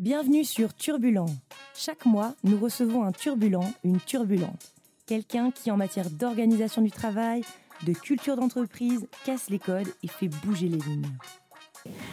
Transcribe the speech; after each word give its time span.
Bienvenue 0.00 0.42
sur 0.42 0.74
Turbulent. 0.74 1.30
Chaque 1.72 2.04
mois, 2.04 2.34
nous 2.42 2.58
recevons 2.58 3.04
un 3.04 3.12
turbulent, 3.12 3.62
une 3.84 4.00
turbulente. 4.00 4.74
Quelqu'un 5.06 5.52
qui, 5.52 5.70
en 5.70 5.76
matière 5.76 6.10
d'organisation 6.10 6.82
du 6.82 6.90
travail, 6.90 7.44
de 7.86 7.92
culture 7.92 8.34
d'entreprise, 8.34 9.06
casse 9.24 9.50
les 9.50 9.60
codes 9.60 9.86
et 10.02 10.08
fait 10.08 10.26
bouger 10.26 10.66
les 10.66 10.78
lignes. 10.78 11.06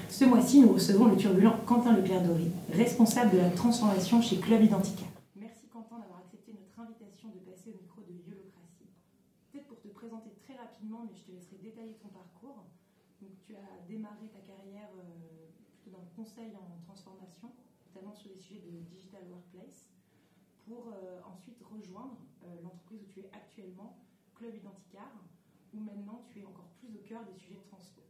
Ce 0.10 0.26
mois-ci, 0.26 0.62
nous 0.62 0.74
recevons 0.74 1.06
le 1.06 1.18
turbulent 1.18 1.58
Quentin 1.66 1.98
Lepierre-Dory, 1.98 2.52
responsable 2.72 3.32
de 3.32 3.38
la 3.38 3.50
transformation 3.50 4.22
chez 4.22 4.38
Club 4.38 4.62
Identica. 4.62 5.06
Merci 5.36 5.66
Quentin 5.74 5.98
d'avoir 5.98 6.20
accepté 6.20 6.54
notre 6.54 6.80
invitation 6.88 7.30
de 7.30 7.40
passer 7.50 7.74
au 7.74 7.82
micro 7.82 8.02
de 8.06 8.14
Yolocratie. 8.14 8.94
Peut-être 9.52 9.66
pour 9.66 9.82
te 9.82 9.88
présenter 9.88 10.30
très 10.46 10.54
rapidement, 10.54 11.02
mais 11.10 11.18
je 11.18 11.24
te 11.26 11.32
laisserai 11.32 11.58
détailler 11.58 11.98
ton 11.98 12.10
parcours. 12.10 12.62
Donc, 13.24 13.32
tu 13.42 13.56
as 13.56 13.82
démarré 13.90 14.30
ta 14.30 14.46
carrière 14.46 14.94
euh, 15.02 15.50
plutôt 15.82 15.98
dans 15.98 16.06
le 16.06 16.14
conseil 16.14 16.54
en 16.54 16.78
transformation, 16.86 17.50
notamment 17.92 18.14
sur 18.16 18.32
les 18.32 18.40
sujets 18.40 18.62
de 18.62 18.72
digital 18.88 19.22
workplace, 19.30 19.88
pour 20.66 20.88
euh, 20.88 21.20
ensuite 21.28 21.60
rejoindre 21.64 22.18
euh, 22.46 22.56
l'entreprise 22.64 23.02
où 23.04 23.12
tu 23.12 23.20
es 23.20 23.30
actuellement, 23.34 24.00
Club 24.36 24.56
Identicar, 24.56 25.12
où 25.74 25.80
maintenant 25.80 26.24
tu 26.32 26.40
es 26.40 26.46
encore 26.46 26.72
plus 26.80 26.96
au 26.96 27.04
cœur 27.04 27.26
des 27.26 27.38
sujets 27.38 27.60
de 27.60 27.68
transfo. 27.68 28.02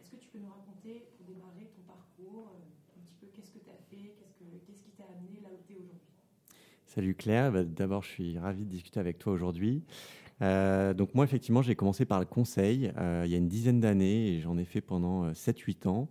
Est-ce 0.00 0.10
que 0.10 0.16
tu 0.16 0.28
peux 0.28 0.38
nous 0.38 0.50
raconter, 0.52 1.08
pour 1.16 1.26
démarrer, 1.26 1.72
ton 1.72 1.82
parcours, 1.88 2.52
euh, 2.52 3.00
un 3.00 3.02
petit 3.04 3.16
peu 3.20 3.26
qu'est-ce 3.32 3.52
que 3.52 3.64
tu 3.64 3.70
as 3.70 3.80
fait, 3.88 4.12
qu'est-ce, 4.66 4.82
qui 4.82 4.90
t'a 4.90 5.04
amené 5.04 5.40
là 5.40 5.48
où 5.48 5.62
tu 5.66 5.72
es 5.72 5.76
aujourd'hui? 5.76 6.12
Salut 6.84 7.14
Claire, 7.14 7.52
bah, 7.52 7.64
d'abord 7.64 8.02
je 8.02 8.08
suis 8.08 8.38
ravi 8.38 8.64
de 8.64 8.70
discuter 8.70 9.00
avec 9.00 9.18
toi 9.18 9.32
aujourd'hui. 9.32 9.82
Donc 10.40 11.14
moi 11.14 11.24
effectivement 11.24 11.62
j'ai 11.62 11.76
commencé 11.76 12.04
par 12.04 12.18
le 12.18 12.26
conseil 12.26 12.92
il 12.96 13.30
y 13.30 13.34
a 13.34 13.38
une 13.38 13.48
dizaine 13.48 13.78
d'années 13.78 14.26
et 14.26 14.40
j'en 14.40 14.58
ai 14.58 14.64
fait 14.64 14.80
pendant 14.80 15.30
7-8 15.30 15.86
ans. 15.86 16.08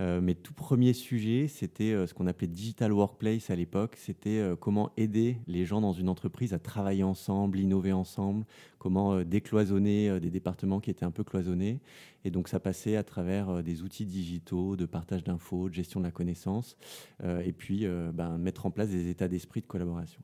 Euh, 0.00 0.20
mes 0.22 0.34
tout 0.34 0.54
premiers 0.54 0.94
sujets, 0.94 1.46
c'était 1.46 1.92
euh, 1.92 2.06
ce 2.06 2.14
qu'on 2.14 2.26
appelait 2.26 2.46
digital 2.46 2.92
workplace 2.92 3.50
à 3.50 3.54
l'époque. 3.54 3.96
C'était 3.98 4.38
euh, 4.38 4.56
comment 4.56 4.92
aider 4.96 5.36
les 5.46 5.66
gens 5.66 5.82
dans 5.82 5.92
une 5.92 6.08
entreprise 6.08 6.54
à 6.54 6.58
travailler 6.58 7.02
ensemble, 7.02 7.58
innover 7.58 7.92
ensemble, 7.92 8.46
comment 8.78 9.22
décloisonner 9.22 10.18
des 10.20 10.30
départements 10.30 10.80
qui 10.80 10.90
étaient 10.90 11.04
un 11.04 11.10
peu 11.10 11.22
cloisonnés. 11.22 11.80
Et 12.24 12.30
donc 12.30 12.48
ça 12.48 12.60
passait 12.60 12.96
à 12.96 13.04
travers 13.04 13.62
des 13.62 13.82
outils 13.82 14.06
digitaux, 14.06 14.76
de 14.76 14.86
partage 14.86 15.22
d'infos, 15.22 15.68
de 15.68 15.74
gestion 15.74 16.00
de 16.00 16.06
la 16.06 16.10
connaissance, 16.10 16.78
et 17.22 17.52
puis 17.52 17.86
ben, 18.14 18.38
mettre 18.38 18.64
en 18.64 18.70
place 18.70 18.88
des 18.88 19.08
états 19.08 19.28
d'esprit 19.28 19.60
de 19.60 19.66
collaboration. 19.66 20.22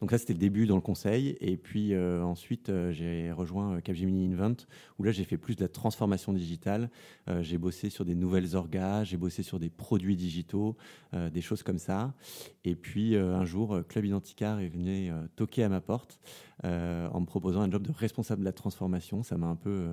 Donc 0.00 0.12
ça, 0.12 0.18
c'était 0.18 0.32
le 0.32 0.38
début 0.38 0.66
dans 0.66 0.76
le 0.76 0.80
conseil. 0.80 1.36
Et 1.40 1.56
puis 1.56 1.92
euh, 1.92 2.22
ensuite, 2.22 2.70
euh, 2.70 2.90
j'ai 2.90 3.30
rejoint 3.32 3.76
euh, 3.76 3.80
Capgemini 3.80 4.32
Invent, 4.32 4.56
où 4.98 5.02
là, 5.02 5.12
j'ai 5.12 5.24
fait 5.24 5.36
plus 5.36 5.56
de 5.56 5.60
la 5.60 5.68
transformation 5.68 6.32
digitale. 6.32 6.90
j'ai 7.40 7.58
bossé 7.58 7.90
sur 7.90 8.04
des 8.04 8.14
nouvelles 8.14 8.56
orgas, 8.56 9.04
j'ai 9.04 9.16
bossé 9.16 9.42
sur 9.42 9.58
des 9.58 9.70
produits 9.70 10.16
digitaux, 10.16 10.76
des 11.12 11.40
choses 11.40 11.62
comme 11.62 11.78
ça. 11.78 12.14
Et 12.64 12.74
puis 12.74 13.16
un 13.16 13.44
jour, 13.44 13.80
Club 13.88 14.04
Identicar 14.04 14.60
est 14.60 14.68
venu 14.68 15.10
toquer 15.36 15.64
à 15.64 15.68
ma 15.68 15.80
porte 15.80 16.20
en 16.64 17.20
me 17.20 17.24
proposant 17.24 17.60
un 17.60 17.70
job 17.70 17.86
de 17.86 17.92
responsable 17.92 18.40
de 18.40 18.44
la 18.44 18.52
transformation. 18.52 19.22
Ça 19.22 19.36
m'a 19.36 19.46
un 19.46 19.56
peu 19.56 19.90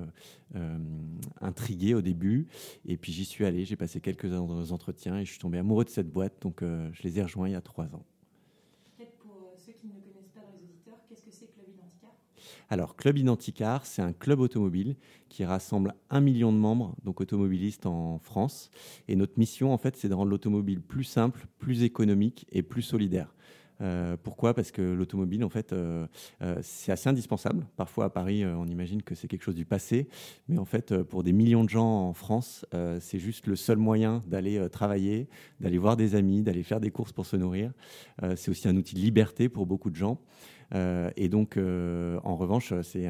intrigué 1.40 1.94
au 1.94 2.02
début. 2.02 2.48
Et 2.84 2.96
puis 2.96 3.12
j'y 3.12 3.24
suis 3.24 3.44
allé, 3.44 3.64
j'ai 3.64 3.76
passé 3.76 4.00
quelques 4.00 4.32
entretiens 4.32 5.18
et 5.18 5.24
je 5.24 5.30
suis 5.30 5.40
tombé 5.40 5.58
amoureux 5.58 5.84
de 5.84 5.90
cette 5.90 6.10
boîte. 6.10 6.34
Donc 6.42 6.62
je 6.62 7.02
les 7.02 7.18
ai 7.18 7.22
rejoints 7.22 7.48
il 7.48 7.52
y 7.52 7.56
a 7.56 7.60
trois 7.60 7.86
ans. 7.94 8.04
Alors, 12.70 12.96
Club 12.96 13.16
Identicar, 13.16 13.86
c'est 13.86 14.02
un 14.02 14.12
club 14.12 14.40
automobile 14.40 14.96
qui 15.30 15.42
rassemble 15.42 15.94
un 16.10 16.20
million 16.20 16.52
de 16.52 16.58
membres, 16.58 16.94
donc 17.02 17.22
automobilistes 17.22 17.86
en 17.86 18.18
France. 18.18 18.70
Et 19.08 19.16
notre 19.16 19.38
mission, 19.38 19.72
en 19.72 19.78
fait, 19.78 19.96
c'est 19.96 20.08
de 20.10 20.14
rendre 20.14 20.30
l'automobile 20.30 20.82
plus 20.82 21.04
simple, 21.04 21.46
plus 21.58 21.82
économique 21.82 22.46
et 22.52 22.62
plus 22.62 22.82
solidaire. 22.82 23.34
Euh, 23.80 24.16
pourquoi? 24.22 24.52
Parce 24.52 24.70
que 24.70 24.82
l'automobile, 24.82 25.44
en 25.44 25.48
fait, 25.48 25.72
euh, 25.72 26.06
euh, 26.42 26.58
c'est 26.62 26.92
assez 26.92 27.08
indispensable. 27.08 27.66
Parfois, 27.76 28.06
à 28.06 28.10
Paris, 28.10 28.44
on 28.44 28.66
imagine 28.66 29.02
que 29.02 29.14
c'est 29.14 29.28
quelque 29.28 29.44
chose 29.44 29.54
du 29.54 29.64
passé, 29.64 30.08
mais 30.48 30.58
en 30.58 30.64
fait, 30.66 31.02
pour 31.04 31.22
des 31.22 31.32
millions 31.32 31.64
de 31.64 31.70
gens 31.70 32.08
en 32.08 32.12
France, 32.12 32.66
c'est 33.00 33.18
juste 33.18 33.46
le 33.46 33.56
seul 33.56 33.78
moyen 33.78 34.22
d'aller 34.26 34.68
travailler, 34.70 35.28
d'aller 35.60 35.78
voir 35.78 35.96
des 35.96 36.14
amis, 36.14 36.42
d'aller 36.42 36.62
faire 36.62 36.80
des 36.80 36.90
courses 36.90 37.12
pour 37.12 37.26
se 37.26 37.36
nourrir. 37.36 37.72
c'est 38.36 38.50
aussi 38.50 38.68
un 38.68 38.76
outil 38.76 38.94
de 38.94 39.00
liberté 39.00 39.48
pour 39.48 39.66
beaucoup 39.66 39.90
de 39.90 39.96
gens. 39.96 40.20
Euh, 40.74 41.10
et 41.16 41.28
donc, 41.28 41.56
euh, 41.56 42.20
en 42.24 42.36
revanche, 42.36 42.72
c'est 42.82 43.02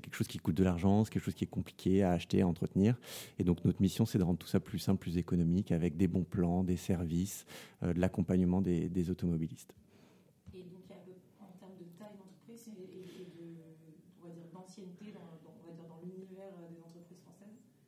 quelque 0.00 0.14
chose 0.14 0.28
qui 0.28 0.38
coûte 0.38 0.54
de 0.54 0.64
l'argent, 0.64 1.04
c'est 1.04 1.12
quelque 1.12 1.24
chose 1.24 1.34
qui 1.34 1.44
est 1.44 1.48
compliqué 1.48 2.02
à 2.02 2.12
acheter, 2.12 2.42
à 2.42 2.46
entretenir. 2.46 2.96
Et 3.38 3.44
donc, 3.44 3.64
notre 3.64 3.82
mission, 3.82 4.06
c'est 4.06 4.18
de 4.18 4.24
rendre 4.24 4.38
tout 4.38 4.46
ça 4.46 4.60
plus 4.60 4.78
simple, 4.78 5.00
plus 5.00 5.18
économique, 5.18 5.72
avec 5.72 5.96
des 5.96 6.08
bons 6.08 6.24
plans, 6.24 6.64
des 6.64 6.76
services, 6.76 7.46
euh, 7.82 7.92
de 7.92 8.00
l'accompagnement 8.00 8.60
des, 8.60 8.88
des 8.88 9.10
automobilistes. 9.10 9.74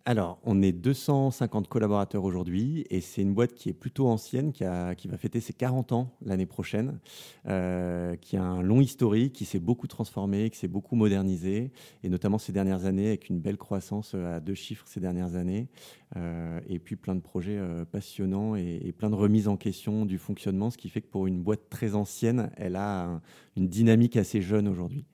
Alors, 0.08 0.38
on 0.44 0.62
est 0.62 0.70
250 0.70 1.66
collaborateurs 1.66 2.22
aujourd'hui 2.22 2.84
et 2.90 3.00
c'est 3.00 3.22
une 3.22 3.34
boîte 3.34 3.54
qui 3.54 3.70
est 3.70 3.72
plutôt 3.72 4.06
ancienne, 4.06 4.52
qui, 4.52 4.62
va 4.62 4.94
fêter 5.18 5.40
ses 5.40 5.52
40 5.52 5.90
ans 5.90 6.12
l'année 6.24 6.46
prochaine, 6.46 7.00
euh, 7.48 8.14
qui 8.14 8.36
a 8.36 8.42
un 8.44 8.62
long 8.62 8.80
historique, 8.80 9.32
qui 9.32 9.44
s'est 9.44 9.58
beaucoup 9.58 9.88
transformé, 9.88 10.48
qui 10.50 10.58
s'est 10.58 10.68
beaucoup 10.68 10.94
modernisé, 10.94 11.72
et 12.04 12.08
notamment 12.08 12.38
ces 12.38 12.52
dernières 12.52 12.84
années 12.84 13.08
avec 13.08 13.30
une 13.30 13.40
belle 13.40 13.56
croissance 13.56 14.14
à 14.14 14.38
deux 14.38 14.54
chiffres 14.54 14.84
ces 14.86 15.00
dernières 15.00 15.34
années, 15.34 15.66
euh, 16.14 16.60
et 16.68 16.78
puis 16.78 16.94
plein 16.94 17.16
de 17.16 17.20
projets 17.20 17.58
euh, 17.58 17.84
passionnants 17.84 18.54
et, 18.54 18.94
plein 18.96 19.10
de 19.10 19.16
remises 19.16 19.48
en 19.48 19.56
question 19.56 20.06
du 20.06 20.18
fonctionnement, 20.18 20.70
ce 20.70 20.78
qui 20.78 20.88
fait 20.88 21.00
que 21.00 21.08
pour 21.08 21.26
une 21.26 21.42
boîte 21.42 21.68
très 21.68 21.96
ancienne, 21.96 22.52
elle 22.56 22.76
a 22.76 23.20
une 23.56 23.66
dynamique 23.66 24.16
assez 24.16 24.40
jeune 24.40 24.68
aujourd'hui. 24.68 25.04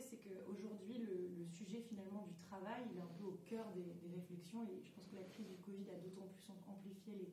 C'est 0.00 0.18
qu'aujourd'hui, 0.18 0.98
le, 0.98 1.44
sujet 1.46 1.80
finalement 1.80 2.26
du 2.28 2.36
travail, 2.36 2.82
il 2.92 2.98
est 2.98 3.00
un 3.00 3.12
peu 3.18 3.24
au 3.24 3.40
cœur 3.46 3.66
des, 3.72 4.08
réflexions 4.14 4.62
et 4.62 4.82
je 4.84 4.92
pense 4.92 5.08
que 5.08 5.16
la 5.16 5.22
crise 5.22 5.48
du 5.48 5.56
Covid 5.56 5.90
a 5.90 5.98
d'autant 5.98 6.28
plus 6.28 6.52
amplifié 6.68 7.14
les, 7.14 7.32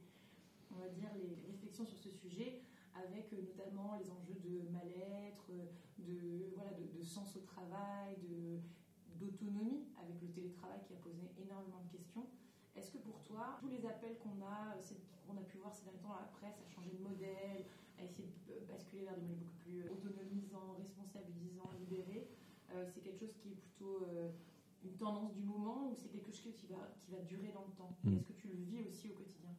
on 0.72 0.80
va 0.80 0.88
dire, 0.90 1.10
les 1.14 1.38
réflexions 1.52 1.86
sur 1.86 1.98
ce 1.98 2.10
sujet 2.10 2.62
avec 2.96 3.32
euh, 3.34 3.42
notamment 3.42 3.96
les 4.00 4.10
enjeux 4.10 4.40
de 4.44 4.70
mal-être, 4.72 5.52
de, 6.00 6.50
voilà, 6.56 6.72
de, 6.72 7.04
sens 7.04 7.36
au 7.36 7.42
travail, 7.42 8.18
d'autonomie 9.20 9.86
avec 10.02 10.22
le 10.22 10.28
télétravail 10.30 10.80
qui 10.88 10.94
a 10.94 10.98
posé 10.98 11.30
énormément 11.38 11.84
de 11.86 11.98
questions. 11.98 12.26
Est-ce 12.76 12.92
que 12.92 12.98
pour 12.98 13.22
toi, 13.24 13.58
tous 13.60 13.68
les 13.68 13.86
appels 13.86 14.18
qu'on 14.18 14.42
a, 14.42 14.76
qu'on 15.28 15.38
a 15.38 15.44
pu 15.44 15.58
voir 15.58 15.74
ces 15.74 15.84
derniers 15.84 16.00
temps 16.00 16.10
dans 16.10 16.20
la 16.20 16.32
presse, 16.40 16.56
à 16.60 16.68
changer 16.74 16.92
de 16.92 17.04
modèle, 17.04 17.66
à 18.00 18.04
essayer 18.04 18.28
de 18.48 18.66
basculer 18.66 19.04
vers 19.04 19.16
des 19.16 19.22
modèles 19.22 19.38
beaucoup 19.38 19.60
plus 19.64 19.84
autonomisants, 19.90 20.78
euh, 22.76 22.84
c'est 22.94 23.02
quelque 23.02 23.20
chose 23.20 23.36
qui 23.42 23.50
est 23.50 23.56
plutôt 23.56 24.04
euh, 24.04 24.30
une 24.84 24.98
tendance 24.98 25.34
du 25.34 25.44
moment 25.44 25.90
ou 25.92 25.96
c'est 25.96 26.10
quelque 26.10 26.32
chose 26.32 26.54
qui 26.60 26.68
va, 26.68 26.90
qui 27.00 27.12
va 27.12 27.22
durer 27.22 27.52
dans 27.54 27.66
le 27.66 27.74
temps? 27.78 27.96
Mm. 28.04 28.18
Est-ce 28.18 28.28
que 28.28 28.34
tu 28.34 28.48
le 28.50 28.64
vis 28.64 28.84
aussi 28.90 29.10
au 29.10 29.14
quotidien? 29.14 29.50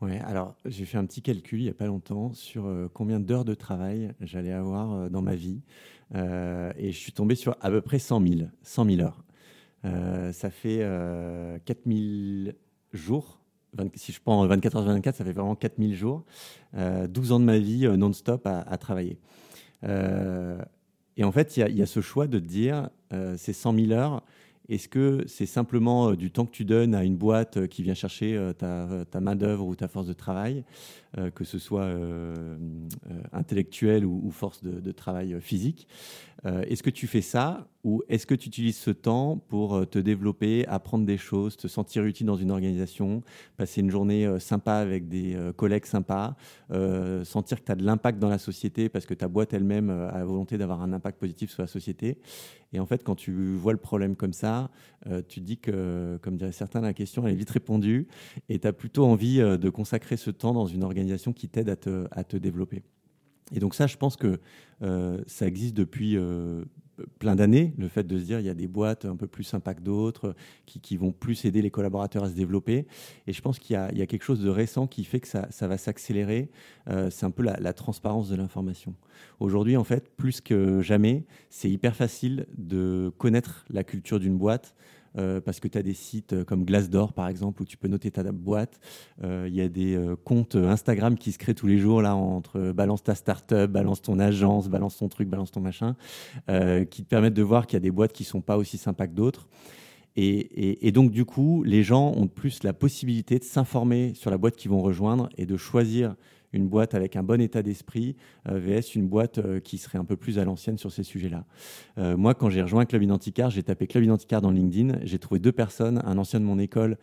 Ouais, 0.00 0.18
alors 0.20 0.54
j'ai 0.64 0.86
fait 0.86 0.96
un 0.96 1.04
petit 1.04 1.20
calcul 1.20 1.60
il 1.60 1.64
n'y 1.64 1.70
a 1.70 1.74
pas 1.74 1.86
longtemps 1.86 2.32
sur 2.32 2.64
euh, 2.64 2.88
combien 2.92 3.20
d'heures 3.20 3.44
de 3.44 3.52
travail 3.52 4.14
j'allais 4.20 4.52
avoir 4.52 5.10
dans 5.10 5.20
ma 5.20 5.34
vie 5.34 5.60
et 6.12 6.90
je 6.90 6.98
suis 6.98 7.12
tombé 7.12 7.36
sur 7.36 7.56
à 7.60 7.70
peu 7.70 7.80
près 7.82 8.00
100 8.00 8.26
000, 8.26 8.48
100 8.62 8.84
000 8.84 9.00
heures. 9.02 9.22
ça 10.32 10.50
fait 10.50 10.78
4000 11.64 12.56
jours. 12.92 13.38
si 13.94 14.10
je 14.10 14.20
prends 14.20 14.44
24 14.44 14.76
heures 14.78 14.84
24, 14.86 15.14
ça 15.14 15.24
fait 15.24 15.32
vraiment 15.32 15.54
4000 15.54 15.94
jours. 15.94 16.24
12 16.74 17.30
ans 17.30 17.38
de 17.38 17.44
ma 17.44 17.58
vie 17.58 17.86
non-stop 17.96 18.44
à, 18.44 18.62
à, 18.62 18.76
travailler. 18.76 19.20
Et 21.20 21.24
en 21.24 21.32
fait, 21.32 21.58
il 21.58 21.76
y, 21.76 21.82
a 21.82 21.86
ce 21.86 22.00
choix 22.00 22.26
de 22.26 22.38
te 22.38 22.46
dire, 22.46 22.88
euh, 23.12 23.34
c'est 23.36 23.52
100 23.52 23.74
000 23.74 23.92
heures, 23.92 24.22
est-ce 24.70 24.88
que 24.88 25.22
c'est 25.26 25.44
simplement 25.44 26.10
euh, 26.10 26.16
du 26.16 26.30
temps 26.30 26.46
que 26.46 26.50
tu 26.50 26.64
donnes 26.64 26.94
à 26.94 27.04
une 27.04 27.16
boîte 27.16 27.58
euh, 27.58 27.66
qui 27.66 27.82
vient 27.82 27.92
chercher 27.92 28.52
ta, 28.56 29.20
main-d'œuvre 29.20 29.66
ou 29.66 29.74
ta 29.74 29.86
force 29.86 30.06
de 30.06 30.14
travail, 30.14 30.64
que 31.34 31.44
ce 31.44 31.58
soit 31.58 31.92
intellectuelle 33.32 34.06
ou, 34.06 34.30
force 34.30 34.62
de, 34.62 34.92
travail 34.92 35.36
physique 35.40 35.88
Est-ce 36.44 36.82
que 36.82 36.90
tu 36.90 37.06
fais 37.06 37.20
ça 37.20 37.68
ou 37.84 38.02
est-ce 38.08 38.26
que 38.26 38.34
tu 38.34 38.48
utilises 38.48 38.76
ce 38.76 38.90
temps 38.90 39.38
pour 39.48 39.88
te 39.88 39.98
développer, 39.98 40.66
apprendre 40.66 41.06
des 41.06 41.16
choses, 41.16 41.56
te 41.56 41.66
sentir 41.66 42.04
utile 42.04 42.26
dans 42.26 42.36
une 42.36 42.50
organisation, 42.50 43.22
passer 43.56 43.80
une 43.80 43.90
journée 43.90 44.38
sympa 44.38 44.74
avec 44.74 45.08
des 45.08 45.34
collègues 45.56 45.86
sympas, 45.86 46.36
sentir 47.24 47.60
que 47.60 47.64
tu 47.64 47.72
as 47.72 47.76
de 47.76 47.84
l'impact 47.84 48.18
dans 48.18 48.28
la 48.28 48.38
société 48.38 48.90
parce 48.90 49.06
que 49.06 49.14
ta 49.14 49.28
boîte 49.28 49.54
elle-même 49.54 49.88
a 49.88 50.18
la 50.18 50.24
volonté 50.24 50.58
d'avoir 50.58 50.82
un 50.82 50.92
impact 50.92 51.18
positif 51.18 51.50
sur 51.50 51.62
la 51.62 51.68
société? 51.68 52.18
Et 52.72 52.80
en 52.80 52.86
fait, 52.86 53.02
quand 53.02 53.16
tu 53.16 53.54
vois 53.56 53.72
le 53.72 53.78
problème 53.78 54.16
comme 54.16 54.32
ça, 54.32 54.70
euh, 55.06 55.22
tu 55.26 55.40
te 55.40 55.46
dis 55.46 55.58
que, 55.58 56.18
comme 56.22 56.36
diraient 56.36 56.52
certains, 56.52 56.80
la 56.80 56.94
question 56.94 57.26
elle 57.26 57.32
est 57.32 57.36
vite 57.36 57.50
répondue 57.50 58.06
et 58.48 58.58
tu 58.58 58.66
as 58.66 58.72
plutôt 58.72 59.04
envie 59.04 59.40
euh, 59.40 59.56
de 59.56 59.70
consacrer 59.70 60.16
ce 60.16 60.30
temps 60.30 60.52
dans 60.52 60.66
une 60.66 60.84
organisation 60.84 61.32
qui 61.32 61.48
t'aide 61.48 61.68
à 61.68 62.24
te 62.24 62.36
développer. 62.36 62.82
Et 63.52 63.58
donc 63.58 63.74
ça, 63.74 63.86
je 63.86 63.96
pense 63.96 64.16
que 64.16 64.38
ça 65.26 65.46
existe 65.46 65.74
depuis 65.74 66.16
plein 67.18 67.36
d'années, 67.36 67.74
le 67.78 67.88
fait 67.88 68.04
de 68.04 68.18
se 68.18 68.24
dire 68.24 68.40
il 68.40 68.46
y 68.46 68.50
a 68.50 68.54
des 68.54 68.68
boîtes 68.68 69.04
un 69.04 69.16
peu 69.16 69.26
plus 69.26 69.44
sympas 69.44 69.74
que 69.74 69.80
d'autres, 69.80 70.34
qui, 70.66 70.96
vont 70.96 71.12
plus 71.12 71.44
aider 71.44 71.62
les 71.62 71.70
collaborateurs 71.70 72.24
à 72.24 72.28
se 72.28 72.34
développer. 72.34 72.86
Et 73.26 73.32
je 73.32 73.40
pense 73.40 73.58
qu'il 73.58 73.74
y, 73.74 74.02
a 74.02 74.06
quelque 74.06 74.22
chose 74.22 74.40
de 74.40 74.50
récent 74.50 74.86
qui 74.86 75.04
fait 75.04 75.20
que 75.20 75.28
ça, 75.28 75.68
va 75.68 75.78
s'accélérer. 75.78 76.50
Euh, 76.88 77.10
c'est 77.10 77.26
un 77.26 77.30
peu 77.30 77.42
la, 77.42 77.72
transparence 77.72 78.28
de 78.28 78.36
l'information. 78.36 78.94
Aujourd'hui, 79.38 79.76
en 79.76 79.84
fait, 79.84 80.10
plus 80.16 80.40
que 80.40 80.80
jamais, 80.82 81.24
c'est 81.48 81.70
hyper 81.70 81.94
facile 81.96 82.46
de 82.56 83.12
connaître 83.18 83.64
la 83.70 83.84
culture 83.84 84.20
d'une 84.20 84.36
boîte. 84.36 84.74
Euh, 85.18 85.40
parce 85.40 85.58
que 85.58 85.66
tu 85.66 85.76
as 85.76 85.82
des 85.82 85.94
sites 85.94 86.34
euh, 86.34 86.44
comme 86.44 86.64
Glassdoor, 86.64 87.12
par 87.12 87.26
exemple, 87.26 87.62
où 87.62 87.64
tu 87.64 87.76
peux 87.76 87.88
noter 87.88 88.12
ta 88.12 88.22
boîte. 88.30 88.78
Euh, 89.24 89.46
il 89.48 89.54
y 89.54 89.60
a 89.60 89.68
des 89.68 89.98
comptes 90.24 90.54
Instagram 90.54 91.16
qui 91.16 91.32
se 91.32 91.38
créent 91.38 91.54
tous 91.54 91.66
les 91.66 91.78
jours, 91.78 92.00
là, 92.00 92.14
entre 92.14 92.72
balance 92.72 93.02
ta 93.02 93.14
startup, 93.14 93.70
balance 93.70 94.02
ton 94.02 94.18
agence, 94.18 94.68
balance 94.68 94.98
ton 94.98 95.08
truc, 95.08 95.28
balance 95.28 95.50
ton 95.50 95.60
machin, 95.60 95.96
qui 96.90 97.02
te 97.02 97.08
permettent 97.08 97.34
de 97.34 97.42
voir 97.42 97.66
qu'il 97.66 97.76
y 97.76 97.78
a 97.78 97.80
des 97.80 97.90
boîtes 97.90 98.12
qui 98.12 98.24
sont 98.24 98.40
pas 98.40 98.56
aussi 98.56 98.78
sympas 98.78 99.06
que 99.06 99.14
d'autres. 99.14 99.48
Et, 100.16 100.86
et, 100.86 100.92
donc, 100.92 101.12
du 101.12 101.24
coup, 101.24 101.62
les 101.64 101.82
gens 101.82 102.12
ont 102.16 102.26
plus 102.26 102.62
la 102.62 102.72
possibilité 102.72 103.38
de 103.38 103.44
s'informer 103.44 104.12
sur 104.14 104.30
la 104.30 104.38
boîte 104.38 104.56
qu'ils 104.56 104.70
vont 104.70 104.82
rejoindre 104.82 105.28
et 105.36 105.46
de 105.46 105.56
choisir 105.56 106.14
une 106.52 106.68
boîte 106.68 106.94
avec 106.94 107.16
un 107.16 107.22
bon 107.22 107.40
état 107.40 107.62
d'esprit 107.62 108.16
euh, 108.48 108.58
VS 108.58 108.94
une 108.94 109.08
boîte 109.08 109.38
euh, 109.38 109.60
qui 109.60 109.78
serait 109.78 109.98
un 109.98 110.04
peu 110.04 110.16
plus 110.16 110.38
à 110.38 110.44
l'ancienne 110.44 110.78
sur 110.78 110.90
ces 110.90 111.02
sujets-là. 111.02 111.44
Euh, 111.98 112.16
moi, 112.16 112.34
quand 112.34 112.50
j'ai 112.50 112.62
rejoint 112.62 112.84
Club 112.86 113.02
Identicar, 113.02 113.50
j'ai 113.50 113.62
tapé 113.62 113.86
Club 113.86 114.04
Identicar 114.04 114.40
dans 114.40 114.50
LinkedIn. 114.50 115.00
J'ai 115.02 115.18
trouvé 115.18 115.40
deux 115.40 115.52
personnes, 115.52 116.00
un 116.04 116.18
ancien 116.18 116.40
de 116.40 116.44
mon 116.44 116.58
école 116.58 116.96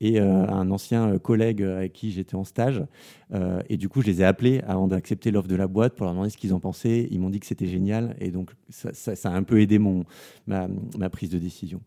et 0.00 0.18
un 0.18 0.68
ancien 0.72 1.16
collègue 1.18 1.62
avec 1.62 1.92
qui 1.92 2.10
j'étais 2.10 2.34
en 2.34 2.42
stage. 2.42 2.82
et 3.68 3.76
du 3.76 3.88
coup, 3.88 4.02
je 4.02 4.08
les 4.08 4.20
ai 4.20 4.24
appelés 4.24 4.60
avant 4.66 4.88
d'accepter 4.88 5.30
l'offre 5.30 5.46
de 5.46 5.54
la 5.54 5.68
boîte 5.68 5.94
pour 5.94 6.06
leur 6.06 6.12
demander 6.12 6.30
ce 6.30 6.36
qu'ils 6.36 6.52
en 6.52 6.58
pensaient. 6.58 7.06
Ils 7.12 7.20
m'ont 7.20 7.30
dit 7.30 7.38
que 7.38 7.46
c'était 7.46 7.68
génial. 7.68 8.16
Et 8.18 8.32
donc, 8.32 8.50
ça, 8.68 9.12
a 9.22 9.32
un 9.32 9.44
peu 9.44 9.60
aidé 9.60 9.78
mon, 9.78 10.04
ma, 10.48 10.68
prise 11.08 11.30
de 11.30 11.38
décision. 11.38 11.80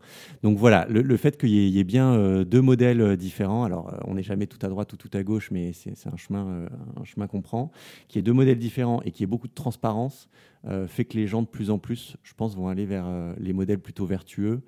Donc 0.43 0.57
voilà, 0.57 0.87
le, 0.89 1.17
fait 1.17 1.37
qu'il 1.37 1.49
y, 1.49 1.77
ait 1.77 1.83
bien 1.83 2.43
deux 2.45 2.61
modèles 2.61 3.17
différents. 3.17 3.65
Alors, 3.65 3.93
on 4.05 4.13
n'est 4.13 4.23
jamais 4.23 4.47
tout 4.47 4.65
à 4.65 4.69
droite 4.69 4.93
ou 4.93 4.95
tout 4.95 5.11
à 5.11 5.21
gauche, 5.21 5.51
mais 5.51 5.73
c'est 5.73 6.07
un 6.07 6.15
chemin, 6.15 6.67
chemin 7.05 7.27
qu'on 7.27 7.41
prend, 7.41 7.71
qui 8.07 8.19
est 8.19 8.21
deux 8.21 8.33
modèles 8.33 8.59
différents 8.59 9.01
et 9.03 9.11
qui 9.11 9.23
est 9.23 9.27
beaucoup 9.27 9.47
de 9.47 9.53
transparence, 9.53 10.29
euh, 10.67 10.87
fait 10.87 11.05
que 11.05 11.17
les 11.17 11.27
gens 11.27 11.41
de 11.41 11.47
plus 11.47 11.69
en 11.69 11.77
plus, 11.77 12.17
je 12.23 12.33
pense, 12.33 12.55
vont 12.55 12.67
aller 12.67 12.85
vers 12.85 13.05
euh, 13.07 13.33
les 13.37 13.53
modèles 13.53 13.79
plutôt 13.79 14.05
vertueux. 14.05 14.61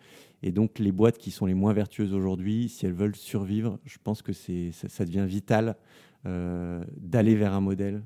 Et 0.44 0.52
donc 0.52 0.78
les 0.78 0.92
boîtes 0.92 1.18
qui 1.18 1.32
sont 1.32 1.48
les 1.48 1.56
moins 1.56 1.74
vertueuses 1.74 2.14
aujourd'hui, 2.14 2.70
si 2.70 2.86
elles 2.86 2.94
veulent 2.94 3.16
survivre, 3.16 3.80
je 3.86 3.98
pense 4.04 4.22
que 4.22 4.34
c'est, 4.34 4.72
ça, 4.72 5.04
devient 5.04 5.26
vital 5.28 5.76
euh, 6.28 6.84
d'aller 6.96 7.36
vers 7.36 7.54
un 7.54 7.62
modèle 7.62 8.04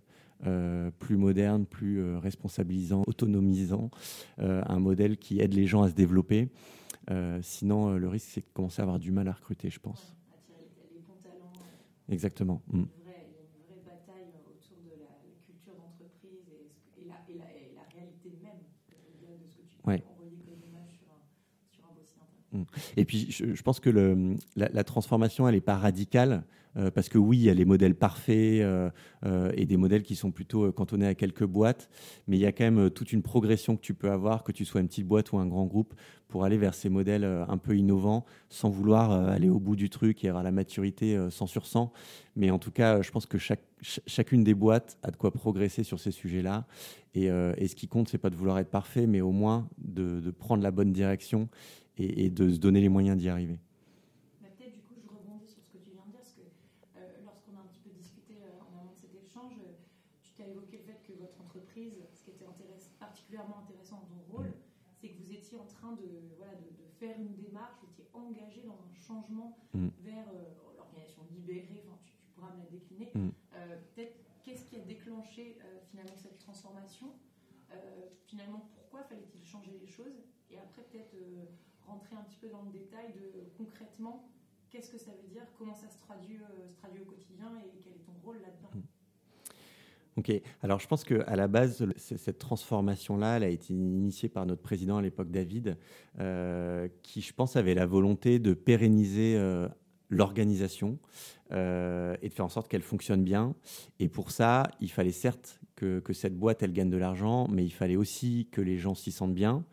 plus 0.98 1.18
moderne, 1.18 1.68
plus 1.68 2.16
responsabilisant, 2.16 3.04
autonomisant, 3.06 3.92
un 4.40 4.80
modèle 4.80 5.18
qui 5.18 5.40
aide 5.40 5.54
les 5.54 5.68
gens 5.68 5.84
à 5.84 5.90
se 5.90 5.94
développer. 5.94 6.50
sinon, 7.44 7.92
le 7.92 8.08
risque, 8.08 8.30
c'est 8.32 8.42
de 8.42 8.52
commencer 8.52 8.82
à 8.82 8.86
avoir 8.86 8.98
du 8.98 9.12
mal 9.12 9.28
à 9.28 9.34
recruter, 9.34 9.70
je 9.70 9.80
pense. 9.80 10.16
Exactement. 12.10 12.62
Mm. 12.72 12.84
Et 22.98 23.06
puis, 23.06 23.28
je, 23.32 23.62
pense 23.62 23.80
que 23.80 23.90
la, 24.56 24.84
transformation, 24.84 25.48
elle 25.48 25.56
n'est 25.56 25.62
pas 25.62 25.78
radicale, 25.78 26.44
euh, 26.78 26.90
parce 26.90 27.10
que 27.10 27.18
oui, 27.18 27.38
il 27.38 27.44
y 27.44 27.50
a 27.50 27.54
les 27.54 27.66
modèles 27.66 27.96
parfaits 27.96 28.62
euh, 28.62 28.90
euh, 29.26 29.52
et 29.56 29.66
des 29.66 29.78
modèles 29.78 30.04
qui 30.04 30.16
sont 30.16 30.32
plutôt 30.32 30.72
cantonnés 30.72 31.08
à 31.08 31.16
quelques 31.16 31.46
boîtes, 31.46 31.90
mais 32.28 32.38
il 32.38 32.40
y 32.40 32.46
a 32.46 32.52
quand 32.52 32.64
même 32.64 32.90
toute 32.90 33.12
une 33.12 33.22
progression 33.22 33.76
que 33.76 33.82
tu 33.82 33.94
peux 33.94 34.10
avoir, 34.10 34.44
que 34.44 34.52
tu 34.52 34.64
sois 34.64 34.82
une 34.82 34.88
petite 34.88 35.08
boîte 35.08 35.32
ou 35.34 35.38
un 35.38 35.48
grand 35.48 35.66
groupe, 35.66 35.94
pour 36.28 36.46
aller 36.46 36.58
vers 36.58 36.74
ces 36.74 36.88
modèles 36.88 37.26
un 37.26 37.58
peu 37.58 37.76
innovants, 37.76 38.26
sans 38.48 38.70
vouloir 38.70 39.12
aller 39.12 39.50
au 39.50 39.60
bout 39.60 39.76
du 39.76 39.90
truc 39.90 40.24
et 40.24 40.30
avoir 40.30 40.44
la 40.44 40.52
maturité 40.52 41.20
100 41.30 41.46
sur 41.48 41.66
100. 41.66 41.92
Mais 42.38 42.52
en 42.52 42.58
tout 42.60 42.72
cas, 42.72 43.02
je 43.02 43.12
pense 43.12 43.26
que 43.26 43.38
chacune 43.82 44.46
des 44.46 44.54
boîtes 44.54 44.98
a 45.04 45.12
de 45.12 45.18
quoi 45.18 45.32
progresser 45.32 45.84
sur 45.84 46.00
ces 46.00 46.12
sujets-là. 46.12 46.66
Et, 47.16 47.28
ce 47.28 47.76
qui 47.76 47.90
compte, 47.90 48.08
c'est 48.08 48.18
pas 48.18 48.30
de 48.30 48.38
vouloir 48.38 48.60
être 48.60 48.70
parfait, 48.70 49.08
mais 49.08 49.20
au 49.20 49.34
moins 49.34 49.68
de 49.78 50.32
prendre 50.32 50.64
la 50.64 50.72
bonne 50.72 50.94
direction 50.94 51.50
et, 51.98 52.30
de 52.30 52.50
se 52.50 52.58
donner 52.58 52.82
les 52.82 52.90
moyens 52.90 53.18
d'y 53.18 53.30
arriver. 53.30 53.60
Peut-être 54.40 54.74
du 54.74 54.82
coup, 54.82 54.96
je 54.98 55.08
rebondis 55.08 55.48
sur 55.48 55.62
ce 55.64 55.70
que 55.70 55.78
tu 55.78 55.92
viens 55.92 56.06
de 56.06 56.12
dire, 56.12 56.22
parce 56.22 56.34
que 56.34 56.42
euh, 56.98 57.26
lorsqu'on 57.26 57.56
a 57.56 57.60
un 57.60 57.68
petit 57.68 57.80
peu 57.80 57.90
discuté 57.90 58.38
euh, 58.42 58.62
en 58.62 58.80
amont 58.80 58.92
de 58.94 58.98
cet 58.98 59.16
échange, 59.16 59.54
euh, 59.60 59.74
tu 60.22 60.32
t'as 60.34 60.48
évoqué 60.48 60.78
le 60.78 60.84
fait 60.84 61.02
que 61.06 61.14
votre 61.20 61.40
entreprise, 61.42 61.94
ce 62.14 62.24
qui 62.24 62.32
était 62.32 62.46
particulièrement 63.00 63.60
intéressant 63.60 63.98
dans 63.98 64.16
ton 64.16 64.38
rôle, 64.38 64.54
c'est 65.00 65.10
que 65.10 65.18
vous 65.24 65.34
étiez 65.34 65.58
en 65.58 65.66
train 65.66 65.94
de, 65.94 66.36
voilà, 66.38 66.54
de, 66.54 66.62
faire 67.00 67.18
une 67.20 67.34
démarche, 67.34 67.74
vous 67.82 67.90
étiez 67.90 68.06
engagé 68.14 68.62
dans 68.62 68.78
un 68.78 68.94
changement 68.94 69.58
mm. 69.74 69.88
vers 70.04 70.28
l'organisation 70.78 71.24
libérée, 71.32 71.84
enfin, 71.88 71.98
tu, 72.06 72.14
pourras 72.36 72.54
me 72.54 72.60
la 72.60 72.70
décliner. 72.70 73.10
Mm. 73.16 73.30
Peut-être 73.96 74.16
qu'est-ce 74.44 74.64
qui 74.66 74.76
a 74.76 74.82
déclenché 74.82 75.58
finalement 75.90 76.16
cette 76.16 76.38
transformation? 76.38 77.08
Finalement, 78.28 78.70
pourquoi 78.76 79.02
fallait-il 79.06 79.44
changer 79.44 79.72
les 79.82 79.88
choses? 79.88 80.14
Et 80.52 80.60
après, 80.60 80.84
peut-être 80.84 81.16
rentrer 81.92 82.16
un 82.16 82.24
petit 82.24 82.38
peu 82.38 82.50
dans 82.50 82.64
le 82.64 82.72
détail 82.72 83.14
de 83.14 83.52
concrètement 83.58 84.32
qu'est-ce 84.72 84.90
que 84.90 84.98
ça 84.98 85.12
veut 85.12 85.28
dire, 85.30 85.44
comment 85.58 85.76
ça 85.76 85.90
se 85.90 86.00
traduit, 86.00 86.38
euh, 86.38 87.02
au 87.02 87.06
quotidien 87.06 87.52
et 87.64 87.80
quel 87.84 87.94
est 87.94 88.06
ton 88.06 88.14
rôle 88.24 88.38
là-dedans? 88.38 88.70
Hmm. 88.74 88.82
Ok, 90.18 90.32
alors 90.62 90.80
je 90.80 90.88
pense 90.88 91.04
qu'à 91.04 91.36
la 91.36 91.48
base, 91.48 91.86
cette 91.96 92.38
transformation-là, 92.38 93.38
elle 93.38 93.44
a 93.44 93.50
été 93.50 93.74
initiée 93.74 94.28
par 94.28 94.46
notre 94.46 94.62
président 94.62 94.98
à 94.98 95.02
l'époque, 95.02 95.32
David, 95.32 95.78
euh, 96.20 96.90
qui, 97.02 97.22
je 97.22 97.34
pense, 97.34 97.56
avait 97.56 97.74
la 97.74 97.86
volonté 97.86 98.38
de 98.38 98.54
pérenniser 98.54 99.36
euh, 99.38 99.70
l'organisation 100.10 101.00
et 101.54 102.30
de 102.30 102.34
faire 102.34 102.46
en 102.46 102.50
sorte 102.50 102.70
qu'elle 102.70 102.82
fonctionne 102.82 103.26
bien. 103.26 103.56
Et 104.00 104.08
pour 104.08 104.32
ça, 104.32 104.64
il 104.80 104.90
fallait 104.90 105.12
certes 105.12 105.60
que, 105.76 106.14
cette 106.14 106.38
boîte, 106.38 106.64
elle 106.64 106.72
gagne 106.72 106.90
de 106.90 106.98
l'argent, 106.98 107.48
mais 107.50 107.66
il 107.66 107.72
fallait 107.72 107.98
aussi 107.98 108.48
que 108.52 108.62
les 108.62 108.78
gens 108.78 108.96
s'y 108.96 109.12
sentent 109.12 109.34
bien 109.34 109.66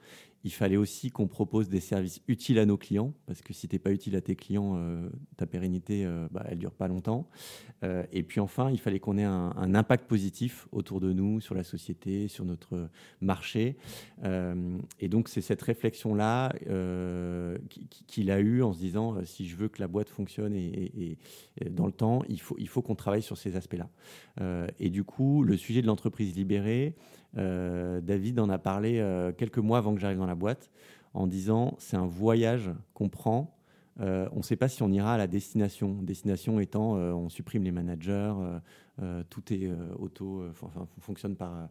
il 0.45 0.53
fallait 0.53 0.77
aussi 0.77 1.11
qu'on 1.11 1.27
propose 1.27 1.69
des 1.69 1.81
services 1.81 2.23
utiles 2.29 2.59
à 2.59 2.67
nos 2.67 2.77
clients, 2.77 3.13
parce 3.27 3.43
que 3.43 3.53
si 3.53 3.67
tu 3.69 3.75
n'es 3.75 3.81
pas 3.81 3.91
utile 3.91 4.15
à 4.15 4.21
tes 4.21 4.37
clients, 4.37 4.75
euh, 4.77 5.09
ta 5.37 5.47
pérennité, 5.47 6.05
euh, 6.05 6.29
bah, 6.31 6.45
elle 6.47 6.55
ne 6.55 6.61
dure 6.61 6.73
pas 6.73 6.87
longtemps. 6.87 7.29
Euh, 7.83 8.05
et 8.13 8.23
puis 8.23 8.41
enfin, 8.41 8.71
il 8.71 8.79
fallait 8.79 9.01
qu'on 9.01 9.19
ait 9.19 9.25
un, 9.25 9.75
impact 9.75 10.09
positif 10.09 10.69
autour 10.73 11.01
de 11.01 11.13
nous, 11.13 11.41
sur 11.41 11.55
la 11.55 11.65
société, 11.65 12.29
sur 12.29 12.45
notre 12.45 12.89
marché. 13.21 13.77
et 14.25 15.09
donc, 15.09 15.29
c'est 15.29 15.41
cette 15.41 15.63
réflexion-là 15.63 16.53
qu'il 18.07 18.31
a 18.31 18.41
eue 18.41 18.63
en 18.63 18.73
se 18.73 18.79
disant, 18.79 19.17
si 19.25 19.47
je 19.47 19.57
veux 19.57 19.69
que 19.69 19.81
la 19.81 19.89
boîte 19.89 20.09
fonctionne 20.09 20.55
et, 20.55 21.19
dans 21.71 21.87
le 21.87 21.93
temps, 21.93 22.23
il 22.29 22.41
faut, 22.41 22.83
qu'on 22.83 22.95
travaille 22.95 23.23
sur 23.23 23.37
ces 23.37 23.57
aspects-là. 23.57 23.91
et 24.79 24.91
du 24.91 25.05
coup, 25.05 25.45
le 25.45 25.57
sujet 25.57 25.83
de 25.83 25.87
l'entreprise 25.87 26.35
libérée, 26.35 26.95
euh, 27.28 27.28
David 27.35 28.41
en 28.41 28.49
a 28.49 28.59
parlé 28.59 28.99
euh, 28.99 29.33
quelques 29.33 29.59
mois 29.59 29.79
avant 29.79 29.95
que 29.95 30.01
j'arrive 30.01 30.19
dans 30.19 30.27
la 30.27 30.35
boîte 30.35 30.71
en 31.15 31.27
disant 31.27 31.75
c'est 31.79 31.97
un 31.97 32.07
voyage 32.07 32.71
qu'on 32.95 33.09
prend. 33.09 33.55
Euh, 34.01 34.29
on 34.33 34.39
ne 34.39 34.43
sait 34.43 34.57
pas 34.57 34.69
si 34.69 34.83
on 34.83 34.91
ira 34.91 35.15
à 35.15 35.19
la 35.19 35.27
destination. 35.27 35.95
Destination 36.03 36.61
étant, 36.61 36.93
on 36.93 37.29
supprime 37.29 37.65
les 37.65 37.73
managers, 37.73 38.33
tout 39.29 39.53
est 39.53 39.69
auto, 39.99 40.45
enfin, 40.51 40.87
fonctionne 41.01 41.35
par, 41.35 41.69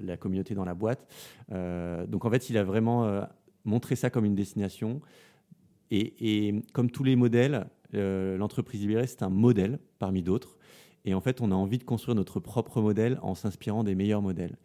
la, 0.00 0.16
communauté 0.16 0.54
dans 0.54 0.64
la 0.64 0.74
boîte. 0.74 1.06
donc 1.50 2.24
en 2.24 2.30
fait, 2.30 2.48
il 2.50 2.56
a 2.58 2.64
vraiment 2.64 3.26
montré 3.64 3.96
ça 3.96 4.10
comme 4.10 4.24
une 4.24 4.36
destination. 4.36 5.00
Et, 5.90 6.48
et 6.48 6.62
comme 6.72 6.90
tous 6.90 7.04
les 7.04 7.16
modèles, 7.16 7.66
l'entreprise 7.92 8.80
libérée, 8.80 9.08
c'est 9.08 9.22
un 9.22 9.30
modèle 9.30 9.80
parmi 9.98 10.22
d'autres. 10.22 10.56
Et 11.04 11.14
en 11.14 11.20
fait, 11.20 11.40
on 11.40 11.50
a 11.50 11.54
envie 11.54 11.78
de 11.78 11.84
construire 11.84 12.14
notre 12.14 12.40
propre 12.40 12.80
modèle 12.80 13.18
en 13.22 13.34
s'inspirant 13.34 13.84
des 13.84 13.94
meilleurs 13.94 14.22
modèles. 14.22 14.56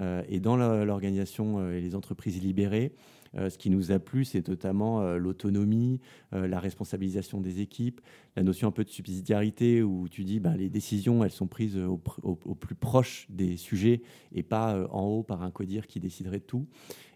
Euh, 0.00 0.22
et 0.28 0.40
dans 0.40 0.56
l'organisation 0.56 1.58
euh, 1.58 1.78
et 1.78 1.80
les 1.80 1.94
entreprises 1.94 2.42
libérées, 2.42 2.92
euh, 3.36 3.50
ce 3.50 3.58
qui 3.58 3.70
nous 3.70 3.92
a 3.92 3.98
plu, 3.98 4.24
c'est 4.24 4.46
notamment 4.48 5.02
l'autonomie, 5.16 6.00
la 6.32 6.60
responsabilisation 6.60 7.40
des 7.40 7.60
équipes, 7.60 8.00
la 8.36 8.42
notion 8.42 8.68
un 8.68 8.72
peu 8.72 8.84
de 8.84 8.90
subsidiarité 8.90 9.82
où 9.82 10.08
tu 10.08 10.24
dis 10.24 10.40
ben, 10.40 10.54
les 10.56 10.68
décisions, 10.68 11.24
elles 11.24 11.30
sont 11.30 11.46
prises 11.46 11.76
au, 11.76 11.98
plus 11.98 12.74
proche 12.74 13.26
des 13.30 13.56
sujets 13.56 14.02
et 14.32 14.42
pas 14.42 14.86
en 14.90 15.02
haut 15.02 15.22
par 15.22 15.42
un 15.42 15.50
codir 15.50 15.86
qui 15.86 16.00
déciderait 16.00 16.38
de 16.38 16.44
tout. 16.44 16.66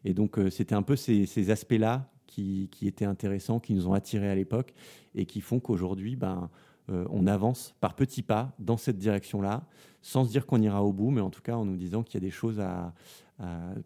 Et 0.04 0.14
donc, 0.14 0.38
c'était 0.50 0.74
un 0.74 0.82
peu 0.82 0.96
ces, 0.96 1.50
aspects-là 1.50 2.10
qui, 2.26 2.68
qui, 2.70 2.86
étaient 2.86 3.04
intéressants, 3.04 3.60
qui 3.60 3.74
nous 3.74 3.88
ont 3.88 3.94
attirés 3.94 4.28
à 4.28 4.34
l'époque 4.34 4.74
et 5.14 5.26
qui 5.26 5.40
font 5.40 5.60
qu'aujourd'hui, 5.60 6.16
ben, 6.16 6.50
euh, 6.90 7.06
on 7.10 7.26
avance 7.26 7.74
par 7.80 7.94
petits 7.94 8.22
pas 8.22 8.52
dans 8.58 8.76
cette 8.76 8.98
direction-là, 8.98 9.62
sans 10.02 10.24
se 10.24 10.30
dire 10.30 10.46
qu'on 10.46 10.60
ira 10.60 10.82
au 10.84 10.92
bout, 10.92 11.10
mais 11.10 11.20
en 11.20 11.30
tout 11.30 11.42
cas 11.42 11.56
en 11.56 11.64
nous 11.64 11.76
disant 11.76 12.02
qu'il 12.02 12.14
y 12.14 12.24
a 12.24 12.26
des 12.26 12.30
choses 12.30 12.62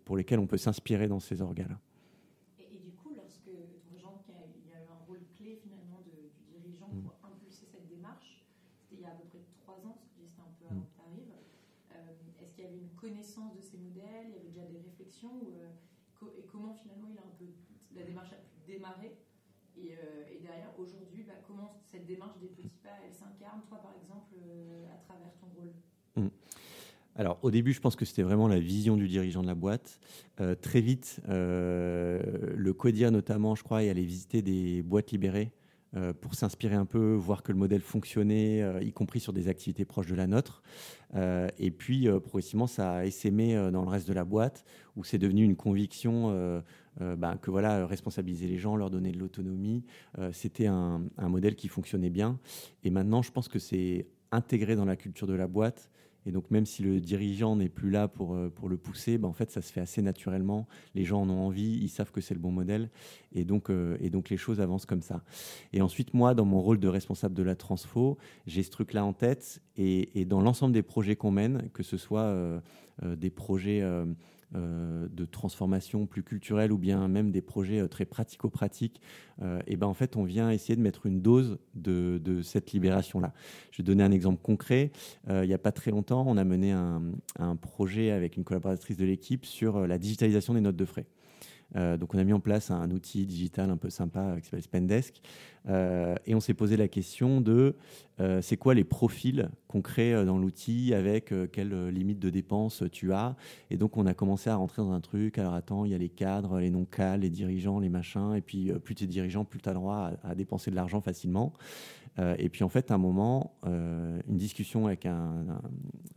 pour 0.04 0.16
lesquelles 0.16 0.38
on 0.38 0.46
peut 0.46 0.58
s'inspirer 0.58 1.06
dans 1.06 1.20
ces 1.20 1.42
organes-là. 1.42 1.78
Et, 2.58 2.78
du 2.78 2.90
coup, 2.92 3.14
lorsque 3.14 3.50
rejoins 3.92 4.18
qu'il 4.24 4.34
y, 4.34 4.74
a 4.74 4.80
eu 4.80 4.86
un 4.90 5.04
rôle 5.06 5.22
clé 5.36 5.60
finalement 5.62 6.02
du 6.02 6.30
dirigeant 6.50 6.88
pour 6.88 7.14
mm. 7.22 7.32
impulser 7.32 7.66
cette 7.70 7.88
démarche, 7.88 8.42
c'était 8.88 9.00
il 9.00 9.02
y 9.02 9.06
a 9.06 9.10
à 9.10 9.16
peu 9.16 9.28
près 9.28 9.44
trois 9.62 9.78
ans, 9.86 9.98
parce 10.00 10.14
que 10.14 10.24
c'était 10.26 10.42
un 10.42 10.54
peu 10.58 10.66
avant 10.66 10.80
mm. 10.80 10.84
que 10.84 10.94
tu 10.94 11.02
arrives. 11.06 11.34
Euh, 11.94 12.86
connaissance 12.96 13.54
de 13.54 13.60
ces 13.60 13.76
modèles, 13.76 14.32
il 14.32 14.34
y 14.34 14.38
avait 14.40 14.48
déjà 14.48 14.66
des 14.66 14.80
réflexions, 14.80 15.38
et 15.42 16.46
comment 16.50 16.74
finalement 16.74 17.08
il 17.12 17.18
a 17.18 17.22
un 17.22 17.34
peu, 17.38 17.44
la 17.94 18.02
démarche 18.02 18.32
a 18.32 18.36
pu 18.36 18.56
démarrer 18.66 19.12
et, 19.76 20.38
derrière, 20.40 20.70
aujourd'hui, 20.78 21.24
bah, 21.24 21.34
comment 21.46 21.82
cette 21.94 22.06
démarche 22.06 22.38
des 22.40 22.48
petits 22.48 22.70
pas, 22.82 22.90
elle 23.06 23.14
s'incarne, 23.14 23.60
toi 23.68 23.78
par 23.78 23.94
exemple, 24.02 24.34
à 24.92 24.98
travers 25.06 25.32
ton 25.40 25.46
rôle 25.56 25.72
mmh. 26.16 26.30
Alors, 27.16 27.38
au 27.42 27.52
début, 27.52 27.72
je 27.72 27.80
pense 27.80 27.94
que 27.94 28.04
c'était 28.04 28.24
vraiment 28.24 28.48
la 28.48 28.58
vision 28.58 28.96
du 28.96 29.06
dirigeant 29.06 29.42
de 29.42 29.46
la 29.46 29.54
boîte. 29.54 30.00
Euh, 30.40 30.56
très 30.56 30.80
vite, 30.80 31.20
euh, 31.28 32.20
le 32.56 32.72
CODIA 32.72 33.12
notamment, 33.12 33.54
je 33.54 33.62
crois, 33.62 33.84
est 33.84 33.88
allé 33.88 34.02
visiter 34.02 34.42
des 34.42 34.82
boîtes 34.82 35.12
libérées 35.12 35.52
euh, 35.94 36.12
pour 36.12 36.34
s'inspirer 36.34 36.74
un 36.74 36.86
peu, 36.86 37.14
voir 37.14 37.44
que 37.44 37.52
le 37.52 37.58
modèle 37.58 37.82
fonctionnait, 37.82 38.64
y 38.84 38.92
compris 38.92 39.20
sur 39.20 39.32
des 39.32 39.46
activités 39.46 39.84
proches 39.84 40.08
de 40.08 40.16
la 40.16 40.26
nôtre. 40.26 40.64
et 41.14 41.70
puis, 41.70 42.08
progressivement, 42.24 42.66
ça 42.66 42.94
a 42.94 43.04
essaimé 43.04 43.54
dans 43.70 43.82
le 43.82 43.88
reste 43.88 44.08
de 44.08 44.14
la 44.14 44.24
boîte, 44.24 44.64
où 44.96 45.04
c'est 45.04 45.18
devenu 45.18 45.44
une 45.44 45.54
conviction 45.54 46.62
bah, 47.00 47.36
que 47.40 47.50
voilà, 47.50 47.86
responsabiliser 47.86 48.46
les 48.46 48.58
gens, 48.58 48.76
leur 48.76 48.90
donner 48.90 49.12
de 49.12 49.18
l'autonomie, 49.18 49.84
c'était 50.32 50.66
un, 50.66 51.02
modèle 51.18 51.56
qui 51.56 51.68
fonctionnait 51.68 52.10
bien. 52.10 52.38
Et 52.84 52.90
maintenant, 52.90 53.22
je 53.22 53.32
pense 53.32 53.48
que 53.48 53.58
c'est 53.58 54.06
intégré 54.30 54.76
dans 54.76 54.84
la 54.84 54.96
culture 54.96 55.26
de 55.26 55.34
la 55.34 55.46
boîte 55.46 55.90
et 56.26 56.32
donc, 56.32 56.50
même 56.50 56.64
si 56.64 56.82
le 56.82 57.00
dirigeant 57.00 57.56
n'est 57.56 57.68
plus 57.68 57.90
là 57.90 58.08
pour, 58.08 58.34
euh, 58.34 58.48
pour 58.48 58.68
le 58.68 58.76
pousser, 58.76 59.18
ben, 59.18 59.28
en 59.28 59.32
fait, 59.32 59.50
ça 59.50 59.60
se 59.60 59.72
fait 59.72 59.80
assez 59.80 60.00
naturellement. 60.00 60.66
Les 60.94 61.04
gens 61.04 61.22
en 61.22 61.28
ont 61.28 61.46
envie, 61.46 61.78
ils 61.82 61.88
savent 61.88 62.10
que 62.10 62.20
c'est 62.20 62.34
le 62.34 62.40
bon 62.40 62.50
modèle. 62.50 62.90
Et 63.32 63.44
donc, 63.44 63.70
euh, 63.70 63.96
et 64.00 64.10
donc, 64.10 64.30
les 64.30 64.36
choses 64.36 64.60
avancent 64.60 64.86
comme 64.86 65.02
ça. 65.02 65.22
Et 65.72 65.82
ensuite, 65.82 66.14
moi, 66.14 66.34
dans 66.34 66.46
mon 66.46 66.60
rôle 66.60 66.80
de 66.80 66.88
responsable 66.88 67.34
de 67.34 67.42
la 67.42 67.56
transfo, 67.56 68.16
j'ai 68.46 68.62
ce 68.62 68.70
truc-là 68.70 69.04
en 69.04 69.12
tête. 69.12 69.60
Et, 69.76 70.24
dans 70.24 70.40
l'ensemble 70.40 70.72
des 70.72 70.82
projets 70.82 71.16
qu'on 71.16 71.30
mène, 71.30 71.68
que 71.74 71.82
ce 71.82 71.96
soit 71.96 72.32
euh, 73.02 73.16
des 73.16 73.30
projets 73.30 73.82
euh, 73.82 74.06
de 74.54 75.24
transformation 75.24 76.06
plus 76.06 76.22
culturelle 76.22 76.72
ou 76.72 76.78
bien 76.78 77.08
même 77.08 77.30
des 77.30 77.40
projets 77.40 77.80
euh, 77.80 77.88
très 77.88 78.04
pratico-pratiques, 78.04 79.00
euh, 79.42 79.60
et 79.66 79.76
ben 79.76 79.86
en 79.86 79.94
fait, 79.94 80.16
on 80.16 80.24
vient 80.24 80.50
essayer 80.50 80.76
de 80.76 80.80
mettre 80.80 81.06
une 81.06 81.20
dose 81.20 81.58
de, 81.74 82.42
cette 82.42 82.72
libération-là. 82.72 83.32
Je 83.70 83.78
vais 83.78 83.84
donner 83.84 84.02
un 84.02 84.12
exemple 84.12 84.40
concret. 84.42 84.90
il 85.28 85.46
n'y 85.46 85.54
a 85.54 85.58
pas 85.58 85.72
très 85.72 85.90
longtemps, 85.90 86.24
on 86.26 86.36
a 86.36 86.44
mené 86.44 86.72
un, 86.72 87.02
un 87.38 87.56
projet 87.56 88.10
avec 88.10 88.36
une 88.36 88.44
collaboratrice 88.44 88.96
de 88.96 89.04
l'équipe 89.04 89.44
sur 89.46 89.86
la 89.86 89.98
digitalisation 89.98 90.54
des 90.54 90.60
notes 90.60 90.76
de 90.76 90.84
frais. 90.84 91.06
Euh, 91.76 91.96
donc 91.96 92.14
on 92.14 92.18
a 92.18 92.24
mis 92.24 92.32
en 92.32 92.40
place 92.40 92.70
un, 92.70 92.90
outil 92.90 93.26
digital 93.26 93.70
un 93.70 93.76
peu 93.76 93.90
sympa 93.90 94.20
euh, 94.20 94.38
qui 94.38 94.44
s'appelle 94.44 94.62
Spendesk. 94.62 95.20
Euh, 95.68 96.14
et 96.26 96.34
on 96.34 96.40
s'est 96.40 96.54
posé 96.54 96.76
la 96.76 96.88
question 96.88 97.40
de 97.40 97.74
c'est 98.42 98.56
quoi 98.56 98.74
les 98.74 98.84
profils 98.84 99.48
qu'on 99.66 99.82
crée 99.82 100.24
dans 100.24 100.38
l'outil, 100.38 100.94
avec 100.94 101.34
quelles 101.50 101.88
limites 101.88 102.20
de 102.20 102.30
dépenses 102.30 102.84
tu 102.92 103.12
as? 103.12 103.34
Et 103.70 103.76
donc 103.76 103.96
on 103.96 104.06
a 104.06 104.14
commencé 104.14 104.48
à 104.48 104.54
rentrer 104.54 104.82
dans 104.82 104.92
un 104.92 105.00
truc. 105.00 105.36
Alors 105.36 105.54
attends, 105.54 105.84
il 105.84 105.90
y 105.90 105.96
a 105.96 105.98
les 105.98 106.10
cadres, 106.10 106.60
les 106.60 106.70
non-cadres, 106.70 107.24
les 107.24 107.30
dirigeants, 107.30 107.80
les 107.80 107.88
machins. 107.88 108.36
Et 108.36 108.40
puis 108.40 108.70
plus 108.84 108.94
tu 108.94 109.02
es 109.02 109.06
dirigeant, 109.08 109.44
plus 109.44 109.58
tu 109.60 109.68
as 109.68 109.72
le 109.72 109.80
droit 109.80 110.12
à, 110.22 110.36
dépenser 110.36 110.70
de 110.70 110.76
l'argent 110.76 111.00
facilement. 111.00 111.52
Et 112.18 112.48
puis 112.48 112.62
en 112.64 112.68
fait, 112.68 112.90
à 112.90 112.94
un 112.94 112.98
moment, 112.98 113.54
une 113.64 114.36
discussion 114.36 114.86
avec 114.86 115.06
un, 115.06 115.44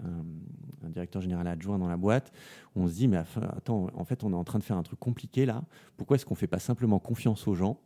un, 0.04 0.90
directeur 0.90 1.22
général 1.22 1.48
adjoint 1.48 1.78
dans 1.78 1.88
la 1.88 1.98
boîte, 1.98 2.32
on 2.76 2.88
se 2.88 2.94
dit, 2.94 3.08
mais 3.08 3.18
attends, 3.18 3.88
en 3.94 4.06
fait, 4.06 4.24
on 4.24 4.32
est 4.32 4.36
en 4.36 4.44
train 4.44 4.60
de 4.60 4.64
faire 4.64 4.78
un 4.78 4.84
truc 4.84 5.00
compliqué 5.00 5.46
là. 5.46 5.64
Pourquoi 5.98 6.16
est-ce 6.16 6.26
qu'on 6.26 6.34
ne 6.34 6.40
fait 6.40 6.48
pas 6.48 6.60
simplement 6.60 7.00
confiance 7.00 7.48
aux 7.48 7.56
gens 7.56 7.80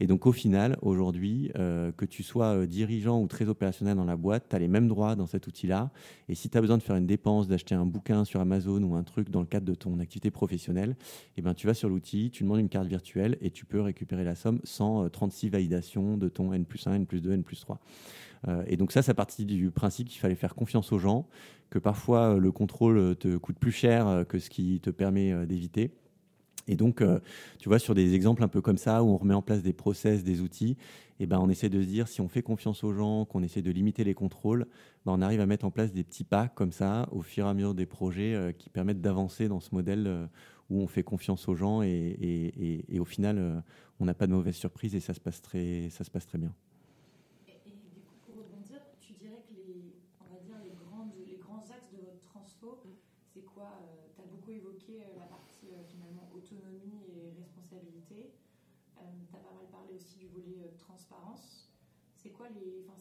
et 0.00 0.06
donc 0.06 0.26
au 0.26 0.32
final, 0.32 0.76
aujourd'hui, 0.82 1.50
euh, 1.56 1.90
que 1.92 2.04
tu 2.04 2.22
sois 2.22 2.54
euh, 2.54 2.66
dirigeant 2.66 3.20
ou 3.20 3.26
très 3.26 3.48
opérationnel 3.48 3.96
dans 3.96 4.04
la 4.04 4.16
boîte, 4.16 4.46
tu 4.48 4.56
as 4.56 4.58
les 4.58 4.68
mêmes 4.68 4.86
droits 4.86 5.16
dans 5.16 5.26
cet 5.26 5.46
outil-là. 5.46 5.90
Et 6.28 6.34
si 6.34 6.48
tu 6.48 6.56
as 6.56 6.60
besoin 6.60 6.78
de 6.78 6.82
faire 6.82 6.96
une 6.96 7.06
dépense, 7.06 7.48
d'acheter 7.48 7.74
un 7.74 7.86
bouquin 7.86 8.24
sur 8.24 8.40
Amazon 8.40 8.82
ou 8.82 8.94
un 8.94 9.02
truc 9.02 9.30
dans 9.30 9.40
le 9.40 9.46
cadre 9.46 9.66
de 9.66 9.74
ton 9.74 9.98
activité 9.98 10.30
professionnelle, 10.30 10.96
eh 11.36 11.42
ben, 11.42 11.54
tu 11.54 11.66
vas 11.66 11.74
sur 11.74 11.88
l'outil, 11.88 12.30
tu 12.30 12.44
demandes 12.44 12.60
une 12.60 12.68
carte 12.68 12.86
virtuelle 12.86 13.36
et 13.40 13.50
tu 13.50 13.64
peux 13.64 13.80
récupérer 13.80 14.24
la 14.24 14.34
somme 14.34 14.60
sans 14.62 15.08
36 15.08 15.46
euh, 15.46 15.50
validations 15.50 16.16
de 16.16 16.28
ton 16.28 16.52
N 16.52 16.64
plus 16.64 16.86
1, 16.86 16.94
N 16.94 17.06
plus 17.06 17.20
2, 17.20 17.32
N 17.32 17.42
plus 17.42 17.60
3. 17.60 17.80
et 18.66 18.76
donc 18.76 18.92
ça, 18.92 19.02
ça 19.02 19.14
partie 19.14 19.44
du 19.44 19.70
principe 19.70 20.08
qu'il 20.08 20.20
fallait 20.20 20.36
faire 20.36 20.54
confiance 20.54 20.92
aux 20.92 20.98
gens, 20.98 21.26
que 21.70 21.78
parfois 21.78 22.38
le 22.38 22.52
contrôle 22.52 23.16
te 23.16 23.36
coûte 23.36 23.58
plus 23.58 23.72
cher 23.72 24.24
que 24.28 24.38
ce 24.38 24.48
qui 24.48 24.80
te 24.80 24.90
permet 24.90 25.46
d'éviter. 25.46 25.90
Et 26.68 26.76
donc, 26.76 27.00
euh, 27.00 27.18
tu 27.58 27.68
vois, 27.68 27.78
sur 27.78 27.94
des 27.94 28.14
exemples 28.14 28.44
un 28.44 28.48
peu 28.48 28.60
comme 28.60 28.76
ça, 28.76 29.02
où 29.02 29.08
on 29.08 29.16
remet 29.16 29.34
en 29.34 29.42
place 29.42 29.62
des 29.62 29.72
process, 29.72 30.22
des 30.22 30.40
outils, 30.42 30.76
et 31.20 31.24
eh 31.24 31.26
ben, 31.26 31.40
on 31.40 31.48
essaie 31.48 31.68
de 31.68 31.80
se 31.80 31.86
dire, 31.86 32.06
si 32.06 32.20
on 32.20 32.28
fait 32.28 32.42
confiance 32.42 32.84
aux 32.84 32.92
gens, 32.92 33.24
qu'on 33.24 33.42
essaie 33.42 33.62
de 33.62 33.72
limiter 33.72 34.04
les 34.04 34.14
contrôles, 34.14 34.66
ben, 35.04 35.12
on 35.12 35.22
arrive 35.22 35.40
à 35.40 35.46
mettre 35.46 35.64
en 35.64 35.72
place 35.72 35.92
des 35.92 36.04
petits 36.04 36.22
pas 36.22 36.46
comme 36.46 36.70
ça, 36.70 37.08
au 37.10 37.22
fur 37.22 37.46
et 37.46 37.48
à 37.48 37.54
mesure 37.54 37.74
des 37.74 37.86
projets, 37.86 38.34
euh, 38.34 38.52
qui 38.52 38.70
permettent 38.70 39.00
d'avancer 39.00 39.48
dans 39.48 39.58
ce 39.58 39.74
modèle 39.74 40.06
euh, 40.06 40.26
où 40.70 40.80
on 40.80 40.86
fait 40.86 41.02
confiance 41.02 41.48
aux 41.48 41.54
gens, 41.54 41.82
et, 41.82 42.84
et 42.88 43.00
au 43.00 43.06
final, 43.06 43.64
on 44.00 44.04
n'a 44.04 44.12
pas 44.12 44.26
de 44.26 44.32
mauvaise 44.32 44.54
surprise, 44.54 44.94
et 44.94 45.00
ça 45.00 45.14
se 45.14 45.20
passe 45.20 45.40
très, 45.40 45.88
ça 45.90 46.04
se 46.04 46.10
passe 46.10 46.26
très 46.26 46.36
bien. 46.36 46.52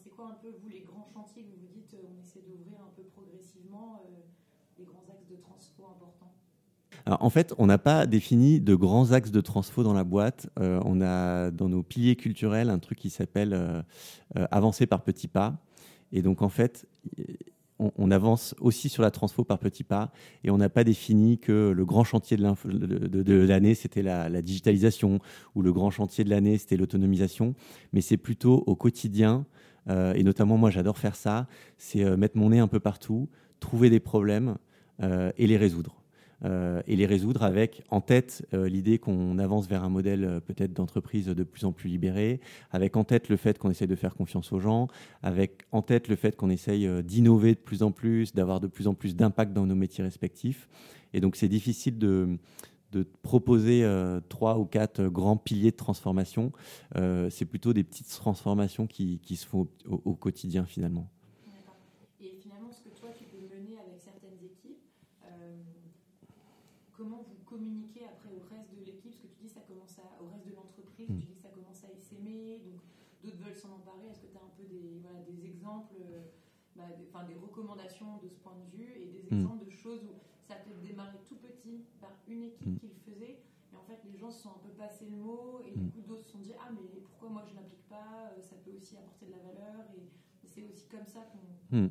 C'est 0.03 0.10
quoi 0.10 0.27
un 0.27 0.38
peu 0.41 0.50
vous 0.62 0.70
les 0.70 0.82
grands 0.82 1.08
chantiers 1.13 1.44
que 1.44 1.56
vous 1.60 1.67
dites, 1.74 1.94
euh, 1.94 2.08
on 2.10 2.22
essaie 2.22 2.41
d'ouvrir 2.41 2.79
un 2.82 2.91
peu 2.96 3.03
progressivement 3.03 4.01
euh, 4.06 4.22
les 4.77 4.86
grands 4.86 5.06
axes 5.10 5.27
de 5.29 5.36
transfo 5.36 5.84
importants? 5.84 6.34
En 7.06 7.29
fait, 7.29 7.53
on 7.58 7.67
n'a 7.67 7.77
pas 7.77 8.06
défini 8.06 8.60
de 8.60 8.75
grands 8.75 9.13
axes 9.13 9.32
de 9.32 9.39
transfo 9.39 9.82
dans 9.82 9.94
la 9.94 10.03
boîte. 10.03 10.50
Euh, 10.60 10.82
on 10.84 11.00
a 11.00 11.51
dans 11.51 11.70
nos 11.70 11.82
piliers 11.82 12.17
culturels 12.17 12.70
un 12.70 12.79
truc 12.79 12.98
qui 12.98 13.10
s'appelle 13.10 13.86
avancer 14.36 14.88
par 14.88 15.03
petits 15.03 15.29
pas. 15.29 15.56
Et 16.12 16.22
donc, 16.22 16.41
en 16.41 16.50
fait, 16.50 16.86
on, 17.80 18.12
avance 18.12 18.56
aussi 18.60 18.90
sur 18.90 19.04
la 19.04 19.12
transfo 19.12 19.44
par 19.44 19.60
petits 19.60 19.84
pas 19.84 20.12
et 20.44 20.50
on 20.50 20.58
n'a 20.58 20.70
pas 20.70 20.84
défini 20.84 21.38
que 21.38 21.72
le 21.76 21.86
grand 21.86 22.04
chantier 22.04 22.38
de 22.38 23.46
l'année, 23.46 23.76
c'était 23.76 24.02
la, 24.02 24.42
digitalisation 24.42 25.20
ou 25.56 25.62
le 25.62 25.72
grand 25.72 25.92
chantier 25.92 26.24
de 26.24 26.30
l'année, 26.30 26.58
c'était 26.58 26.78
l'autonomisation. 26.78 27.56
Mais 27.94 28.02
c'est 28.02 28.18
plutôt 28.18 28.64
au 28.66 28.76
quotidien, 28.76 29.46
euh, 29.90 30.14
et 30.14 30.24
notamment 30.24 30.58
moi 30.58 30.72
j'adore 30.72 30.98
faire 30.98 31.16
ça, 31.16 31.48
c'est 31.78 32.04
euh, 32.04 32.18
mettre 32.18 32.38
mon 32.38 32.50
nez 32.50 32.60
un 32.60 32.68
peu 32.68 32.80
partout, 32.80 33.30
trouver 33.60 33.90
des 33.90 34.00
problèmes 34.00 34.58
euh, 35.02 35.32
et 35.38 35.48
les 35.48 35.58
résoudre. 35.58 36.02
Euh, 36.46 36.82
et 36.86 36.96
les 36.96 37.08
résoudre 37.08 37.41
avec 37.44 37.84
en 37.89 38.00
tête 38.00 38.46
euh, 38.53 38.70
l'idée 38.70 39.00
qu'on 39.00 39.39
avance 39.39 39.67
vers 39.67 39.84
un 39.84 39.89
modèle 39.89 40.24
euh, 40.24 40.39
peut-être 40.39 40.72
d'entreprise 40.72 41.25
de 41.25 41.44
plus 41.44 41.65
en 41.65 41.72
plus 41.72 41.89
libéré, 41.89 42.41
avec 42.72 42.96
en 42.96 43.03
tête 43.03 43.29
le 43.29 43.38
fait 43.38 43.58
qu'on 43.58 43.72
essaye 43.72 43.88
de 43.88 43.96
faire 43.96 44.13
confiance 44.13 44.51
aux 44.53 44.60
gens, 44.60 44.88
avec 45.24 45.63
en 45.72 45.82
tête 45.82 46.08
le 46.08 46.15
fait 46.15 46.36
qu'on 46.36 46.51
essaye 46.51 46.88
d'innover 47.03 47.56
de 47.56 47.60
plus 47.60 47.82
en 47.82 47.91
plus, 47.91 48.34
d'avoir 48.34 48.60
de 48.60 48.67
plus 48.67 48.88
en 48.88 48.94
plus 48.94 49.15
d'impact 49.15 49.51
dans 49.53 49.65
nos 49.65 49.75
métiers 49.75 50.03
respectifs. 50.03 50.70
Et 51.13 51.22
donc 51.22 51.36
c'est 51.36 51.48
difficile 51.48 51.98
de, 51.98 52.38
proposer 53.22 53.86
trois 54.27 54.58
ou 54.58 54.65
quatre 54.65 55.03
grands 55.03 55.38
piliers 55.38 55.70
de 55.70 55.75
transformation. 55.75 56.51
c'est 56.96 57.46
plutôt 57.46 57.74
des 57.74 57.84
petites 57.84 58.10
transformations 58.10 58.88
qui 58.88 59.36
se 59.36 59.46
font 59.46 59.67
au 59.88 60.15
quotidien 60.15 60.65
finalement. 60.65 61.08
communiquer 67.58 68.06
après 68.06 68.29
au 68.29 68.44
reste 68.53 68.70
de 68.75 68.86
l'équipe 68.86 69.10
Parce 69.10 69.17
que 69.17 69.27
tu 69.34 69.41
dis 69.41 69.50
ça 69.50 69.65
commence 69.65 69.98
à, 69.98 70.22
au 70.22 70.29
reste 70.29 70.46
de 70.46 70.53
l'entreprise, 70.53 71.10
mm. 71.10 71.20
tu 71.20 71.25
dis 71.25 71.34
que 71.34 71.41
ça 71.41 71.50
commence 71.50 71.82
à 71.84 71.89
essaimer, 71.89 72.62
donc 72.62 72.84
d'autres 73.24 73.41
veulent 73.41 73.58
s'en 73.58 73.74
emparer. 73.74 74.12
Est-ce 74.12 74.22
que 74.22 74.29
tu 74.29 74.38
as 74.38 74.46
un 74.46 74.53
peu 74.53 74.65
des, 74.70 75.01
voilà, 75.01 75.25
des 75.25 75.41
exemples, 75.48 75.96
euh, 75.98 76.29
des, 76.96 77.34
des, 77.34 77.39
recommandations 77.39 78.17
de 78.24 78.27
ce 78.27 78.36
point 78.39 78.56
de 78.56 78.77
vue 78.77 78.94
et 78.96 79.08
des 79.08 79.36
mm. 79.36 79.39
exemples 79.39 79.65
de 79.65 79.72
choses 79.72 80.03
où 80.03 80.13
ça 80.48 80.56
peut 80.56 80.74
démarrer 80.82 81.17
tout 81.27 81.36
petit 81.36 81.84
par 82.00 82.12
une 82.27 82.44
équipe 82.44 82.67
mm. 82.67 82.79
qui 82.79 82.88
le 82.88 83.13
faisait 83.13 83.39
et 83.74 83.75
en 83.75 83.84
fait 83.84 84.00
les 84.10 84.17
gens 84.17 84.32
se 84.32 84.44
sont 84.44 84.50
un 84.50 84.62
peu 84.63 84.70
passé 84.77 85.06
le 85.10 85.17
mot 85.17 85.62
et 85.65 85.72
du 85.72 85.89
coup 85.91 86.01
d'autres 86.08 86.24
se 86.25 86.32
sont 86.32 86.39
dit 86.39 86.53
ah 86.60 86.70
mais 86.74 87.01
pourquoi 87.01 87.29
moi 87.29 87.44
je 87.48 87.56
n'applique 87.56 87.88
pas, 87.89 88.32
euh, 88.32 88.41
ça 88.41 88.56
peut 88.63 88.72
aussi 88.77 88.96
apporter 88.98 89.25
de 89.25 89.32
la 89.32 89.38
valeur 89.38 89.86
et, 89.96 90.01
c'est 90.44 90.63
aussi 90.63 90.88
comme 90.88 91.06
ça 91.06 91.20
qu'on 91.70 91.89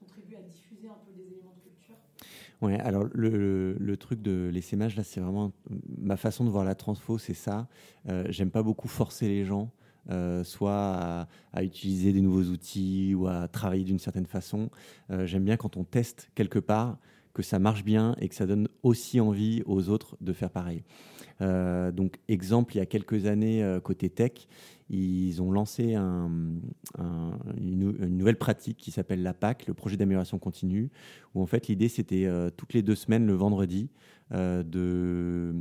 contribue 0.00 0.34
à 0.34 0.42
diffuser 0.42 0.88
un 0.88 0.98
peu 1.06 1.12
des 1.12 1.32
éléments 1.32 1.54
de 1.56 1.62
culture. 1.62 1.94
Ouais, 2.60 2.78
alors 2.80 3.04
le, 3.12 3.74
le, 3.78 3.96
truc 3.96 4.20
de 4.20 4.50
l'essaimage, 4.52 4.96
là, 4.96 5.04
c'est 5.04 5.20
vraiment 5.20 5.52
ma 5.96 6.16
façon 6.16 6.44
de 6.44 6.50
voir 6.50 6.64
la 6.64 6.74
transfo, 6.74 7.18
c'est 7.18 7.34
ça. 7.34 7.68
Euh, 8.08 8.24
J'aime 8.28 8.50
pas 8.50 8.62
beaucoup 8.62 8.88
forcer 8.88 9.28
les 9.28 9.44
gens, 9.44 9.70
euh, 10.10 10.44
soit 10.44 11.26
à, 11.52 11.62
utiliser 11.62 12.12
des 12.12 12.20
nouveaux 12.20 12.44
outils 12.44 13.14
ou 13.14 13.26
à 13.26 13.48
travailler 13.48 13.84
d'une 13.84 13.98
certaine 13.98 14.26
façon. 14.26 14.70
Euh, 15.10 15.26
J'aime 15.26 15.44
bien 15.44 15.56
quand 15.56 15.76
on 15.76 15.84
teste 15.84 16.30
quelque 16.34 16.58
part, 16.58 16.98
que 17.32 17.42
ça 17.42 17.58
marche 17.58 17.84
bien 17.84 18.14
et 18.20 18.28
que 18.28 18.34
ça 18.34 18.46
donne 18.46 18.68
aussi 18.82 19.20
envie 19.20 19.62
aux 19.66 19.88
autres 19.88 20.16
de 20.20 20.32
faire 20.32 20.50
pareil. 20.50 20.84
Donc, 21.40 22.18
exemple, 22.28 22.74
il 22.74 22.78
y 22.78 22.80
a 22.80 22.86
quelques 22.86 23.26
années, 23.26 23.78
côté 23.82 24.08
tech, 24.08 24.32
ils 24.90 25.40
ont 25.42 25.50
lancé 25.50 25.94
une, 25.94 26.62
nouvelle 27.58 28.38
pratique 28.38 28.76
qui 28.76 28.90
s'appelle 28.90 29.22
la 29.22 29.34
PAC, 29.34 29.66
le 29.66 29.74
projet 29.74 29.96
d'amélioration 29.96 30.38
continue, 30.38 30.90
où 31.34 31.42
en 31.42 31.46
fait 31.46 31.68
l'idée 31.68 31.88
c'était 31.88 32.28
toutes 32.56 32.72
les 32.72 32.82
deux 32.82 32.94
semaines, 32.94 33.26
le 33.26 33.34
vendredi, 33.34 33.88
euh, 34.32 34.62
de, 34.62 35.52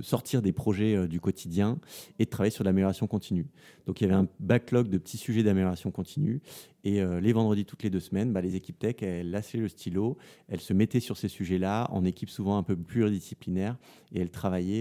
sortir 0.00 0.40
des 0.40 0.52
projets 0.52 0.94
euh, 0.94 1.06
du 1.06 1.20
quotidien 1.20 1.78
et 2.18 2.24
de 2.24 2.30
travailler 2.30 2.50
sur 2.50 2.64
l'amélioration 2.64 3.06
continue. 3.06 3.46
Donc 3.86 4.00
il 4.00 4.04
y 4.04 4.06
avait 4.06 4.16
un 4.16 4.28
backlog 4.40 4.88
de 4.88 4.98
petits 4.98 5.16
sujets 5.16 5.42
d'amélioration 5.42 5.90
continue 5.90 6.40
et 6.84 7.00
euh, 7.00 7.20
les 7.20 7.32
vendredis 7.32 7.64
toutes 7.64 7.82
les 7.82 7.90
deux 7.90 8.00
semaines, 8.00 8.32
bah, 8.32 8.40
les 8.40 8.54
équipes 8.54 8.78
tech, 8.78 8.96
elles 9.02 9.30
lassaient 9.30 9.58
le 9.58 9.68
stylo, 9.68 10.16
elles 10.48 10.60
se 10.60 10.72
mettaient 10.72 11.00
sur 11.00 11.16
ces 11.16 11.28
sujets-là 11.28 11.88
en 11.90 12.04
équipe 12.04 12.30
souvent 12.30 12.56
un 12.56 12.62
peu 12.62 12.76
pluridisciplinaire 12.76 13.76
et 14.12 14.20
elles 14.20 14.30
travaillaient 14.30 14.75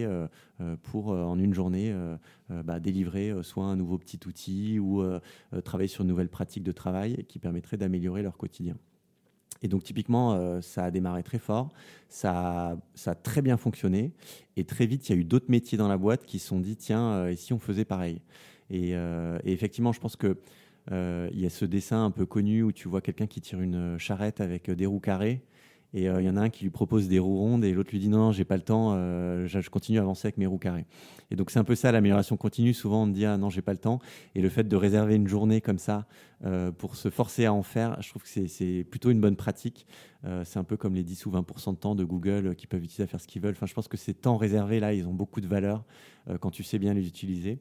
pour 0.83 1.09
en 1.09 1.37
une 1.37 1.53
journée 1.53 1.95
bah, 2.49 2.79
délivrer 2.79 3.33
soit 3.43 3.65
un 3.65 3.75
nouveau 3.75 3.97
petit 3.97 4.19
outil 4.25 4.79
ou 4.79 5.03
travailler 5.63 5.87
sur 5.87 6.01
une 6.01 6.09
nouvelle 6.09 6.29
pratique 6.29 6.63
de 6.63 6.71
travail 6.71 7.25
qui 7.27 7.39
permettrait 7.39 7.77
d'améliorer 7.77 8.21
leur 8.23 8.37
quotidien. 8.37 8.75
Et 9.61 9.67
donc 9.67 9.83
typiquement, 9.83 10.33
euh, 10.33 10.61
ça 10.61 10.85
a 10.85 10.91
démarré 10.91 11.23
très 11.23 11.39
fort, 11.39 11.71
ça 12.09 12.71
a, 12.71 12.77
a, 13.07 13.15
très 13.15 13.41
bien 13.41 13.57
fonctionné, 13.57 14.11
et 14.57 14.63
très 14.63 14.85
vite, 14.85 15.09
il 15.09 15.15
y 15.15 15.17
a 15.17 15.19
eu 15.19 15.23
d'autres 15.23 15.49
métiers 15.49 15.77
dans 15.77 15.87
la 15.87 15.97
boîte 15.97 16.25
qui 16.25 16.39
se 16.39 16.47
sont 16.49 16.59
dit, 16.59 16.75
tiens, 16.75 17.13
euh, 17.13 17.29
et 17.29 17.35
si 17.35 17.53
on 17.53 17.59
faisait 17.59 17.85
pareil? 17.85 18.21
Euh, 18.71 19.39
et, 19.43 19.53
effectivement, 19.53 19.91
je 19.91 19.99
pense 19.99 20.15
que 20.15 20.37
il 20.91 21.39
y 21.39 21.47
a 21.47 21.49
ce 21.49 21.65
dessin 21.65 22.05
un 22.05 22.11
peu 22.11 22.27
connu 22.27 22.61
où 22.61 22.71
tu 22.71 22.87
vois 22.87 23.01
quelqu'un 23.01 23.25
qui 23.25 23.41
tire 23.41 23.59
une 23.59 23.97
charrette 23.97 24.39
avec 24.39 24.69
des 24.69 24.85
roues 24.85 24.99
carrées, 24.99 25.41
et 25.93 26.03
il 26.03 26.23
y 26.23 26.29
en 26.29 26.35
a 26.35 26.41
un 26.41 26.49
qui 26.49 26.63
lui 26.63 26.71
propose 26.71 27.07
des 27.07 27.19
roues 27.19 27.37
rondes, 27.37 27.63
et 27.63 27.73
l'autre 27.73 27.91
lui 27.91 27.99
dit, 27.99 28.09
non, 28.09 28.17
non 28.17 28.31
j'ai 28.31 28.43
pas 28.43 28.57
le 28.57 28.63
temps, 28.63 28.95
je 28.95 29.69
continue 29.69 29.97
à 29.99 30.01
avancer 30.01 30.27
avec 30.27 30.37
mes 30.37 30.45
roues 30.45 30.57
carrées. 30.57 30.85
Et 31.31 31.35
donc 31.35 31.51
c'est 31.51 31.59
un 31.59 31.63
peu 31.63 31.75
ça 31.75 31.91
l'amélioration 31.91 32.37
continue. 32.37 32.73
Souvent 32.73 33.03
on 33.03 33.07
dit 33.07 33.25
ah 33.25 33.37
non 33.37 33.49
j'ai 33.49 33.61
pas 33.61 33.71
le 33.71 33.79
temps 33.79 33.99
et 34.35 34.41
le 34.41 34.49
fait 34.49 34.63
de 34.63 34.75
réserver 34.75 35.15
une 35.15 35.27
journée 35.27 35.61
comme 35.61 35.79
ça 35.79 36.05
euh, 36.45 36.71
pour 36.71 36.95
se 36.95 37.09
forcer 37.09 37.45
à 37.45 37.53
en 37.53 37.63
faire, 37.63 37.99
je 38.01 38.09
trouve 38.09 38.23
que 38.23 38.47
c'est 38.47 38.83
plutôt 38.89 39.09
une 39.09 39.21
bonne 39.21 39.35
pratique. 39.35 39.87
Euh, 40.25 40.43
c'est 40.43 40.59
un 40.59 40.63
peu 40.63 40.77
comme 40.77 40.95
les 40.95 41.03
10 41.03 41.25
ou 41.25 41.31
20% 41.31 41.71
de 41.71 41.77
temps 41.77 41.95
de 41.95 42.03
Google 42.03 42.55
qui 42.55 42.67
peuvent 42.67 42.83
utiliser 42.83 43.03
à 43.03 43.07
faire 43.07 43.21
ce 43.21 43.27
qu'ils 43.27 43.41
veulent. 43.41 43.55
Enfin 43.55 43.65
je 43.65 43.73
pense 43.73 43.87
que 43.87 43.97
ces 43.97 44.13
temps 44.13 44.37
réservés 44.37 44.79
là 44.79 44.93
ils 44.93 45.07
ont 45.07 45.13
beaucoup 45.13 45.41
de 45.41 45.47
valeur 45.47 45.83
euh, 46.29 46.37
quand 46.37 46.51
tu 46.51 46.63
sais 46.63 46.79
bien 46.79 46.93
les 46.93 47.07
utiliser. 47.07 47.59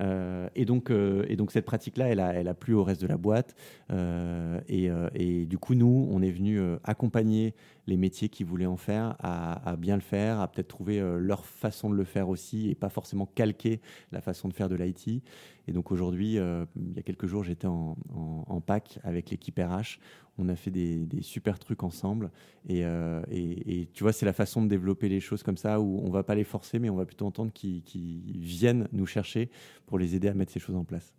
Euh, 0.00 0.48
et, 0.54 0.64
donc, 0.64 0.90
euh, 0.90 1.24
et 1.28 1.36
donc 1.36 1.52
cette 1.52 1.66
pratique-là, 1.66 2.08
elle 2.08 2.20
a, 2.20 2.32
elle 2.32 2.48
a 2.48 2.54
plu 2.54 2.74
au 2.74 2.84
reste 2.84 3.02
de 3.02 3.06
la 3.06 3.16
boîte. 3.16 3.54
Euh, 3.90 4.60
et, 4.68 4.88
et, 5.14 5.46
du 5.46 5.58
coup, 5.58 5.74
nous, 5.74 6.08
on 6.10 6.22
est 6.22 6.30
venu 6.30 6.60
accompagner 6.84 7.54
les 7.86 7.96
métiers 7.96 8.28
qui 8.28 8.44
voulaient 8.44 8.66
en 8.66 8.76
faire 8.76 9.16
à, 9.18 9.76
bien 9.76 9.96
le 9.96 10.02
faire, 10.02 10.40
à 10.40 10.48
peut-être 10.48 10.68
trouver 10.68 11.00
leur 11.18 11.44
façon 11.44 11.90
de 11.90 11.94
le 11.94 12.04
faire 12.04 12.28
aussi 12.28 12.70
et 12.70 12.74
pas 12.74 12.88
forcément 12.88 13.26
calquer 13.26 13.80
la 14.12 14.20
façon 14.20 14.48
de 14.48 14.54
faire 14.54 14.68
de 14.68 14.76
l'IT. 14.76 15.22
Et 15.68 15.72
donc 15.72 15.92
aujourd'hui, 15.92 16.34
il 16.34 16.92
y 16.96 16.98
a 16.98 17.02
quelques 17.02 17.26
jours, 17.26 17.42
j'étais 17.44 17.66
en, 17.66 17.96
en, 18.14 18.60
PAC 18.60 18.98
avec 19.02 19.30
l'équipe 19.30 19.58
RH 19.58 19.98
on 20.40 20.48
a 20.48 20.56
fait 20.56 20.70
des, 20.70 21.06
super 21.22 21.58
trucs 21.58 21.82
ensemble. 21.82 22.30
Euh, 22.70 23.22
et, 23.30 23.88
tu 23.92 24.02
vois, 24.02 24.12
c'est 24.12 24.26
la 24.26 24.32
façon 24.32 24.62
de 24.62 24.68
développer 24.68 25.08
les 25.08 25.20
choses 25.20 25.42
comme 25.42 25.56
ça, 25.56 25.80
où 25.80 26.00
on 26.02 26.10
va 26.10 26.22
pas 26.22 26.34
les 26.34 26.44
forcer, 26.44 26.78
mais 26.78 26.90
on 26.90 26.96
va 26.96 27.04
plutôt 27.04 27.26
entendre 27.26 27.52
qu'ils 27.52 28.40
viennent 28.40 28.88
nous 28.92 29.06
chercher 29.06 29.50
pour 29.86 29.98
les 29.98 30.14
aider 30.16 30.28
à 30.28 30.34
mettre 30.34 30.52
ces 30.52 30.60
choses 30.60 30.76
en 30.76 30.84
place. 30.84 31.12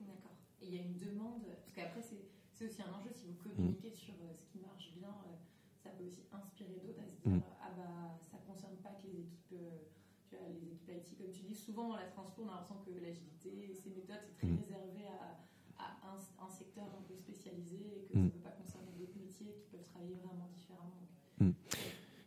D'accord. 0.00 0.36
il 0.62 0.74
y 0.74 0.78
a 0.78 0.82
une 0.82 0.96
demande, 0.96 1.42
parce 1.64 1.74
qu'après, 1.74 2.00
c'est 2.00 2.64
aussi 2.64 2.82
un 2.82 2.94
enjeu, 2.94 3.10
si 3.12 3.26
vous 3.26 3.34
communiquez 3.42 3.90
sur 3.90 4.14
euh, 4.22 4.32
ce 4.32 4.44
qui 4.52 4.62
marche 4.64 4.92
bien, 4.94 5.10
euh, 5.10 5.34
ça 5.82 5.90
peut 5.90 6.04
aussi 6.04 6.22
inspirer 6.32 6.78
d'autres 6.82 7.02
à 7.02 7.08
se 7.08 7.16
dire, 7.22 7.38
mm. 7.38 7.42
ah 7.60 7.70
bah, 7.76 8.18
ça 8.22 8.38
concerne 8.46 8.76
pas 8.82 8.94
que 9.02 9.06
les 9.06 9.26
équipes, 9.26 9.58
les 10.30 10.62
équipes 10.62 10.90
IT, 10.94 11.18
comme 11.18 11.32
tu 11.32 11.42
dis, 11.42 11.54
souvent 11.54 11.96
la 11.96 12.06
transpo, 12.06 12.42
on 12.46 12.48
a 12.48 12.62
l'impression 12.62 12.78
que 12.86 12.94
l'agilité, 13.02 13.74
ces 13.74 13.90
méthodes, 13.90 14.22
c'est 14.22 14.38
très 14.38 14.46
mm. 14.46 14.62
réservé 14.62 15.06
à, 15.10 15.38
un, 16.38 16.50
secteur 16.50 16.86
un 16.86 17.02
peu 17.06 17.14
spécialisé 17.14 17.76
et 17.78 18.06
que 18.06 18.12
ça 18.12 18.18
ne 18.18 18.24
mm. 18.24 18.30
peut 18.30 18.40
pas 18.40 18.56
concerner 18.58 18.92
d'autres 18.98 19.18
métiers 19.18 19.54
qui 19.60 19.66
peuvent 19.70 19.86
travailler 19.86 20.16
vraiment 20.16 20.38
différemment. 21.38 21.54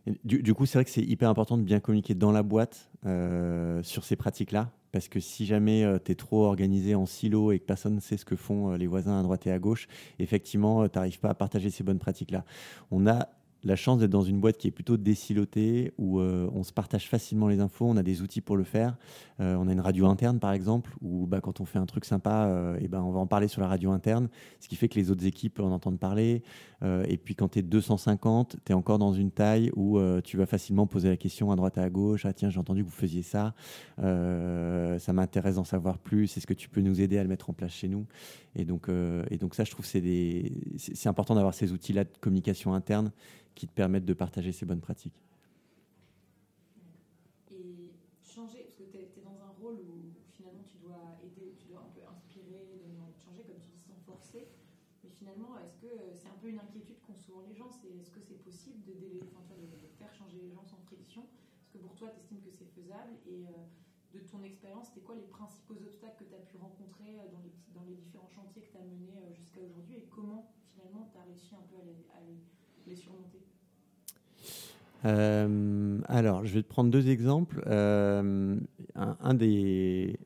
Mm. 0.08 0.14
Du, 0.24 0.54
coup, 0.56 0.66
c'est 0.66 0.80
vrai 0.80 0.86
que 0.86 0.90
c'est 0.90 1.04
hyper 1.04 1.30
important 1.30 1.58
de 1.58 1.64
bien 1.64 1.80
communiquer 1.80 2.16
dans 2.16 2.32
la 2.32 2.42
boîte 2.42 2.90
euh, 3.06 3.84
sur 3.84 4.04
ces 4.04 4.16
pratiques-là. 4.16 4.72
Parce 4.92 5.08
que 5.08 5.20
si 5.20 5.46
jamais 5.46 5.84
euh, 5.84 6.00
tu 6.04 6.12
es 6.12 6.16
trop 6.16 6.46
organisé 6.46 6.96
en 6.96 7.06
silo 7.06 7.52
et 7.52 7.60
que 7.60 7.66
personne 7.66 7.96
ne 7.96 8.00
sait 8.00 8.18
ce 8.18 8.26
que 8.26 8.36
font 8.36 8.72
euh, 8.72 8.78
les 8.78 8.88
voisins 8.88 9.20
à 9.20 9.24
droite 9.24 9.46
et 9.46 9.52
à 9.52 9.60
gauche, 9.60 9.88
effectivement, 10.20 10.88
tu 10.90 10.98
n'arrives 10.98 11.20
pas 11.20 11.30
à 11.30 11.34
partager 11.36 11.70
ces 11.70 11.84
bonnes 11.84 12.00
pratiques-là. 12.00 12.44
On 12.90 13.08
a 13.08 13.30
la 13.64 13.76
chance 13.76 14.00
d'être 14.00 14.12
dans 14.12 14.24
une 14.24 14.40
boîte 14.40 14.58
qui 14.58 14.68
est 14.68 14.72
plutôt 14.72 14.98
décilotée, 14.98 15.94
où 15.98 16.20
euh, 16.20 16.50
on 16.54 16.64
se 16.64 16.74
partage 16.74 17.08
facilement 17.08 17.48
les 17.48 17.60
infos, 17.60 17.86
on 17.86 17.98
a 17.98 18.04
des 18.04 18.22
outils 18.22 18.42
pour 18.42 18.58
le 18.58 18.64
faire. 18.64 18.98
Euh, 19.40 19.56
on 19.56 19.68
a 19.68 19.72
une 19.72 19.80
radio 19.80 20.08
interne, 20.08 20.40
par 20.40 20.52
exemple, 20.52 20.96
où 21.02 21.28
bah, 21.28 21.42
quand 21.42 21.62
on 21.62 21.66
fait 21.66 21.78
un 21.78 21.86
truc 21.86 22.06
sympa, 22.06 22.48
euh, 22.48 22.80
et 22.80 22.88
ben 22.88 23.02
on 23.02 23.12
va 23.12 23.20
en 23.20 23.28
parler 23.28 23.48
sur 23.48 23.62
la 23.62 23.68
radio 23.68 23.92
interne, 23.92 24.30
ce 24.60 24.68
qui 24.68 24.76
fait 24.76 24.90
que 24.90 24.96
les 24.96 25.12
autres 25.12 25.26
équipes 25.26 25.60
en 25.60 25.72
entendent 25.72 26.00
parler. 26.00 26.44
et 26.84 27.18
puis 27.18 27.36
quand 27.36 27.50
tu 27.50 27.60
es 27.60 27.62
250, 27.62 28.58
tu 28.66 28.72
es 28.72 28.76
encore 28.76 28.98
dans 28.98 29.14
une 29.14 29.32
taille 29.32 29.70
où 29.76 30.00
tu 30.24 30.38
vas 30.38 30.48
facilement 30.48 30.88
poser 30.88 31.10
la 31.10 31.18
question 31.18 31.52
à 31.52 31.56
droite 31.56 31.78
et 31.78 31.82
à 31.82 31.90
gauche, 31.90 32.26
ah 32.26 32.34
tiens, 32.34 32.50
j'ai 32.50 32.60
entendu 32.60 32.84
que 32.84 32.90
vous 32.90 32.96
faisiez 32.96 33.22
ça, 33.22 33.54
ça 33.98 35.14
m'intéresse 35.14 35.56
d'en 35.56 35.64
savoir 35.64 36.00
plus, 36.00 36.36
est-ce 36.38 36.48
que 36.48 36.54
tu 36.54 36.70
peux 36.70 36.82
nous 36.82 37.02
aider 37.02 37.18
à 37.18 37.24
le 37.24 37.30
mettre 37.30 37.50
en 37.50 37.54
place 37.54 37.72
chez 37.72 37.88
nous? 37.88 38.08
Et 38.56 38.66
donc, 38.66 38.90
et 39.30 39.38
donc 39.38 39.54
ça, 39.54 39.64
je 39.64 39.72
trouve 39.72 39.86
c'est 39.86 40.02
c'est 40.78 41.10
important 41.10 41.36
d'avoir 41.36 41.54
ces 41.54 41.72
outils-là 41.72 42.04
de 42.04 42.10
communication 42.20 42.74
interne 42.74 43.12
qui 43.56 43.68
te 43.68 43.74
permettent 43.74 44.06
de 44.06 44.14
partager 44.14 44.52
ces 44.52 44.66
bonnes 44.66 44.82
pratiques. 44.82 45.22
Et 47.52 47.92
changer, 48.24 48.64
parce 48.64 48.78
que 48.78 48.84
tu 48.84 48.98
es, 48.98 49.22
dans 49.24 49.42
un 49.42 49.52
rôle 49.62 49.76
où 49.76 50.14
finalement 50.34 50.64
tu 50.64 50.78
dois 50.78 51.18
aider, 51.24 51.54
tu 51.58 51.66
dois 51.68 51.82
un 51.82 51.92
peu 51.94 52.02
inspirer, 52.08 52.82
changer, 53.24 53.44
comme 53.44 53.60
tu 53.60 53.70
dis, 53.70 53.80
sans 53.80 54.00
forcer. 54.06 54.48
Mais 55.04 55.10
finalement, 55.10 55.58
est-ce 55.58 55.78
que 55.78 55.92
c'est 56.16 56.30
un 56.30 56.38
peu 56.40 56.50
une 56.50 56.60
inquiétude 56.60 57.02
qu'ont 57.02 57.16
souvent 57.16 57.42
les 57.42 57.56
gens 57.56 57.70
est-ce 58.00 58.12
que 58.12 58.22
c'est 58.22 58.42
possible 58.44 58.84
de, 58.86 59.20
faire 59.98 60.14
changer 60.14 60.40
les 60.42 60.52
gens 60.52 60.64
sans 60.64 60.78
friction? 60.86 61.22
Est-ce 61.22 61.72
que 61.74 61.78
pour 61.78 61.96
toi, 61.96 62.10
tu 62.10 62.20
estimes 62.20 62.42
que 62.42 62.52
c'est 62.52 62.66
faisable? 62.66 63.14
Et 63.28 63.46
euh, 63.46 64.18
de 64.18 64.20
ton 64.20 64.44
expérience, 64.44 64.88
c'était 64.88 65.02
quoi 65.02 65.16
les 65.16 65.28
principaux 65.28 65.76
obstacles 65.76 66.26
que 66.26 66.30
tu 66.30 66.36
as 66.36 66.40
pu 66.40 66.58
rencontrer 66.58 67.20
euh, 67.20 67.30
dans 67.74 67.84
les, 67.84 67.96
différents 67.96 68.30
chantiers 68.30 68.64
que 68.64 68.72
tu 68.72 68.78
as 68.78 68.84
menés 68.84 69.22
euh, 69.24 69.34
jusqu'à 69.34 69.62
aujourd'hui? 69.62 69.96
Et 69.98 70.08
comment 70.10 70.52
finalement 70.74 71.08
tu 71.12 71.18
as 71.18 71.24
réussi 71.24 71.56
un 71.56 71.66
peu 71.70 71.78
à 71.78 72.22
les 72.22 72.38
euh, 75.06 76.00
alors, 76.08 76.46
je 76.46 76.54
vais 76.54 76.62
te 76.62 76.68
prendre 76.68 76.92
deux 76.92 77.10
exemples. 77.10 77.64
Euh, 77.68 78.56
un, 78.96 79.34
des, 79.34 80.20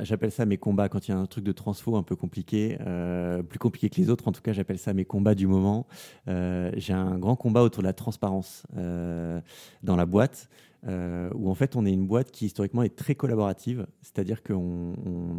j'appelle 0.00 0.30
ça 0.30 0.46
mes 0.46 0.58
combats 0.58 0.88
quand 0.88 1.08
il 1.08 1.10
y 1.10 1.14
a 1.14 1.18
un 1.18 1.26
truc 1.26 1.44
de 1.44 1.52
transfo 1.52 1.96
un 1.96 2.02
peu 2.02 2.16
compliqué, 2.16 2.78
euh, 2.80 3.42
plus 3.42 3.58
compliqué 3.58 3.88
que 3.90 4.00
les 4.00 4.10
autres. 4.10 4.28
En 4.28 4.32
tout 4.32 4.42
cas, 4.42 4.52
j'appelle 4.52 4.78
ça 4.78 4.92
mes 4.94 5.04
combats 5.04 5.34
du 5.34 5.46
moment. 5.46 5.86
j'ai 6.26 6.92
un 6.92 7.18
grand 7.18 7.36
combat 7.36 7.62
autour 7.62 7.82
de 7.82 7.88
la 7.88 7.94
transparence 7.94 8.64
dans 8.74 9.96
la 9.96 10.06
boîte. 10.06 10.48
Euh, 10.88 11.28
où 11.34 11.50
en 11.50 11.54
fait 11.54 11.76
on 11.76 11.84
est 11.84 11.92
une 11.92 12.06
boîte 12.06 12.30
qui 12.30 12.46
historiquement 12.46 12.82
est 12.82 12.96
très 12.96 13.14
collaborative, 13.14 13.86
c'est-à-dire 14.00 14.42
qu'on 14.42 14.94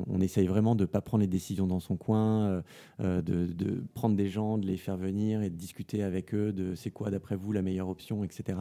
on, 0.08 0.22
essaye 0.22 0.46
vraiment 0.46 0.76
de 0.76 0.84
ne 0.84 0.86
pas 0.86 1.02
prendre 1.02 1.22
les 1.22 1.28
décisions 1.28 1.66
dans 1.66 1.80
son 1.80 1.98
coin, 1.98 2.46
euh, 2.46 2.62
euh, 3.00 3.22
de, 3.24 3.84
prendre 3.96 4.16
des 4.16 4.30
gens, 4.30 4.60
de 4.60 4.68
les 4.68 4.78
faire 4.78 4.98
venir 4.98 5.42
et 5.42 5.50
de 5.50 5.56
discuter 5.56 6.04
avec 6.04 6.36
eux 6.36 6.52
de 6.52 6.76
c'est 6.76 6.92
quoi 6.92 7.10
d'après 7.10 7.36
vous 7.36 7.52
la 7.54 7.64
meilleure 7.64 7.90
option, 7.90 8.24
etc. 8.24 8.60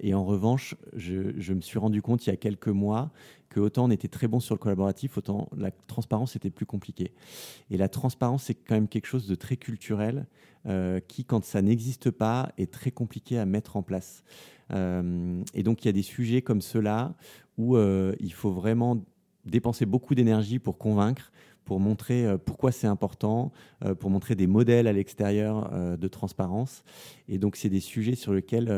et 0.00 0.14
en 0.14 0.24
revanche, 0.24 0.74
je, 0.94 1.52
me 1.52 1.60
suis 1.60 1.78
rendu 1.78 2.02
compte 2.02 2.26
il 2.26 2.30
y 2.30 2.32
a 2.32 2.36
quelques 2.36 2.68
mois 2.68 3.10
que 3.48 3.60
autant 3.60 3.84
on 3.84 3.90
était 3.90 4.08
très 4.08 4.26
bon 4.26 4.40
sur 4.40 4.56
le 4.56 4.58
collaboratif, 4.58 5.16
autant 5.16 5.48
la 5.56 5.70
transparence 5.70 6.34
était 6.34 6.50
plus 6.50 6.66
compliquée. 6.66 7.12
Et 7.70 7.76
la 7.76 7.88
transparence, 7.88 8.44
c'est 8.44 8.54
quand 8.54 8.74
même 8.74 8.88
quelque 8.88 9.06
chose 9.06 9.28
de 9.28 9.34
très 9.36 9.56
culturel 9.56 10.26
qui, 11.06 11.24
quand 11.24 11.44
ça 11.44 11.62
n'existe 11.62 12.10
pas, 12.10 12.50
est 12.58 12.72
très 12.72 12.90
compliqué 12.90 13.38
à 13.38 13.46
mettre 13.46 13.76
en 13.76 13.82
place. 13.82 14.24
Euh, 14.72 15.42
et 15.52 15.62
donc 15.62 15.84
il 15.84 15.86
y 15.86 15.88
a 15.88 15.92
des 15.92 16.02
sujets 16.02 16.42
comme 16.42 16.60
ceux-là 16.60 17.14
où 17.58 17.76
euh, 17.76 18.14
il 18.20 18.32
faut 18.32 18.50
vraiment 18.50 19.04
dépenser 19.44 19.84
beaucoup 19.84 20.14
d'énergie 20.14 20.58
pour 20.58 20.78
convaincre, 20.78 21.30
pour 21.64 21.80
montrer 21.80 22.26
euh, 22.26 22.38
pourquoi 22.38 22.72
c'est 22.72 22.86
important, 22.86 23.52
pour 23.98 24.10
montrer 24.10 24.34
des 24.34 24.46
modèles 24.46 24.86
à 24.86 24.92
l'extérieur 24.92 25.70
de 25.98 26.08
transparence. 26.08 26.84
Et 27.28 27.38
donc, 27.38 27.56
c'est 27.56 27.68
des 27.68 27.80
sujets 27.80 28.14
sur 28.14 28.32
lesquels 28.32 28.68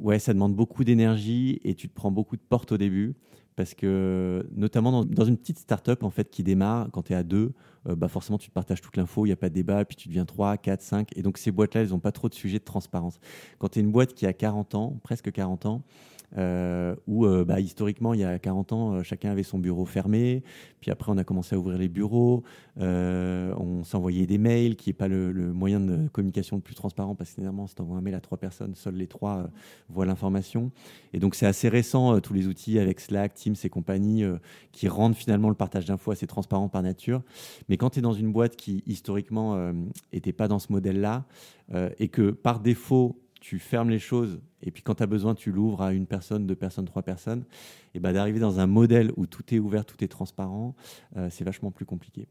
ouais, 0.00 0.18
ça 0.18 0.32
demande 0.34 0.54
beaucoup 0.54 0.84
d'énergie 0.84 1.60
et 1.64 1.74
tu 1.74 1.88
te 1.88 1.94
prends 1.94 2.10
beaucoup 2.10 2.36
de 2.36 2.42
portes 2.42 2.72
au 2.72 2.78
début. 2.78 3.14
Parce 3.56 3.72
que, 3.72 4.46
notamment 4.54 5.02
dans, 5.02 5.24
une 5.24 5.38
petite 5.38 5.58
start-up 5.58 6.02
en 6.02 6.10
fait, 6.10 6.30
qui 6.30 6.42
démarre, 6.42 6.90
quand 6.92 7.04
tu 7.04 7.14
es 7.14 7.16
à 7.16 7.22
deux, 7.22 7.54
euh, 7.88 7.96
bah 7.96 8.08
forcément, 8.08 8.36
tu 8.36 8.50
te 8.50 8.54
partages 8.54 8.82
toute 8.82 8.98
l'info, 8.98 9.24
il 9.24 9.30
n'y 9.30 9.32
a 9.32 9.36
pas 9.36 9.48
de 9.48 9.54
débat, 9.54 9.82
puis 9.86 9.96
tu 9.96 10.08
deviens 10.08 10.26
3, 10.26 10.58
4, 10.58 10.82
5. 10.82 11.16
Et 11.16 11.22
donc, 11.22 11.38
ces 11.38 11.50
boîtes-là, 11.50 11.80
elles 11.80 11.88
n'ont 11.88 11.98
pas 11.98 12.12
trop 12.12 12.28
de 12.28 12.34
sujets 12.34 12.58
de 12.58 12.64
transparence. 12.64 13.18
Quand 13.58 13.68
tu 13.68 13.78
es 13.78 13.82
une 13.82 13.90
boîte 13.90 14.12
qui 14.12 14.26
a 14.26 14.34
40 14.34 14.74
ans, 14.74 15.00
presque 15.02 15.32
40 15.32 15.64
ans, 15.64 15.82
où 16.34 17.26
euh, 17.26 17.44
bah, 17.44 17.60
historiquement, 17.60 18.14
il 18.14 18.20
y 18.20 18.24
a 18.24 18.38
40 18.38 18.72
ans, 18.72 18.94
euh, 18.94 19.02
chacun 19.02 19.30
avait 19.30 19.42
son 19.42 19.58
bureau 19.58 19.84
fermé. 19.84 20.42
Puis 20.80 20.90
après, 20.90 21.10
on 21.12 21.18
a 21.18 21.24
commencé 21.24 21.54
à 21.54 21.58
ouvrir 21.58 21.78
les 21.78 21.88
bureaux. 21.88 22.42
on 22.76 23.84
s'envoyait 23.84 24.26
des 24.26 24.38
mails, 24.38 24.76
qui 24.76 24.90
n'est 24.90 24.94
pas 24.94 25.08
le, 25.08 25.32
moyen 25.52 25.80
de 25.80 26.08
communication 26.08 26.56
le 26.56 26.62
plus 26.62 26.74
transparent, 26.74 27.14
parce 27.14 27.30
que 27.30 27.36
finalement, 27.36 27.66
si 27.66 27.74
tu 27.74 27.82
envoies 27.82 27.96
un 27.96 28.00
mail 28.00 28.14
à 28.14 28.20
trois 28.20 28.38
personnes, 28.38 28.74
seuls 28.74 28.94
les 28.94 29.06
trois 29.06 29.48
voient 29.88 30.06
l'information. 30.06 30.70
Et 31.12 31.18
donc, 31.18 31.34
c'est 31.34 31.46
assez 31.46 31.68
récent, 31.68 32.20
tous 32.20 32.34
les 32.34 32.46
outils 32.46 32.78
avec 32.78 33.00
Slack, 33.00 33.34
Teams 33.34 33.56
et 33.64 33.68
compagnie, 33.68 34.24
qui 34.72 34.88
rendent 34.88 35.16
finalement 35.16 35.48
le 35.48 35.54
partage 35.54 35.86
d'infos 35.86 36.10
assez 36.10 36.26
transparent 36.26 36.68
par 36.68 36.82
nature. 36.82 37.22
Mais 37.68 37.76
quand 37.76 37.90
tu 37.90 37.98
es 38.00 38.02
dans 38.02 38.12
une 38.12 38.32
boîte 38.32 38.56
qui, 38.56 38.82
historiquement, 38.86 39.72
n'était 40.12 40.32
pas 40.32 40.46
dans 40.46 40.58
ce 40.58 40.70
modèle-là, 40.72 41.24
et 41.98 42.08
que 42.08 42.30
par 42.30 42.60
défaut, 42.60 43.16
tu 43.40 43.58
fermes 43.58 43.90
les 43.90 43.98
choses 43.98 44.40
et 44.62 44.70
puis 44.70 44.82
quand 44.82 44.96
tu 44.96 45.02
as 45.02 45.06
besoin, 45.06 45.34
tu 45.34 45.52
l'ouvres 45.52 45.82
à 45.82 45.92
une 45.92 46.06
personne, 46.06 46.46
deux 46.46 46.56
personnes, 46.56 46.86
trois 46.86 47.02
personnes, 47.02 47.44
et 47.94 48.00
ben 48.00 48.12
d'arriver 48.12 48.40
dans 48.40 48.58
un 48.58 48.66
modèle 48.66 49.12
où 49.16 49.26
tout 49.26 49.42
est 49.54 49.58
ouvert, 49.58 49.84
tout 49.84 50.02
est 50.02 50.08
transparent, 50.08 50.74
euh, 51.16 51.28
c'est 51.30 51.44
vachement 51.44 51.70
plus 51.70 51.84
compliqué. 51.84 52.26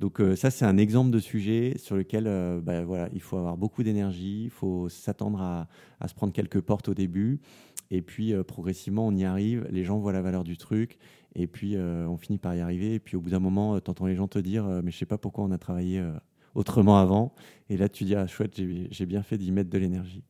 Donc 0.00 0.20
euh, 0.20 0.36
ça, 0.36 0.50
c'est 0.50 0.64
un 0.64 0.76
exemple 0.76 1.10
de 1.10 1.18
sujet 1.18 1.74
sur 1.78 1.96
lequel 1.96 2.26
euh, 2.26 2.60
bah, 2.60 2.84
voilà, 2.84 3.08
il 3.12 3.20
faut 3.20 3.38
avoir 3.38 3.56
beaucoup 3.56 3.82
d'énergie, 3.82 4.44
il 4.44 4.50
faut 4.50 4.88
s'attendre 4.88 5.40
à, 5.40 5.68
à, 6.00 6.08
se 6.08 6.14
prendre 6.14 6.32
quelques 6.32 6.60
portes 6.60 6.88
au 6.88 6.94
début, 6.94 7.40
et 7.90 8.02
puis 8.02 8.34
progressivement, 8.46 9.06
on 9.06 9.14
y 9.14 9.24
arrive, 9.24 9.66
les 9.70 9.82
gens 9.82 9.98
voient 9.98 10.12
la 10.12 10.20
valeur 10.20 10.44
du 10.44 10.58
truc, 10.58 10.98
et 11.34 11.46
puis 11.46 11.74
on 11.78 12.18
finit 12.18 12.36
par 12.36 12.54
y 12.54 12.60
arriver, 12.60 12.94
et 12.94 12.98
puis 12.98 13.16
au 13.16 13.22
bout 13.22 13.30
d'un 13.30 13.38
moment, 13.38 13.80
tu 13.80 13.90
entends 13.90 14.04
les 14.04 14.14
gens 14.14 14.28
te 14.28 14.38
dire, 14.38 14.66
mais 14.84 14.90
je 14.90 14.98
sais 14.98 15.06
pas 15.06 15.16
pourquoi 15.16 15.44
on 15.44 15.50
a 15.52 15.58
travaillé 15.58 16.04
autrement 16.54 16.98
avant, 16.98 17.32
et 17.70 17.78
là 17.78 17.88
tu 17.88 18.04
dis, 18.04 18.14
ah 18.14 18.26
chouette, 18.26 18.60
j'ai 18.90 19.06
bien 19.06 19.22
fait 19.22 19.38
d'y 19.38 19.52
mettre 19.52 19.70
de 19.70 19.78
l'énergie. 19.78 20.22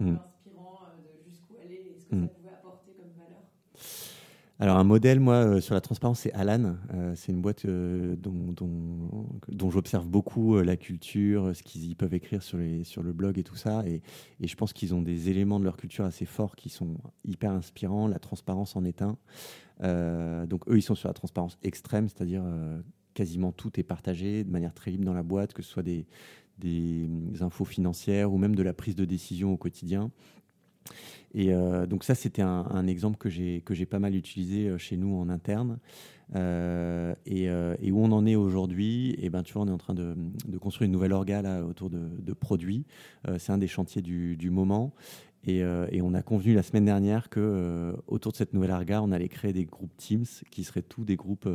Mm. 0.00 0.16
inspirant 0.16 0.80
euh, 0.82 0.96
de 1.02 1.28
jusqu'où 1.28 1.54
aller 1.62 1.94
et 1.94 2.00
ce 2.00 2.06
que 2.06 2.14
mm. 2.14 2.22
ça 2.22 2.28
pouvait 2.28 2.48
apporter 2.48 2.92
comme 2.96 3.12
valeur 3.16 3.42
alors 4.62 4.76
un 4.76 4.84
modèle, 4.84 5.20
moi, 5.20 5.36
euh, 5.36 5.60
sur 5.62 5.74
la 5.74 5.80
transparence, 5.80 6.20
c'est 6.20 6.34
Alan. 6.34 6.76
Euh, 6.92 7.14
c'est 7.16 7.32
une 7.32 7.40
boîte 7.40 7.64
dont, 7.66 8.52
dont, 9.48 9.70
j'observe 9.70 10.06
beaucoup 10.06 10.60
la 10.60 10.76
culture, 10.76 11.56
ce 11.56 11.62
qu'ils 11.62 11.96
peuvent 11.96 12.12
écrire 12.12 12.42
sur, 12.42 12.58
les, 12.58 12.84
sur 12.84 13.02
le 13.02 13.14
blog 13.14 13.38
et 13.38 13.42
tout 13.42 13.56
ça. 13.56 13.82
Et, 13.86 14.02
et 14.38 14.46
je 14.46 14.54
pense 14.56 14.74
qu'ils 14.74 14.94
ont 14.94 15.00
des 15.00 15.30
éléments 15.30 15.60
de 15.60 15.64
leur 15.64 15.78
culture 15.78 16.04
assez 16.04 16.26
forts 16.26 16.56
qui 16.56 16.68
sont 16.68 16.98
hyper 17.24 17.52
inspirants. 17.52 18.06
La 18.06 18.18
transparence 18.18 18.76
en 18.76 18.84
est 18.84 19.00
un. 19.00 19.16
donc 20.46 20.68
eux, 20.68 20.76
ils 20.76 20.82
sont 20.82 20.94
sur 20.94 21.08
la 21.08 21.14
transparence 21.14 21.58
extrême, 21.62 22.10
c'est-à-dire 22.10 22.44
quasiment 23.14 23.52
tout 23.52 23.80
est 23.80 23.82
partagé 23.82 24.44
de 24.44 24.50
manière 24.50 24.74
très 24.74 24.90
libre 24.90 25.06
dans 25.06 25.14
la 25.14 25.22
boîte, 25.22 25.54
que 25.54 25.62
ce 25.62 25.70
soit 25.70 25.82
des, 25.82 26.06
des 26.60 27.08
infos 27.40 27.64
financières 27.64 28.32
ou 28.32 28.38
même 28.38 28.54
de 28.54 28.62
la 28.62 28.72
prise 28.72 28.94
de 28.94 29.04
décision 29.04 29.52
au 29.52 29.56
quotidien. 29.56 30.10
Et 31.34 31.52
euh, 31.52 31.86
donc 31.86 32.04
ça, 32.04 32.14
c'était 32.14 32.42
un, 32.42 32.86
exemple 32.86 33.16
que 33.18 33.28
j'ai 33.30 33.86
pas 33.86 33.98
mal 33.98 34.14
utilisé 34.14 34.68
euh, 34.68 34.78
chez 34.78 34.96
nous 34.96 35.14
en 35.14 35.28
interne. 35.28 35.78
Euh, 36.36 37.14
et, 37.26 37.50
où 37.90 38.04
on 38.04 38.12
en 38.12 38.24
est 38.24 38.36
aujourd'hui, 38.36 39.16
et 39.18 39.30
ben 39.30 39.42
tu 39.42 39.52
vois, 39.52 39.62
on 39.62 39.68
est 39.68 39.72
en 39.72 39.78
train 39.78 39.94
de, 39.94 40.14
construire 40.60 40.86
une 40.86 40.92
nouvelle 40.92 41.12
orga 41.12 41.42
là, 41.42 41.64
autour 41.64 41.90
de, 41.90 42.32
produits. 42.32 42.84
c'est 43.38 43.50
un 43.50 43.58
des 43.58 43.66
chantiers 43.66 44.02
du, 44.02 44.36
du 44.36 44.50
moment. 44.50 44.92
Et, 45.44 45.58
et, 45.58 46.02
on 46.02 46.14
a 46.14 46.22
convenu 46.22 46.54
la 46.54 46.62
semaine 46.62 46.84
dernière 46.84 47.30
que 47.30 47.96
autour 48.06 48.30
de 48.30 48.36
cette 48.36 48.54
nouvelle 48.54 48.70
orga, 48.70 49.02
on 49.02 49.10
allait 49.10 49.28
créer 49.28 49.52
des 49.52 49.64
groupes 49.64 49.96
Teams 49.96 50.26
qui 50.52 50.62
seraient 50.62 50.82
tous 50.82 51.04
des 51.04 51.16
groupes 51.16 51.48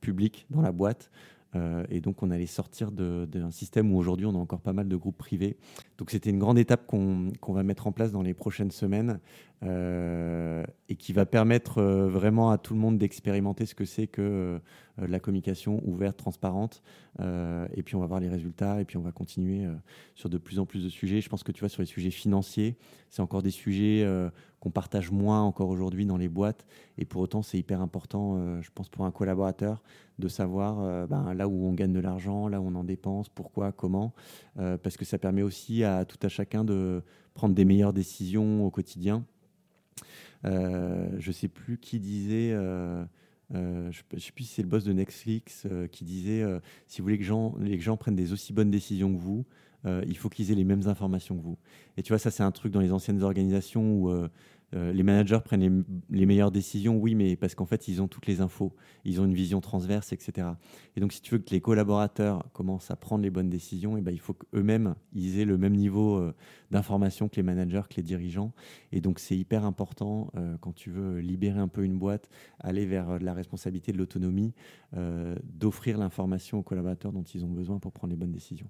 publics 0.00 0.46
dans 0.50 0.62
la 0.62 0.70
boîte 0.70 1.10
euh, 1.56 1.84
et 1.90 2.00
donc, 2.00 2.22
on 2.22 2.30
allait 2.30 2.46
sortir 2.46 2.90
d'un 2.90 3.50
système 3.50 3.92
où 3.92 3.98
aujourd'hui, 3.98 4.26
on 4.26 4.34
a 4.34 4.38
encore 4.38 4.60
pas 4.60 4.72
mal 4.72 4.88
de 4.88 4.96
groupes 4.96 5.16
privés. 5.16 5.56
Donc, 5.98 6.10
c'était 6.10 6.30
une 6.30 6.38
grande 6.38 6.58
étape 6.58 6.86
qu'on 6.86 7.32
va 7.48 7.62
mettre 7.62 7.86
en 7.86 7.92
place 7.92 8.12
dans 8.12 8.22
les 8.22 8.34
prochaines 8.34 8.70
semaines 8.70 9.20
euh, 9.64 10.62
et 10.88 10.96
qui 10.96 11.12
va 11.12 11.24
permettre 11.24 11.78
euh, 11.78 12.06
vraiment 12.06 12.50
à 12.50 12.58
tout 12.58 12.74
le 12.74 12.80
monde 12.80 12.98
d'expérimenter 12.98 13.64
ce 13.64 13.74
que 13.74 13.84
c'est 13.84 14.06
que 14.06 14.60
la 14.96 15.18
communication 15.18 15.80
ouverte, 15.84 16.16
transparente. 16.16 16.80
et 17.18 17.82
puis, 17.82 17.96
on 17.96 18.00
va 18.00 18.06
voir 18.06 18.20
les 18.20 18.28
résultats 18.28 18.80
et 18.80 18.84
puis 18.84 18.96
on 18.96 19.00
va 19.00 19.10
continuer 19.10 19.66
sur 20.14 20.28
de 20.28 20.38
plus 20.38 20.60
en 20.60 20.66
plus 20.66 20.84
de 20.84 20.88
sujets. 20.88 21.20
Je 21.20 21.28
pense 21.28 21.42
que 21.42 21.50
tu 21.50 21.58
vois, 21.58 21.68
sur 21.68 21.82
les 21.82 21.86
sujets 21.86 22.12
financiers, 22.12 22.76
c'est 23.10 23.20
encore 23.20 23.42
des 23.42 23.50
sujets 23.50 24.08
qu'on 24.60 24.70
partage 24.70 25.10
moins 25.10 25.42
encore 25.42 25.68
aujourd'hui 25.68 26.06
dans 26.06 26.16
les 26.16 26.28
boîtes. 26.28 26.64
Et 26.96 27.04
pour 27.06 27.22
autant, 27.22 27.42
c'est 27.42 27.58
hyper 27.58 27.80
important, 27.80 28.60
je 28.60 28.70
pense, 28.72 28.88
pour 28.88 29.04
un 29.04 29.10
collaborateur 29.10 29.82
de 30.20 30.28
savoir 30.28 31.08
ben, 31.08 31.34
là 31.34 31.48
où 31.48 31.66
on 31.66 31.72
gagne 31.72 31.92
de 31.92 31.98
l'argent, 31.98 32.46
là 32.46 32.60
où 32.60 32.68
on 32.68 32.76
en 32.76 32.84
dépense, 32.84 33.28
pourquoi, 33.28 33.72
comment, 33.72 34.14
parce 34.54 34.96
que 34.96 35.04
ça 35.04 35.18
permet 35.18 35.42
aussi 35.42 35.82
à 35.82 36.04
tout 36.04 36.18
à 36.22 36.28
chacun 36.28 36.62
de 36.62 37.02
prendre 37.34 37.56
des 37.56 37.64
meilleures 37.64 37.92
décisions 37.92 38.64
au 38.64 38.70
quotidien. 38.70 39.24
Euh, 40.44 41.08
je 41.18 41.32
sais 41.32 41.48
plus 41.48 41.78
qui 41.78 42.00
disait. 42.00 42.52
Euh, 42.52 43.04
euh, 43.54 43.90
je 43.92 44.02
ne 44.12 44.20
sais 44.20 44.32
plus 44.32 44.44
si 44.44 44.54
c'est 44.54 44.62
le 44.62 44.68
boss 44.68 44.84
de 44.84 44.92
Netflix 44.92 45.66
qui 45.92 46.04
disait 46.04 46.44
si 46.86 47.00
vous 47.00 47.04
voulez 47.04 47.18
que 47.18 47.62
les 47.62 47.78
gens 47.78 47.96
prennent 47.96 48.16
des 48.16 48.32
aussi 48.32 48.52
bonnes 48.52 48.70
décisions 48.70 49.14
que 49.14 49.20
vous, 49.20 49.44
il 49.84 50.16
faut 50.16 50.30
qu'ils 50.30 50.50
aient 50.50 50.56
les 50.56 50.64
mêmes 50.64 50.88
informations 50.88 51.36
que 51.36 51.42
vous. 51.42 51.58
Et 51.96 52.02
tu 52.02 52.12
vois, 52.12 52.18
ça, 52.18 52.30
c'est 52.30 52.42
un 52.42 52.50
truc 52.50 52.72
dans 52.72 52.80
les 52.80 52.92
anciennes 52.92 53.22
organisations 53.22 53.96
où 53.96 54.28
euh, 54.74 54.92
les 54.92 55.02
managers 55.02 55.38
prennent 55.44 55.84
les, 56.10 56.26
meilleures 56.26 56.50
décisions, 56.50 56.96
oui, 56.96 57.14
mais 57.14 57.36
parce 57.36 57.54
qu'en 57.54 57.66
fait, 57.66 57.86
ils 57.88 58.02
ont 58.02 58.08
toutes 58.08 58.26
les 58.26 58.40
infos, 58.40 58.72
ils 59.04 59.20
ont 59.20 59.24
une 59.24 59.34
vision 59.34 59.60
transverse, 59.60 60.12
etc. 60.12 60.48
Et 60.96 61.00
donc, 61.00 61.12
si 61.12 61.20
tu 61.20 61.34
veux 61.34 61.38
que 61.38 61.50
les 61.50 61.60
collaborateurs 61.60 62.44
commencent 62.52 62.90
à 62.90 62.96
prendre 62.96 63.22
les 63.22 63.30
bonnes 63.30 63.50
décisions, 63.50 63.96
et 63.96 64.00
eh 64.00 64.02
ben, 64.02 64.12
il 64.12 64.20
faut 64.20 64.34
qu'eux-mêmes, 64.34 64.94
ils 65.12 65.38
aient 65.38 65.44
le 65.44 65.58
même 65.58 65.74
niveau 65.74 66.16
euh, 66.16 66.34
d'information 66.70 67.28
que 67.28 67.36
les 67.36 67.42
managers, 67.42 67.82
que 67.88 67.96
les 67.96 68.02
dirigeants. 68.02 68.52
Et 68.92 69.00
donc, 69.00 69.20
c'est 69.20 69.36
hyper 69.36 69.64
important, 69.64 70.30
euh, 70.36 70.56
quand 70.60 70.74
tu 70.74 70.90
veux 70.90 71.20
libérer 71.20 71.60
un 71.60 71.68
peu 71.68 71.84
une 71.84 71.98
boîte, 71.98 72.28
aller 72.58 72.86
vers 72.86 73.18
la 73.20 73.34
responsabilité 73.34 73.92
de 73.92 73.98
l'autonomie, 73.98 74.52
d'offrir 75.42 75.98
l'information 75.98 76.58
aux 76.58 76.62
collaborateurs 76.62 77.12
dont 77.12 77.22
ils 77.22 77.44
ont 77.44 77.50
besoin 77.50 77.78
pour 77.78 77.92
prendre 77.92 78.12
les 78.12 78.16
bonnes 78.16 78.32
décisions. 78.32 78.68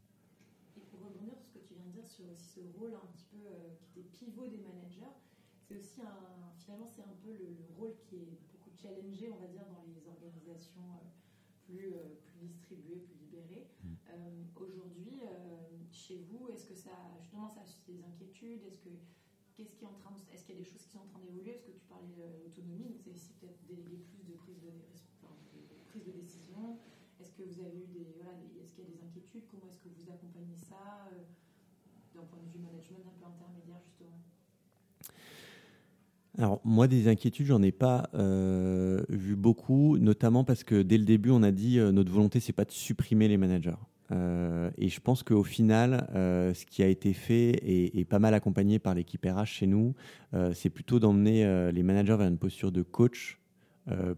Est-ce 18.66 18.80
que 18.80 18.90
qu'est-ce 19.56 19.76
qui 19.76 19.84
est 19.84 19.88
en 19.88 19.94
train, 19.94 20.14
est-ce 20.32 20.44
qu'il 20.44 20.56
y 20.56 20.58
a 20.58 20.60
des 20.62 20.68
choses 20.68 20.82
qui 20.82 20.90
sont 20.90 21.00
en 21.00 21.06
train 21.06 21.20
d'évoluer? 21.20 21.52
Est-ce 21.52 21.64
que 21.64 21.72
tu 21.72 21.86
parlais 21.86 22.08
d'autonomie, 22.42 22.84
donc 22.84 22.98
c'est 22.98 23.12
ici 23.12 23.32
peut-être 23.40 23.64
déléguer 23.66 23.98
plus 24.10 24.24
de 24.24 24.34
prise 24.34 24.60
de, 24.60 24.70
prise 25.88 26.04
de 26.04 26.12
décision. 26.12 26.78
Est-ce 27.20 27.32
que 27.32 27.42
vous 27.42 27.60
avez 27.60 27.78
eu 27.78 27.86
des, 27.86 28.12
voilà, 28.16 28.32
est-ce 28.60 28.74
qu'il 28.74 28.84
y 28.84 28.86
a 28.88 28.90
des 28.90 29.02
inquiétudes? 29.02 29.46
Comment 29.50 29.66
est-ce 29.68 29.78
que 29.78 29.88
vous 29.88 30.10
accompagnez 30.10 30.56
ça 30.56 31.08
euh, 31.12 31.22
d'un 32.14 32.24
point 32.26 32.42
de 32.42 32.48
vue 32.50 32.58
management 32.58 33.06
un 33.06 33.14
peu 33.18 33.24
intermédiaire 33.24 33.80
justement? 33.84 34.18
Alors 36.38 36.60
moi 36.64 36.88
des 36.88 37.08
inquiétudes 37.08 37.46
j'en 37.46 37.62
ai 37.62 37.72
pas 37.72 38.08
euh, 38.14 39.02
vu 39.08 39.36
beaucoup, 39.36 39.98
notamment 39.98 40.44
parce 40.44 40.64
que 40.64 40.82
dès 40.82 40.98
le 40.98 41.04
début 41.04 41.30
on 41.30 41.42
a 41.42 41.52
dit 41.52 41.78
euh, 41.78 41.92
notre 41.92 42.10
volonté 42.10 42.40
c'est 42.40 42.52
pas 42.52 42.64
de 42.64 42.72
supprimer 42.72 43.28
les 43.28 43.36
managers. 43.36 43.72
Euh, 44.10 44.70
et 44.76 44.88
je 44.88 45.00
pense 45.00 45.22
qu'au 45.22 45.42
final, 45.42 46.06
ce 46.12 46.66
qui 46.66 46.82
a 46.82 46.88
été 46.88 47.14
fait 47.14 47.52
et, 47.64 48.04
pas 48.04 48.18
mal 48.18 48.34
accompagné 48.34 48.78
par 48.78 48.94
l'équipe 48.94 49.24
RH 49.24 49.46
chez 49.46 49.66
nous, 49.66 49.94
c'est 50.52 50.68
plutôt 50.68 51.00
d'emmener 51.00 51.70
les 51.72 51.82
managers 51.82 52.16
vers 52.16 52.28
une 52.28 52.36
posture 52.36 52.70
de 52.70 52.82
coach 52.82 53.40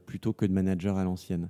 plutôt 0.05 0.33
que 0.33 0.45
de 0.45 0.53
manager 0.53 0.97
à 0.97 1.05
l'ancienne. 1.05 1.49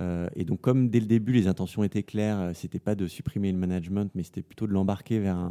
et 0.00 0.44
donc, 0.46 0.62
comme 0.62 0.88
dès 0.88 0.98
le 0.98 1.06
début, 1.06 1.32
les 1.32 1.46
intentions 1.46 1.84
étaient 1.84 2.02
claires, 2.02 2.52
c'était 2.54 2.78
pas 2.78 2.94
de 2.94 3.06
supprimer 3.06 3.52
le 3.52 3.58
management, 3.58 4.10
mais 4.14 4.22
c'était 4.22 4.42
plutôt 4.42 4.66
de 4.66 4.72
l'embarquer 4.72 5.18
vers 5.18 5.50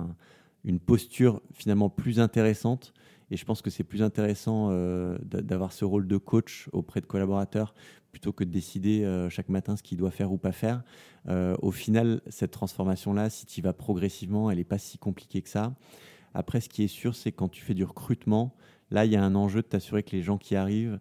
une 0.66 0.80
posture 0.80 1.40
finalement 1.54 1.90
plus 1.90 2.20
intéressante 2.20 2.94
et 3.34 3.36
je 3.36 3.46
pense 3.46 3.64
que 3.64 3.72
c'est 3.72 3.84
plus 3.84 4.04
intéressant 4.04 4.68
euh, 4.70 5.18
d'avoir 5.24 5.74
ce 5.74 5.86
rôle 5.86 6.08
de 6.08 6.18
coach 6.18 6.70
auprès 6.72 7.02
de 7.02 7.08
collaborateurs 7.08 7.74
plutôt 8.12 8.32
que 8.32 8.44
de 8.44 8.52
décider 8.52 9.04
euh, 9.04 9.28
chaque 9.28 9.50
matin 9.50 9.76
ce 9.76 9.82
qu'il 9.82 9.98
doit 9.98 10.12
faire 10.12 10.32
ou 10.32 10.38
pas 10.38 10.52
faire. 10.52 10.84
Euh, 11.30 11.56
au 11.64 11.72
final, 11.72 12.22
cette 12.28 12.52
transformation-là, 12.52 13.32
si 13.32 13.48
tu 13.48 13.60
y 13.60 13.64
vas 13.64 13.74
progressivement, 13.74 14.52
elle 14.52 14.60
n'est 14.60 14.64
pas 14.64 14.78
si 14.78 15.00
compliquée 15.00 15.42
que 15.42 15.50
ça. 15.50 15.74
Après, 16.36 16.62
ce 16.62 16.70
qui 16.70 16.84
est 16.84 16.88
sûr, 16.88 17.16
c'est 17.16 17.32
quand 17.32 17.50
tu 17.50 17.64
fais 17.64 17.74
du 17.74 17.84
recrutement, 17.84 18.54
là, 18.92 19.04
il 19.04 19.12
y 19.12 19.16
a 19.16 19.24
un 19.24 19.34
enjeu 19.34 19.64
de 19.64 19.68
t'assurer 19.68 20.04
que 20.04 20.12
les 20.16 20.22
gens 20.22 20.38
qui 20.38 20.56
arrivent, 20.56 21.00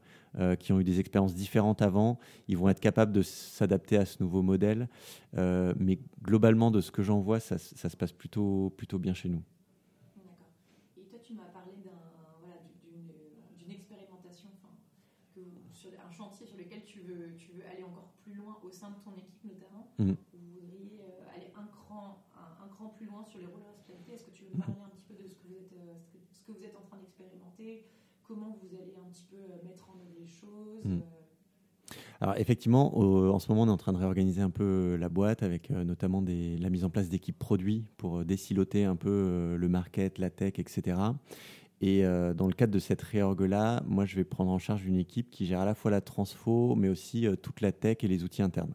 qui 0.58 0.72
ont 0.72 0.80
eu 0.80 0.84
des 0.84 1.00
expériences 1.00 1.34
différentes 1.34 1.82
avant, 1.82 2.18
ils 2.48 2.56
vont 2.56 2.70
être 2.70 2.80
capables 2.80 3.12
de 3.12 3.20
s'adapter 3.20 3.98
à 3.98 4.06
ce 4.06 4.22
nouveau 4.22 4.40
modèle. 4.40 4.88
mais 5.34 5.98
globalement, 6.22 6.70
de 6.70 6.80
ce 6.80 6.90
que 6.90 7.02
j'en 7.02 7.20
vois, 7.20 7.40
ça, 7.40 7.56
ça, 7.58 7.88
se 7.88 7.96
passe 7.96 8.12
plutôt, 8.12 8.72
plutôt 8.76 8.98
bien 8.98 9.14
chez 9.14 9.28
nous. 9.30 9.42
sur 15.82 15.90
un 16.06 16.10
chantier 16.12 16.46
sur 16.46 16.56
lequel 16.56 16.84
tu 16.84 17.00
veux, 17.00 17.34
tu 17.36 17.52
veux 17.52 17.66
aller 17.66 17.82
encore 17.82 18.12
plus 18.22 18.34
loin 18.34 18.56
au 18.72 18.74
sein 18.74 18.88
de 18.90 18.96
ton 19.04 19.12
équipe 19.20 19.44
notamment, 19.44 19.92
Mhm. 19.98 20.16
vous 20.32 20.40
voudriez 20.56 21.04
euh, 21.04 21.36
aller 21.36 21.52
un 21.54 21.68
cran, 21.68 22.24
un, 22.32 22.64
un 22.64 22.68
cran 22.68 22.88
plus 22.96 23.04
loin 23.06 23.22
sur 23.28 23.38
les 23.38 23.46
rôles 23.46 23.60
et 23.60 23.68
responsabilités. 23.68 24.12
Est-ce 24.16 24.24
que 24.24 24.30
tu 24.32 24.44
veux 24.48 24.56
parler 24.56 24.80
un 24.80 24.88
petit 24.96 25.04
peu 25.04 25.14
de 25.20 25.28
ce 25.28 25.36
que 25.36 25.44
vous 25.44 25.56
êtes, 25.60 25.72
euh, 25.76 26.00
ce 26.32 26.40
que 26.40 26.52
vous 26.56 26.64
êtes 26.64 26.76
en 26.76 26.80
train 26.88 26.96
d'expérimenter? 26.96 27.84
Comment 28.24 28.56
vous 28.64 28.72
allez 28.80 28.96
un 28.96 29.08
petit 29.12 29.28
peu 29.28 29.36
euh, 29.36 29.60
mettre 29.68 29.90
en 29.92 30.00
œuvre 30.00 30.16
les 30.16 30.26
choses 30.26 30.80
Mhm. 30.88 31.02
Alors 32.20 32.36
effectivement, 32.38 32.96
au- 32.96 33.30
en 33.32 33.38
ce 33.38 33.48
moment, 33.50 33.62
on 33.62 33.66
est 33.68 33.70
en 33.70 33.76
train 33.76 33.92
de 33.92 33.98
réorganiser 33.98 34.40
un 34.42 34.50
peu 34.50 34.96
la 34.96 35.08
boîte 35.08 35.42
avec 35.42 35.70
euh, 35.70 35.84
notamment 35.84 36.22
des, 36.22 36.56
la 36.58 36.70
mise 36.70 36.84
en 36.84 36.90
place 36.90 37.08
d'équipes 37.08 37.38
produits 37.38 37.84
pour 37.96 38.24
désiloter 38.24 38.84
un 38.84 38.96
peu 38.96 39.10
euh, 39.10 39.56
le 39.56 39.68
market, 39.68 40.18
la 40.18 40.30
tech, 40.30 40.54
etc. 40.58 40.96
Et 41.82 42.04
euh, 42.04 42.32
dans 42.32 42.46
le 42.46 42.52
cadre 42.52 42.72
de 42.72 42.78
cette 42.78 43.02
réorg-là, 43.02 43.82
moi, 43.86 44.06
je 44.06 44.14
vais 44.14 44.24
prendre 44.24 44.52
en 44.52 44.58
charge 44.58 44.86
une 44.86 44.98
équipe 44.98 45.30
qui 45.30 45.46
gère 45.46 45.60
à 45.60 45.64
la 45.64 45.74
fois 45.74 45.90
la 45.90 46.00
transfo, 46.00 46.76
mais 46.76 46.88
aussi 46.88 47.26
euh, 47.26 47.34
toute 47.34 47.60
la 47.60 47.72
tech 47.72 47.98
et 48.02 48.08
les 48.08 48.22
outils 48.22 48.40
internes. 48.40 48.74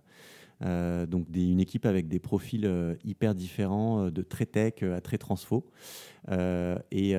Euh, 0.63 1.05
donc 1.05 1.27
une 1.33 1.59
équipe 1.59 1.85
avec 1.85 2.07
des 2.07 2.19
profils 2.19 2.97
hyper 3.05 3.33
différents, 3.33 4.09
de 4.09 4.21
très 4.23 4.45
tech 4.45 4.83
à 4.83 4.99
très 4.99 5.17
transfo. 5.17 5.65
Et, 6.91 7.15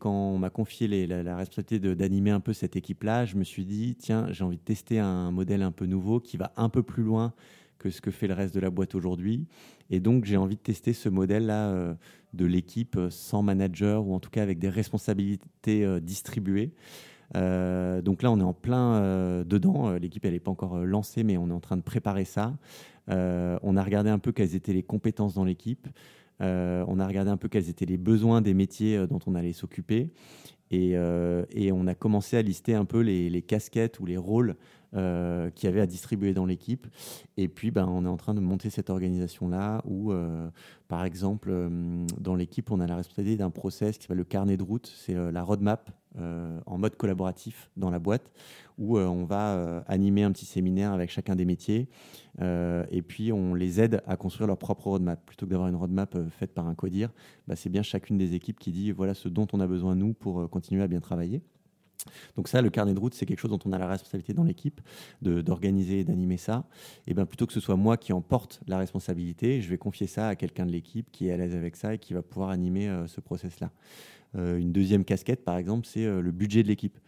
quand 0.00 0.32
on 0.32 0.38
m'a 0.38 0.50
confié 0.50 1.06
la, 1.06 1.36
responsabilité 1.36 1.94
d'animer 1.94 2.30
un 2.32 2.40
peu 2.40 2.52
cette 2.52 2.74
équipe-là, 2.74 3.24
je 3.24 3.36
me 3.36 3.44
suis 3.44 3.64
dit, 3.64 3.94
tiens, 3.96 4.26
j'ai 4.32 4.42
envie 4.42 4.56
de 4.56 4.62
tester 4.62 4.98
un 4.98 5.30
modèle 5.30 5.62
un 5.62 5.72
peu 5.72 5.86
nouveau 5.86 6.18
qui 6.18 6.38
va 6.38 6.52
un 6.56 6.68
peu 6.68 6.82
plus 6.82 7.04
loin 7.04 7.34
que 7.80 7.90
ce 7.90 8.00
que 8.00 8.12
fait 8.12 8.28
le 8.28 8.34
reste 8.34 8.54
de 8.54 8.60
la 8.60 8.70
boîte 8.70 8.94
aujourd'hui. 8.94 9.46
Et 9.88 9.98
donc, 9.98 10.26
j'ai 10.26 10.36
envie 10.36 10.54
de 10.54 10.60
tester 10.60 10.92
ce 10.92 11.08
modèle-là 11.08 11.70
euh, 11.70 11.94
de 12.34 12.44
l'équipe 12.44 12.96
euh, 12.96 13.10
sans 13.10 13.42
manager 13.42 14.06
ou 14.06 14.14
en 14.14 14.20
tout 14.20 14.30
cas 14.30 14.42
avec 14.42 14.58
des 14.58 14.68
responsabilités 14.68 15.84
euh, 15.84 15.98
distribuées. 15.98 16.72
Donc 17.34 18.22
là, 18.22 18.30
on 18.30 18.40
est 18.40 18.44
en 18.44 18.52
plein 18.52 19.44
dedans. 19.44 19.92
L'équipe, 19.92 20.24
elle 20.24 20.32
n'est 20.32 20.40
pas 20.40 20.50
encore 20.50 20.78
lancée, 20.78 21.22
mais 21.22 21.36
on 21.36 21.48
est 21.48 21.52
en 21.52 21.60
train 21.60 21.76
de 21.76 21.82
préparer 21.82 22.24
ça. 22.24 22.56
On 23.06 23.76
a 23.76 23.84
regardé 23.84 24.10
un 24.10 24.18
peu 24.18 24.32
quelles 24.32 24.56
étaient 24.56 24.72
les 24.72 24.82
compétences 24.82 25.34
dans 25.34 25.44
l'équipe. 25.44 25.86
On 26.40 26.98
a 26.98 27.06
regardé 27.06 27.30
un 27.30 27.36
peu 27.36 27.46
quels 27.46 27.68
étaient 27.68 27.86
les 27.86 27.98
besoins 27.98 28.40
des 28.40 28.52
métiers 28.52 29.06
dont 29.06 29.20
on 29.28 29.36
allait 29.36 29.52
s'occuper. 29.52 30.10
Et, 30.72 30.96
on 30.98 31.86
a 31.86 31.94
commencé 31.94 32.36
à 32.36 32.42
lister 32.42 32.74
un 32.74 32.84
peu 32.84 32.98
les 32.98 33.42
casquettes 33.42 34.00
ou 34.00 34.06
les 34.06 34.16
rôles 34.16 34.56
euh, 34.94 35.50
qu'il 35.50 35.68
y 35.68 35.72
avait 35.72 35.80
à 35.80 35.86
distribuer 35.86 36.34
dans 36.34 36.46
l'équipe. 36.46 36.86
Et 37.36 37.48
puis, 37.48 37.70
ben, 37.70 37.86
on 37.86 38.04
est 38.04 38.08
en 38.08 38.16
train 38.16 38.34
de 38.34 38.40
monter 38.40 38.70
cette 38.70 38.90
organisation-là 38.90 39.82
où, 39.84 40.12
euh, 40.12 40.48
par 40.88 41.04
exemple, 41.04 41.48
euh, 41.52 42.06
dans 42.18 42.34
l'équipe, 42.34 42.70
on 42.70 42.80
a 42.80 42.86
la 42.86 42.96
responsabilité 42.96 43.38
d'un 43.38 43.50
process 43.50 43.96
qui 43.96 44.02
s'appelle 44.02 44.18
le 44.18 44.24
carnet 44.24 44.56
de 44.56 44.62
route. 44.62 44.92
C'est 44.96 45.14
euh, 45.14 45.30
la 45.30 45.42
roadmap 45.42 45.90
en 46.66 46.76
mode 46.76 46.96
collaboratif 46.96 47.70
dans 47.76 47.88
la 47.88 48.00
boîte 48.00 48.32
où 48.78 48.98
on 48.98 49.24
va 49.24 49.84
animer 49.86 50.24
un 50.24 50.32
petit 50.32 50.44
séminaire 50.44 50.90
avec 50.92 51.08
chacun 51.08 51.36
des 51.36 51.44
métiers 51.44 51.86
et 52.40 53.02
puis 53.06 53.30
on 53.30 53.54
les 53.54 53.80
aide 53.80 54.02
à 54.08 54.16
construire 54.16 54.48
leur 54.48 54.58
propre 54.58 54.88
roadmap. 54.88 55.24
Plutôt 55.24 55.46
que 55.46 55.52
d'avoir 55.52 55.68
une 55.68 55.76
roadmap 55.76 56.18
faite 56.30 56.52
par 56.52 56.66
un 56.66 56.74
codir, 56.74 57.12
bah, 57.46 57.54
c'est 57.54 57.70
bien 57.70 57.82
chacune 57.82 58.18
des 58.18 58.34
équipes 58.34 58.58
qui 58.58 58.72
dit 58.72 58.90
voilà 58.90 59.14
ce 59.14 59.28
dont 59.28 59.46
on 59.52 59.60
a 59.60 59.68
besoin 59.68 59.94
nous 59.94 60.12
pour 60.12 60.50
continuer 60.50 60.82
à 60.82 60.88
bien 60.88 60.98
travailler. 60.98 61.42
Donc 62.36 62.48
ça, 62.48 62.62
le 62.62 62.70
carnet 62.70 62.94
de 62.94 62.98
route, 62.98 63.14
c'est 63.14 63.26
quelque 63.26 63.40
chose 63.40 63.50
dont 63.50 63.58
on 63.64 63.72
a 63.72 63.78
la 63.78 63.86
responsabilité 63.88 64.32
dans 64.32 64.44
l'équipe 64.44 64.80
d'organiser 65.22 66.00
et 66.00 66.04
d'animer 66.04 66.36
ça. 66.36 66.64
Et 67.06 67.14
ben 67.14 67.26
plutôt 67.26 67.46
que 67.46 67.52
ce 67.52 67.60
soit 67.60 67.76
moi 67.76 67.96
qui 67.96 68.12
en 68.12 68.20
porte 68.20 68.60
la 68.66 68.78
responsabilité, 68.78 69.60
je 69.60 69.68
vais 69.68 69.78
confier 69.78 70.06
ça 70.06 70.28
à 70.28 70.36
quelqu'un 70.36 70.66
de 70.66 70.72
l'équipe 70.72 71.10
qui 71.10 71.28
est 71.28 71.32
à 71.32 71.36
l'aise 71.36 71.54
avec 71.54 71.76
ça 71.76 71.94
et 71.94 71.98
qui 71.98 72.14
va 72.14 72.22
pouvoir 72.22 72.50
animer 72.50 72.88
euh, 72.88 73.06
ce 73.06 73.20
process-là. 73.20 73.70
Euh, 74.36 74.58
une 74.58 74.72
deuxième 74.72 75.04
casquette, 75.04 75.44
par 75.44 75.56
exemple, 75.56 75.86
c'est 75.86 76.04
euh, 76.04 76.20
le 76.20 76.30
budget 76.30 76.62
de 76.62 76.68
l'équipe. 76.68 76.98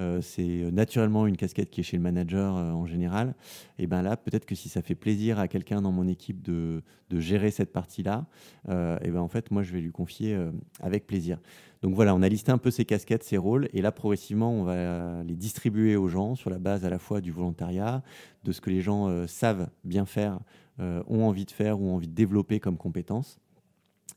Euh, 0.00 0.20
c'est 0.22 0.62
euh, 0.62 0.70
naturellement 0.70 1.26
une 1.26 1.36
casquette 1.36 1.70
qui 1.70 1.80
est 1.80 1.84
chez 1.84 1.96
le 1.96 2.02
manager 2.02 2.56
euh, 2.56 2.72
en 2.72 2.86
général. 2.86 3.34
Et 3.78 3.86
ben 3.86 4.02
là, 4.02 4.16
peut-être 4.16 4.46
que 4.46 4.54
si 4.54 4.68
ça 4.68 4.80
fait 4.82 4.94
plaisir 4.94 5.38
à 5.38 5.46
quelqu'un 5.46 5.82
dans 5.82 5.92
mon 5.92 6.08
équipe 6.08 6.42
de, 6.42 6.82
gérer 7.12 7.50
cette 7.50 7.72
partie-là, 7.72 8.26
et 8.68 9.10
ben 9.10 9.18
en 9.18 9.28
fait, 9.28 9.50
moi, 9.50 9.64
je 9.64 9.72
vais 9.72 9.80
lui 9.80 9.90
confier 9.90 10.38
avec 10.80 11.08
plaisir. 11.08 11.38
Donc 11.82 11.94
voilà, 11.94 12.14
on 12.14 12.22
a 12.22 12.28
listé 12.28 12.52
un 12.52 12.58
peu 12.58 12.70
ces 12.70 12.84
casquettes, 12.84 13.24
ces 13.24 13.36
rôles, 13.36 13.68
et 13.72 13.82
là, 13.82 13.90
progressivement, 13.90 14.52
on 14.52 14.62
va 14.62 15.24
les 15.24 15.34
distribuer 15.34 15.96
aux 15.96 16.06
gens 16.06 16.36
sur 16.36 16.50
la 16.50 16.58
base 16.58 16.84
à 16.84 16.90
la 16.90 17.00
fois 17.00 17.20
du 17.20 17.32
volontariat, 17.32 18.04
de 18.44 18.52
ce 18.52 18.60
que 18.60 18.70
les 18.70 18.80
gens 18.80 19.26
savent 19.26 19.68
bien 19.82 20.06
faire, 20.06 20.38
ont 20.78 21.24
envie 21.24 21.46
de 21.46 21.50
faire 21.50 21.80
ou 21.80 21.88
ont 21.88 21.96
envie 21.96 22.08
de 22.08 22.14
développer 22.14 22.60
comme 22.60 22.76
compétences. 22.76 23.40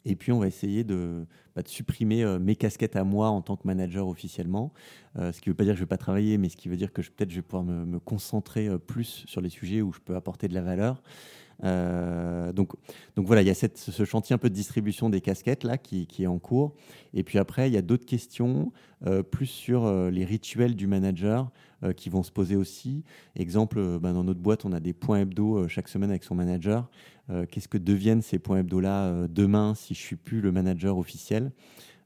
Et 0.06 0.16
puis, 0.16 0.32
on 0.32 0.40
va 0.40 0.48
essayer 0.48 0.84
de, 0.84 1.26
bah, 1.56 1.62
supprimer 1.66 2.24
euh, 2.24 2.40
mes 2.40 2.56
casquettes 2.56 2.96
à 2.96 3.04
moi 3.04 3.30
en 3.30 3.42
tant 3.44 3.56
que 3.56 3.68
manager 3.68 4.08
officiellement. 4.08 4.74
Euh, 5.20 5.32
ce 5.32 5.40
qui 5.40 5.50
ne 5.50 5.54
veut 5.54 5.56
pas 5.56 5.66
dire 5.66 5.74
que 5.74 5.78
je 5.78 5.82
ne 5.82 5.86
vais 5.86 5.90
pas 5.90 5.98
travailler, 5.98 6.40
mais 6.40 6.50
ce 6.50 6.58
qui 6.58 6.68
veut 6.68 6.78
dire 6.78 6.92
que 6.92 7.02
peut-être 7.02 7.30
je 7.30 7.36
vais 7.36 7.42
pouvoir 7.44 7.64
me, 7.64 8.00
concentrer 8.00 8.68
euh, 8.68 8.80
plus 8.80 9.24
sur 9.28 9.40
les 9.40 9.50
sujets 9.50 9.82
où 9.82 9.94
je 9.94 10.00
peux 10.00 10.16
apporter 10.16 10.48
de 10.48 10.56
la 10.56 10.62
valeur. 10.62 11.04
Donc, 11.62 12.74
voilà, 13.16 13.42
il 13.42 13.48
y 13.48 13.52
a 13.52 13.54
ce 13.54 14.06
chantier 14.06 14.34
un 14.34 14.38
peu 14.38 14.50
de 14.50 14.56
distribution 14.56 15.10
des 15.10 15.22
casquettes 15.22 15.64
là 15.64 15.78
qui, 15.78 16.08
est 16.20 16.28
en 16.28 16.38
cours. 16.38 16.76
Et 17.14 17.24
puis 17.24 17.38
après, 17.38 17.70
il 17.70 17.74
y 17.74 17.78
a 17.78 17.82
d'autres 17.82 18.06
questions 18.06 18.74
plus 19.32 19.46
sur 19.46 19.90
les 20.12 20.26
rituels 20.26 20.76
du 20.76 20.88
manager 20.88 21.52
qui 21.96 22.10
vont 22.10 22.22
se 22.22 22.32
poser 22.34 22.58
aussi. 22.58 23.06
Exemple, 23.38 24.00
ben, 24.00 24.12
dans 24.12 24.26
notre 24.26 24.42
boîte, 24.42 24.66
on 24.66 24.74
a 24.74 24.82
des 24.82 24.92
points 24.92 25.22
hebdo 25.22 25.70
chaque 25.70 25.88
semaine 25.88 26.10
avec 26.10 26.26
son 26.26 26.36
manager. 26.36 26.90
Euh, 27.30 27.46
Qu'est-ce 27.50 27.68
que 27.68 27.78
deviennent 27.78 28.22
ces 28.22 28.40
points 28.40 28.60
hebdo-là 28.60 29.06
euh, 29.06 29.28
demain 29.30 29.76
si 29.76 29.94
je 29.94 30.00
suis 30.00 30.16
plus 30.16 30.42
le 30.42 30.52
manager 30.52 30.98
officiel? 30.98 31.52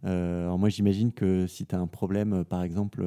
Euh, 0.06 0.44
Alors 0.46 0.60
moi, 0.60 0.70
j'imagine 0.70 1.12
que 1.12 1.48
si 1.48 1.66
tu 1.66 1.76
as 1.76 1.80
un 1.80 1.88
problème, 1.88 2.46
par 2.46 2.64
exemple, 2.64 3.04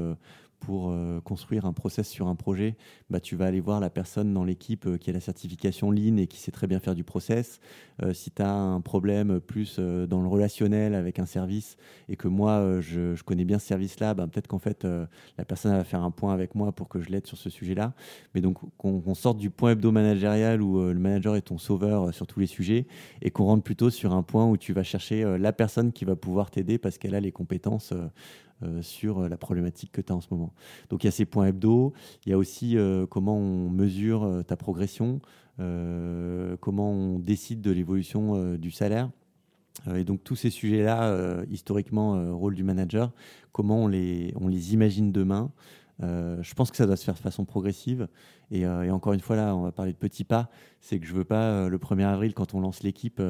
pour 0.60 0.90
euh, 0.90 1.20
construire 1.20 1.64
un 1.64 1.72
process 1.72 2.08
sur 2.08 2.28
un 2.28 2.36
projet, 2.36 2.76
bah, 3.08 3.18
tu 3.18 3.34
vas 3.34 3.46
aller 3.46 3.60
voir 3.60 3.80
la 3.80 3.90
personne 3.90 4.32
dans 4.32 4.44
l'équipe 4.44 4.86
euh, 4.86 4.98
qui 4.98 5.10
a 5.10 5.12
la 5.12 5.20
certification 5.20 5.90
Lean 5.90 6.18
et 6.18 6.26
qui 6.26 6.38
sait 6.38 6.52
très 6.52 6.66
bien 6.66 6.78
faire 6.78 6.94
du 6.94 7.02
process. 7.02 7.60
Euh, 8.02 8.12
si 8.12 8.30
tu 8.30 8.42
as 8.42 8.52
un 8.52 8.80
problème 8.80 9.40
plus 9.40 9.78
dans 9.78 10.20
le 10.20 10.28
relationnel 10.28 10.94
avec 10.94 11.18
un 11.18 11.26
service 11.26 11.76
et 12.08 12.16
que 12.16 12.28
moi, 12.28 12.80
je, 12.80 13.20
connais 13.22 13.44
bien 13.44 13.58
ce 13.58 13.66
service-là, 13.66 14.14
bah, 14.14 14.26
peut-être 14.26 14.46
qu'en 14.46 14.58
fait, 14.58 14.84
la 14.84 15.44
personne 15.44 15.72
va 15.72 15.84
faire 15.84 16.02
un 16.02 16.10
point 16.10 16.32
avec 16.32 16.54
moi 16.54 16.72
pour 16.72 16.88
que 16.88 17.00
je 17.00 17.08
l'aide 17.08 17.26
sur 17.26 17.38
ce 17.38 17.48
sujet-là. 17.48 17.94
Mais 18.34 18.40
donc, 18.40 18.58
qu'on 18.76 19.14
sorte 19.14 19.38
du 19.38 19.50
point 19.50 19.72
hebdo-managérial 19.72 20.60
où 20.62 20.82
le 20.82 20.98
manager 20.98 21.36
est 21.36 21.42
ton 21.42 21.58
sauveur 21.58 22.12
sur 22.12 22.26
tous 22.26 22.40
les 22.40 22.46
sujets 22.46 22.86
et 23.22 23.30
qu'on 23.30 23.44
rentre 23.44 23.62
plutôt 23.62 23.90
sur 23.90 24.12
un 24.12 24.22
point 24.22 24.46
où 24.46 24.56
tu 24.56 24.72
vas 24.72 24.82
chercher 24.82 25.38
la 25.38 25.52
personne 25.52 25.92
qui 25.92 26.04
va 26.04 26.16
pouvoir 26.16 26.50
t'aider 26.50 26.78
parce 26.78 26.98
qu'elle 26.98 27.14
a 27.14 27.20
les 27.20 27.32
compétences 27.32 27.94
euh, 28.62 28.82
sur 28.82 29.20
euh, 29.20 29.28
la 29.28 29.38
problématique 29.38 29.90
que 29.90 30.02
tu 30.02 30.12
as 30.12 30.16
en 30.16 30.20
ce 30.20 30.28
moment. 30.30 30.52
Donc 30.90 31.02
il 31.02 31.06
y 31.06 31.08
a 31.08 31.12
ces 31.12 31.24
points 31.24 31.46
hebdo, 31.46 31.94
il 32.26 32.30
y 32.30 32.32
a 32.34 32.38
aussi 32.38 32.76
euh, 32.76 33.06
comment 33.06 33.38
on 33.38 33.70
mesure 33.70 34.44
ta 34.46 34.56
progression, 34.56 35.20
comment 36.60 36.90
on 36.90 37.18
décide 37.18 37.60
de 37.60 37.70
l'évolution 37.70 38.54
du 38.56 38.70
salaire. 38.70 39.10
Et 39.94 40.04
donc 40.04 40.24
tous 40.24 40.34
ces 40.34 40.48
sujets-là, 40.48 41.44
historiquement, 41.50 42.34
rôle 42.34 42.54
du 42.54 42.64
manager, 42.64 43.12
comment 43.52 43.84
on 43.84 43.86
les, 43.86 44.32
on 44.40 44.48
les 44.48 44.72
imagine 44.72 45.12
demain. 45.12 45.50
Je 46.00 46.54
pense 46.54 46.70
que 46.70 46.78
ça 46.78 46.86
doit 46.86 46.96
se 46.96 47.04
faire 47.04 47.12
de 47.12 47.20
façon 47.20 47.44
progressive. 47.44 48.08
Et, 48.50 48.66
encore 48.66 49.12
une 49.12 49.20
fois, 49.20 49.36
là, 49.36 49.54
on 49.54 49.60
va 49.60 49.70
parler 49.70 49.92
de 49.92 49.98
petits 49.98 50.24
pas. 50.24 50.48
C'est 50.80 50.98
que 50.98 51.04
je 51.04 51.12
veux 51.12 51.24
pas, 51.24 51.68
le 51.68 51.76
1er 51.76 52.06
avril, 52.06 52.32
quand 52.32 52.54
on 52.54 52.60
lance 52.60 52.82
l'équipe, 52.82 53.20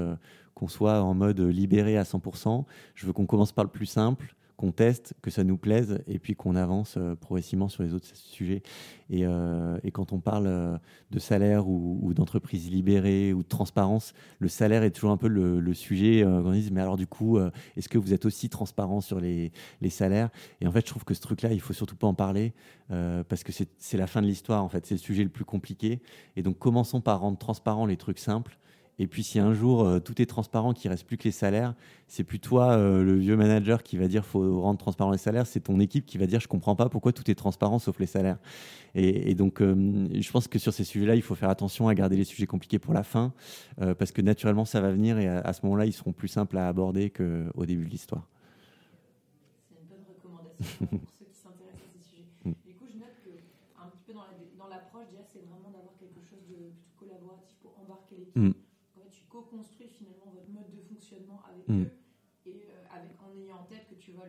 qu'on 0.54 0.68
soit 0.68 1.02
en 1.02 1.14
mode 1.14 1.40
libéré 1.40 1.98
à 1.98 2.04
100%. 2.04 2.64
Je 2.94 3.06
veux 3.06 3.12
qu'on 3.12 3.26
commence 3.26 3.50
par 3.50 3.64
le 3.64 3.70
plus 3.70 3.86
simple, 3.86 4.36
qu'on 4.61 4.73
teste, 4.73 5.14
que 5.23 5.31
ça 5.31 5.42
nous 5.42 5.57
plaise, 5.57 6.03
et 6.07 6.18
puis 6.18 6.35
qu'on 6.35 6.55
avance 6.55 6.96
euh, 6.99 7.14
progressivement 7.14 7.70
sur 7.70 7.83
les 7.83 7.94
autres 7.94 8.14
sujets. 8.14 8.62
Et, 9.09 9.25
euh, 9.25 9.79
quand 9.94 10.12
on 10.12 10.20
parle 10.20 10.46
euh, 10.49 10.77
de 11.12 11.18
salaire 11.18 11.66
ou, 11.66 11.99
ou 12.03 12.12
d'entreprise 12.12 12.70
libérée 12.70 13.33
ou 13.33 13.42
de 13.42 13.49
transparence, 13.49 14.12
le 14.38 14.49
salaire 14.49 14.83
est 14.83 14.90
toujours 14.90 15.12
un 15.12 15.16
peu 15.16 15.29
le, 15.29 15.73
sujet. 15.73 16.27
On 16.27 16.53
dit, 16.53 16.68
mais 16.73 16.83
alors 16.83 16.99
du 16.99 17.07
coup, 17.07 17.38
est-ce 17.77 17.88
que 17.88 17.96
vous 17.96 18.12
êtes 18.12 18.27
aussi 18.27 18.49
transparent 18.51 19.01
sur 19.01 19.20
les, 19.20 19.53
salaires? 19.88 20.29
Et 20.61 20.66
en 20.66 20.73
fait, 20.73 20.81
je 20.81 20.90
trouve 20.90 21.05
que 21.05 21.14
ce 21.14 21.20
truc-là, 21.20 21.53
il 21.53 21.61
faut 21.61 21.73
surtout 21.73 21.96
pas 21.96 22.09
en 22.09 22.14
parler 22.14 22.53
parce 22.88 23.44
que 23.44 23.53
c'est 23.53 23.68
c'est 23.79 23.96
la 23.96 24.09
fin 24.09 24.20
de 24.20 24.27
l'histoire. 24.27 24.64
En 24.64 24.68
fait, 24.68 24.85
c'est 24.85 24.94
le 24.94 25.01
sujet 25.01 25.23
le 25.23 25.31
plus 25.31 25.44
compliqué. 25.44 26.01
Et 26.37 26.42
donc, 26.42 26.59
commençons 26.59 27.01
par 27.01 27.20
rendre 27.20 27.38
transparent 27.38 27.87
les 27.87 27.96
trucs 27.96 28.18
simples. 28.18 28.59
Et 28.98 29.07
puis, 29.07 29.22
si 29.22 29.38
un 29.38 29.55
jour 29.55 29.83
euh, 29.87 29.98
tout 29.98 30.20
est 30.20 30.26
transparent, 30.26 30.72
qu'il 30.74 30.90
reste 30.90 31.07
plus 31.07 31.16
que 31.16 31.24
les 31.24 31.31
salaires, 31.31 31.74
c'est 32.07 32.24
plus 32.24 32.38
toi, 32.40 32.72
euh, 32.72 33.03
le 33.03 33.14
vieux 33.16 33.37
manager, 33.37 33.83
qui 33.83 33.96
va 33.96 34.09
dire 34.09 34.24
faut 34.26 34.61
rendre 34.61 34.79
transparent 34.79 35.11
les 35.11 35.18
salaires. 35.18 35.46
C'est 35.46 35.61
ton 35.61 35.81
équipe 35.81 36.05
qui 36.07 36.18
va 36.18 36.26
dire 36.26 36.40
je 36.40 36.48
comprends 36.48 36.76
pas 36.76 36.88
pourquoi 36.88 37.12
tout 37.12 37.29
est 37.31 37.35
transparent 37.35 37.79
sauf 37.79 37.98
les 37.98 38.07
salaires. 38.07 38.38
Et, 38.94 39.31
et 39.31 39.35
donc, 39.35 39.62
euh, 39.62 40.09
je 40.14 40.31
pense 40.33 40.48
que 40.48 40.59
sur 40.59 40.72
ces 40.72 40.85
sujets-là, 40.85 41.16
il 41.16 41.22
faut 41.22 41.35
faire 41.35 41.50
attention 41.50 41.88
à 41.88 41.94
garder 41.94 42.16
les 42.16 42.24
sujets 42.24 42.46
compliqués 42.46 42.79
pour 42.79 42.94
la 42.94 43.03
fin, 43.05 43.33
parce 43.98 44.12
que 44.12 44.22
naturellement, 44.22 44.64
ça 44.64 44.81
va 44.81 44.90
venir 44.92 45.18
et 45.18 45.29
à, 45.29 45.40
à 45.40 45.53
ce 45.53 45.61
moment-là, 45.64 45.87
ils 45.87 45.92
seront 45.92 46.12
plus 46.12 46.29
simples 46.29 46.59
à 46.59 46.68
aborder 46.68 47.11
qu'au 47.11 47.66
début 47.66 47.85
de 47.87 47.90
l'histoire. 47.90 48.26
C'est 49.68 49.74
une 49.76 49.87
bonne 49.88 50.05
recommandation 50.05 50.83
pour 50.98 51.11
ceux 51.11 51.24
qui 51.26 51.37
s'intéressent 51.37 51.85
à 51.87 51.92
ces 51.92 52.00
sujets. 52.00 52.26
Mm. 52.44 52.53
Du 52.64 52.74
coup, 52.74 52.87
je 52.90 52.96
note 52.98 53.18
que 53.22 53.31
un 53.76 53.88
petit 53.88 54.03
peu 54.03 54.12
dans 54.12 54.24
la- 54.24 54.57
dans 54.57 54.66
l'approche, 54.68 55.09
c'est 55.33 55.42
vraiment 55.44 55.70
d'avoir 55.70 55.96
quelque 55.98 56.20
chose 56.22 56.44
de 56.48 56.70
plutôt 56.72 56.94
collaboratif 56.96 57.57
pour 57.62 57.79
embarquer 57.79 58.16
l'équipe. 58.16 58.37
Mm. 58.37 58.69
Mm. 61.70 61.87
et 62.46 62.66
euh, 62.66 63.22
en 63.22 63.30
ayant 63.38 63.62
en 63.62 63.64
tête 63.64 63.87
que 63.88 63.94
tu 63.94 64.12
vas, 64.12 64.26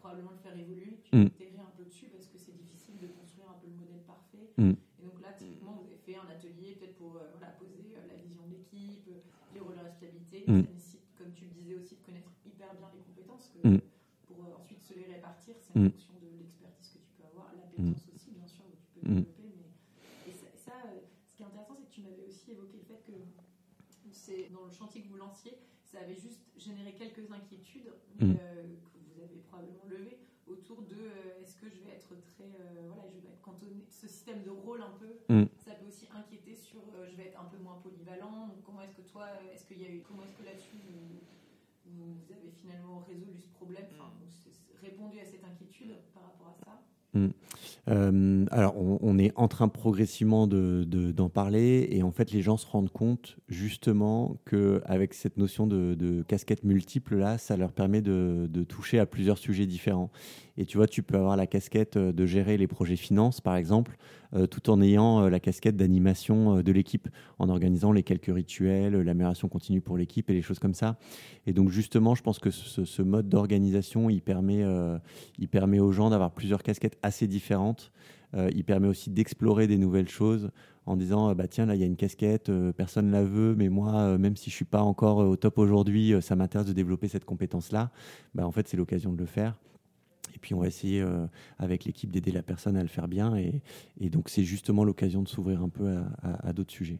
probablement 0.00 0.32
le 0.32 0.38
faire 0.38 0.56
évoluer, 0.56 0.96
tu 1.04 1.16
mm. 1.16 1.28
vas 1.56 1.68
un 1.68 1.76
peu 1.76 1.84
dessus 1.84 2.08
parce 2.08 2.26
que 2.26 2.38
c'est 2.38 2.56
difficile 2.56 2.96
de 2.98 3.08
construire 3.08 3.50
un 3.50 3.58
peu 3.60 3.68
le 3.68 3.76
modèle 3.76 4.00
parfait. 4.06 4.52
Mm. 4.56 4.72
Et 4.72 5.02
donc 5.04 5.20
là, 5.20 5.32
typiquement, 5.36 5.76
vous 5.76 5.84
avez 5.84 6.00
fait 6.00 6.16
un 6.16 6.28
atelier 6.28 6.76
peut-être 6.80 6.96
pour 6.96 7.16
euh, 7.16 7.28
poser 7.58 7.96
euh, 7.96 8.06
la 8.08 8.16
vision 8.16 8.40
de 8.48 8.56
l'équipe, 8.56 9.04
les 9.52 9.60
rôles 9.60 9.76
de 9.76 9.84
responsabilité. 9.84 10.44
Mm. 10.48 10.64
Ça 10.64 10.72
nécessite, 10.72 11.06
comme 11.18 11.32
tu 11.32 11.44
le 11.44 11.50
disais 11.50 11.76
aussi, 11.76 11.96
de 11.96 12.04
connaître 12.04 12.32
hyper 12.46 12.72
bien 12.74 12.88
les 12.94 13.04
compétences 13.04 13.52
pour 14.26 14.38
ensuite 14.56 14.80
se 14.80 14.94
les 14.94 15.04
répartir, 15.04 15.56
c'est 15.58 15.76
en 15.76 15.90
fonction 15.90 16.14
de 16.22 16.38
l'expertise 16.38 16.92
que 16.92 16.98
tu 16.98 17.12
peux 17.18 17.26
avoir, 17.26 17.52
l'appétence 17.52 18.06
aussi, 18.14 18.30
bien 18.30 18.46
sûr, 18.46 18.64
que 18.64 18.76
tu 18.78 18.86
peux 18.94 19.06
développer. 19.06 19.42
Et 20.28 20.32
ça, 20.32 20.72
ce 21.26 21.34
qui 21.34 21.42
est 21.42 21.46
intéressant, 21.46 21.74
c'est 21.74 21.88
que 21.88 21.92
tu 21.92 22.00
m'avais 22.02 22.24
aussi 22.24 22.52
évoqué 22.52 22.78
le 22.78 22.84
fait 22.84 23.02
que 23.04 23.12
c'est 24.12 24.48
dans 24.50 24.64
le 24.64 24.70
chantier 24.70 25.02
que 25.02 25.08
vous 25.08 25.16
lanciez, 25.16 25.58
ça 25.90 26.00
avait 26.00 26.16
juste 26.16 26.42
généré 26.56 26.92
quelques 26.94 27.30
inquiétudes 27.30 27.92
Mm. 28.20 28.34
euh, 28.38 28.62
que 28.92 28.98
vous 28.98 29.20
avez 29.22 29.38
probablement 29.48 29.84
levées 29.88 30.18
autour 30.46 30.82
de 30.82 30.94
euh, 30.96 31.40
est-ce 31.42 31.56
que 31.56 31.68
je 31.70 31.80
vais 31.82 31.90
être 31.92 32.14
très 32.20 32.44
euh, 32.60 32.88
voilà 32.88 33.06
je 33.08 33.18
vais 33.18 33.28
être 33.28 33.40
cantonné 33.40 33.84
ce 33.90 34.06
système 34.06 34.42
de 34.42 34.50
rôle 34.50 34.82
un 34.82 34.90
peu 34.98 35.18
Mm. 35.28 35.46
ça 35.56 35.72
peut 35.74 35.86
aussi 35.86 36.06
inquiéter 36.14 36.54
sur 36.54 36.82
je 37.10 37.16
vais 37.16 37.26
être 37.28 37.40
un 37.40 37.44
peu 37.46 37.58
moins 37.58 37.78
polyvalent. 37.82 38.48
Donc 38.48 38.62
comment 38.62 38.82
est-ce 38.82 38.96
que 38.96 39.02
toi 39.08 39.26
est-ce 39.52 39.64
qu'il 39.64 39.80
y 39.80 39.86
a 39.86 39.90
eu 39.90 40.02
comment 40.02 40.22
est-ce 40.22 40.34
que 40.34 40.44
là-dessus 40.44 40.76
vous, 41.86 42.14
vous 42.14 42.32
avez 42.32 42.50
finalement 42.50 43.00
résolu 43.00 43.40
ce 43.40 43.48
problème? 43.48 43.86
Enfin 43.92 44.12
vous- 44.20 44.28
c'est- 44.30 44.52
c'est 44.52 44.76
répondu 44.86 45.18
à 45.18 45.24
cette 45.24 45.44
inquiétude 45.44 45.94
par 46.14 46.24
rapport 46.24 46.48
à 46.48 46.54
ça? 46.64 46.82
Euh, 47.88 48.46
alors, 48.50 48.74
on, 48.78 49.18
est 49.18 49.32
en 49.36 49.48
train 49.48 49.68
progressivement 49.68 50.46
de- 50.46 50.84
de- 50.86 51.12
d'en 51.12 51.28
parler 51.28 51.88
et 51.90 52.02
en 52.02 52.12
fait, 52.12 52.30
les 52.32 52.42
gens 52.42 52.56
se 52.56 52.66
rendent 52.66 52.90
compte 52.90 53.36
justement 53.48 54.36
qu'avec 54.48 55.14
cette 55.14 55.36
notion 55.36 55.66
de, 55.66 56.22
casquette 56.28 56.64
multiple, 56.64 57.16
là, 57.16 57.38
ça 57.38 57.56
leur 57.56 57.72
permet 57.72 58.02
de, 58.02 58.48
toucher 58.68 58.98
à 58.98 59.06
plusieurs 59.06 59.38
sujets 59.38 59.66
différents. 59.66 60.10
Et 60.56 60.66
tu 60.66 60.76
vois, 60.76 60.86
tu 60.86 61.02
peux 61.02 61.16
avoir 61.16 61.36
la 61.36 61.46
casquette 61.46 61.96
euh, 61.96 62.12
de 62.12 62.26
gérer 62.26 62.58
les 62.58 62.66
projets 62.66 62.96
finances, 62.96 63.40
par 63.40 63.56
exemple, 63.56 63.96
tout 64.46 64.70
en 64.70 64.80
ayant 64.80 65.22
euh, 65.22 65.30
la 65.30 65.40
casquette 65.40 65.76
d'animation 65.76 66.58
euh, 66.58 66.62
de 66.62 66.72
l'équipe, 66.72 67.08
en 67.38 67.48
organisant 67.48 67.92
les 67.92 68.02
quelques 68.02 68.32
rituels, 68.32 68.94
euh, 68.94 69.02
l'amélioration 69.02 69.48
continue 69.48 69.80
pour 69.80 69.96
l'équipe 69.96 70.30
et 70.30 70.34
les 70.34 70.42
choses 70.42 70.58
comme 70.58 70.74
ça. 70.74 70.98
Et 71.46 71.52
donc, 71.52 71.70
justement, 71.70 72.14
je 72.14 72.22
pense 72.22 72.38
que 72.38 72.50
ce, 72.50 73.02
mode 73.02 73.28
d'organisation, 73.28 74.10
il 74.10 74.22
permet, 74.22 74.62
euh, 74.62 74.98
il 75.38 75.48
permet 75.48 75.80
aux 75.80 75.92
gens 75.92 76.10
d'avoir 76.10 76.32
plusieurs 76.32 76.62
casquettes 76.62 76.98
assez 77.02 77.26
différentes. 77.26 77.92
Euh, 78.34 78.48
il 78.54 78.64
permet 78.64 78.86
aussi 78.86 79.10
d'explorer 79.10 79.66
des 79.66 79.78
nouvelles 79.78 80.08
choses 80.08 80.50
en 80.86 80.96
disant 80.96 81.30
euh, 81.30 81.34
bah 81.34 81.48
tiens 81.48 81.66
là 81.66 81.74
il 81.74 81.80
y 81.80 81.84
a 81.84 81.86
une 81.86 81.96
casquette 81.96 82.48
euh, 82.48 82.72
personne 82.72 83.10
la 83.10 83.24
veut 83.24 83.54
mais 83.56 83.68
moi 83.68 83.94
euh, 83.94 84.18
même 84.18 84.36
si 84.36 84.50
je 84.50 84.54
suis 84.54 84.64
pas 84.64 84.82
encore 84.82 85.20
euh, 85.20 85.26
au 85.26 85.36
top 85.36 85.58
aujourd'hui 85.58 86.12
euh, 86.12 86.20
ça 86.20 86.36
m'intéresse 86.36 86.66
de 86.66 86.72
développer 86.72 87.08
cette 87.08 87.24
compétence 87.24 87.72
là 87.72 87.90
bah, 88.34 88.46
en 88.46 88.52
fait 88.52 88.68
c'est 88.68 88.76
l'occasion 88.76 89.12
de 89.12 89.18
le 89.18 89.26
faire 89.26 89.58
et 90.34 90.38
puis 90.38 90.54
on 90.54 90.60
va 90.60 90.66
essayer 90.68 91.00
euh, 91.02 91.26
avec 91.58 91.84
l'équipe 91.84 92.10
d'aider 92.10 92.32
la 92.32 92.42
personne 92.42 92.76
à 92.76 92.82
le 92.82 92.88
faire 92.88 93.08
bien. 93.08 93.36
Et, 93.36 93.62
donc 94.10 94.28
c'est 94.28 94.44
justement 94.44 94.84
l'occasion 94.84 95.22
de 95.22 95.28
s'ouvrir 95.28 95.62
un 95.62 95.68
peu 95.68 95.98
à 96.22 96.52
d'autres 96.52 96.72
sujets 96.72 96.98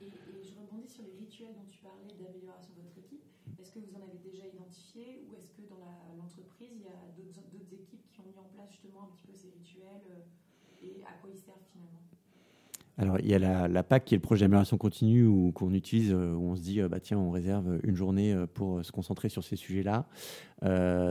Et, 0.00 0.38
et 0.38 0.42
je 0.42 0.54
rebondis 0.54 0.88
sur 0.88 1.04
les 1.04 1.14
rituels 1.14 1.54
dont 1.54 1.66
tu 1.68 1.78
parlais 1.80 2.04
d'amélioration 2.18 2.74
de 2.74 2.80
votre 2.82 2.98
équipe. 2.98 3.24
Est-ce 3.60 3.72
que 3.72 3.78
vous 3.80 3.94
en 3.94 4.02
avez 4.02 4.18
déjà 4.18 4.46
identifié 4.46 5.20
ou 5.26 5.34
est-ce 5.36 5.50
que 5.52 5.62
dans 5.68 5.78
la- 5.78 6.14
l'entreprise, 6.16 6.72
il 6.74 6.84
y 6.84 6.88
a 6.88 7.10
d'autres 7.16 7.42
d'autres 7.52 7.72
équipes 7.74 8.06
qui 8.10 8.20
ont 8.20 8.24
mis 8.24 8.38
en 8.38 8.48
place 8.54 8.70
justement 8.70 9.04
un 9.04 9.10
petit 9.12 9.26
peu 9.26 9.34
ces 9.34 9.50
rituels 9.50 10.06
euh, 10.10 10.22
et 10.82 11.02
à 11.04 11.12
quoi 11.20 11.30
ils 11.30 11.38
servent 11.38 11.64
finalement 11.72 12.02
Alors, 13.00 13.20
il 13.20 13.28
y 13.28 13.34
a 13.34 13.38
la, 13.38 13.68
la 13.68 13.82
PAC 13.84 14.04
qui 14.06 14.14
est 14.14 14.18
le 14.18 14.22
projet 14.22 14.44
d'amélioration 14.44 14.76
continue 14.76 15.24
où- 15.24 15.52
qu'on 15.52 15.72
utilise, 15.72 16.12
euh, 16.12 16.34
où 16.34 16.50
on 16.50 16.56
se 16.56 16.60
dit, 16.62 16.80
euh, 16.80 16.88
bah, 16.88 16.98
tiens, 16.98 17.16
on 17.16 17.30
réserve 17.30 17.78
une 17.84 17.94
journée 17.94 18.32
euh, 18.32 18.46
pour 18.52 18.84
se 18.84 18.90
concentrer 18.90 19.28
sur 19.28 19.44
ces 19.44 19.54
sujets-là. 19.54 20.06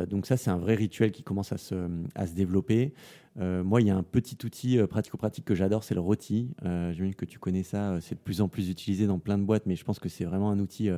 Donc 0.09 0.25
ça, 0.25 0.35
c'est 0.35 0.49
un 0.49 0.57
vrai 0.57 0.75
rituel 0.75 1.13
qui 1.13 1.23
commence 1.23 1.53
à 1.53 1.57
se, 1.57 1.75
à 2.15 2.27
se 2.27 2.33
développer. 2.33 2.93
Moi, 3.37 3.81
il 3.81 3.87
y 3.87 3.89
a 3.91 3.95
un 3.95 4.03
petit 4.03 4.37
outil 4.43 4.77
pratico-pratique 4.89 5.45
que 5.45 5.55
j'adore, 5.55 5.83
c'est 5.85 5.93
le 5.95 6.01
rôti. 6.01 6.49
Euh, 6.65 6.91
J'imagine 6.91 7.15
que 7.15 7.23
tu 7.23 7.39
connais 7.39 7.63
ça, 7.63 7.99
c'est 8.01 8.15
de 8.15 8.19
plus 8.19 8.41
en 8.41 8.49
plus 8.49 8.69
utilisé 8.69 9.07
dans 9.07 9.19
plein 9.19 9.37
de 9.37 9.43
boîtes, 9.43 9.65
mais 9.65 9.75
je 9.77 9.85
pense 9.85 9.99
que 9.99 10.09
c'est 10.09 10.25
vraiment 10.25 10.49
un 10.51 10.59
outil 10.59 10.89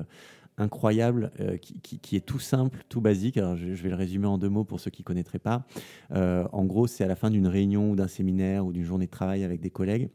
incroyable 0.57 1.31
qui, 1.61 1.99
qui- 1.99 2.15
est 2.15 2.25
tout 2.25 2.39
simple, 2.39 2.83
tout 2.89 3.01
basique. 3.01 3.37
Alors, 3.37 3.55
je, 3.55 3.67
vais 3.67 3.89
le 3.89 3.95
résumer 3.95 4.25
en 4.25 4.39
deux 4.39 4.49
mots 4.49 4.63
pour 4.63 4.79
ceux 4.79 4.89
qui 4.89 5.03
ne 5.03 5.05
connaîtraient 5.05 5.37
pas. 5.37 5.67
En 6.11 6.65
gros, 6.65 6.87
c'est 6.87 7.03
à 7.03 7.07
la 7.07 7.15
fin 7.15 7.29
d'une 7.29 7.45
réunion 7.47 7.91
ou 7.91 7.95
d'un 7.95 8.07
séminaire 8.07 8.65
ou 8.65 8.73
d'une 8.73 8.85
journée 8.85 9.05
de 9.05 9.11
travail 9.11 9.43
avec 9.43 9.61
des 9.61 9.69
collègues 9.69 10.09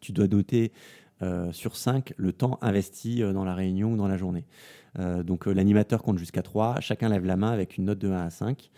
tu 0.00 0.12
dois 0.12 0.28
noter 0.28 0.72
euh, 1.22 1.50
sur 1.50 1.76
5 1.76 2.12
le 2.18 2.34
temps 2.34 2.58
investi 2.60 3.22
euh, 3.22 3.32
dans 3.32 3.44
la 3.44 3.54
réunion 3.54 3.92
ou 3.92 3.96
dans 3.96 4.08
la 4.08 4.18
journée. 4.18 4.44
Euh, 4.98 5.22
donc 5.22 5.46
l'animateur 5.46 6.02
compte 6.02 6.18
jusqu'à 6.18 6.42
3, 6.42 6.80
chacun 6.80 7.08
lève 7.08 7.24
la 7.24 7.36
main 7.36 7.50
avec 7.50 7.78
une 7.78 7.86
note 7.86 7.98
de 7.98 8.10
1 8.10 8.26
à 8.26 8.30
5. 8.30 8.70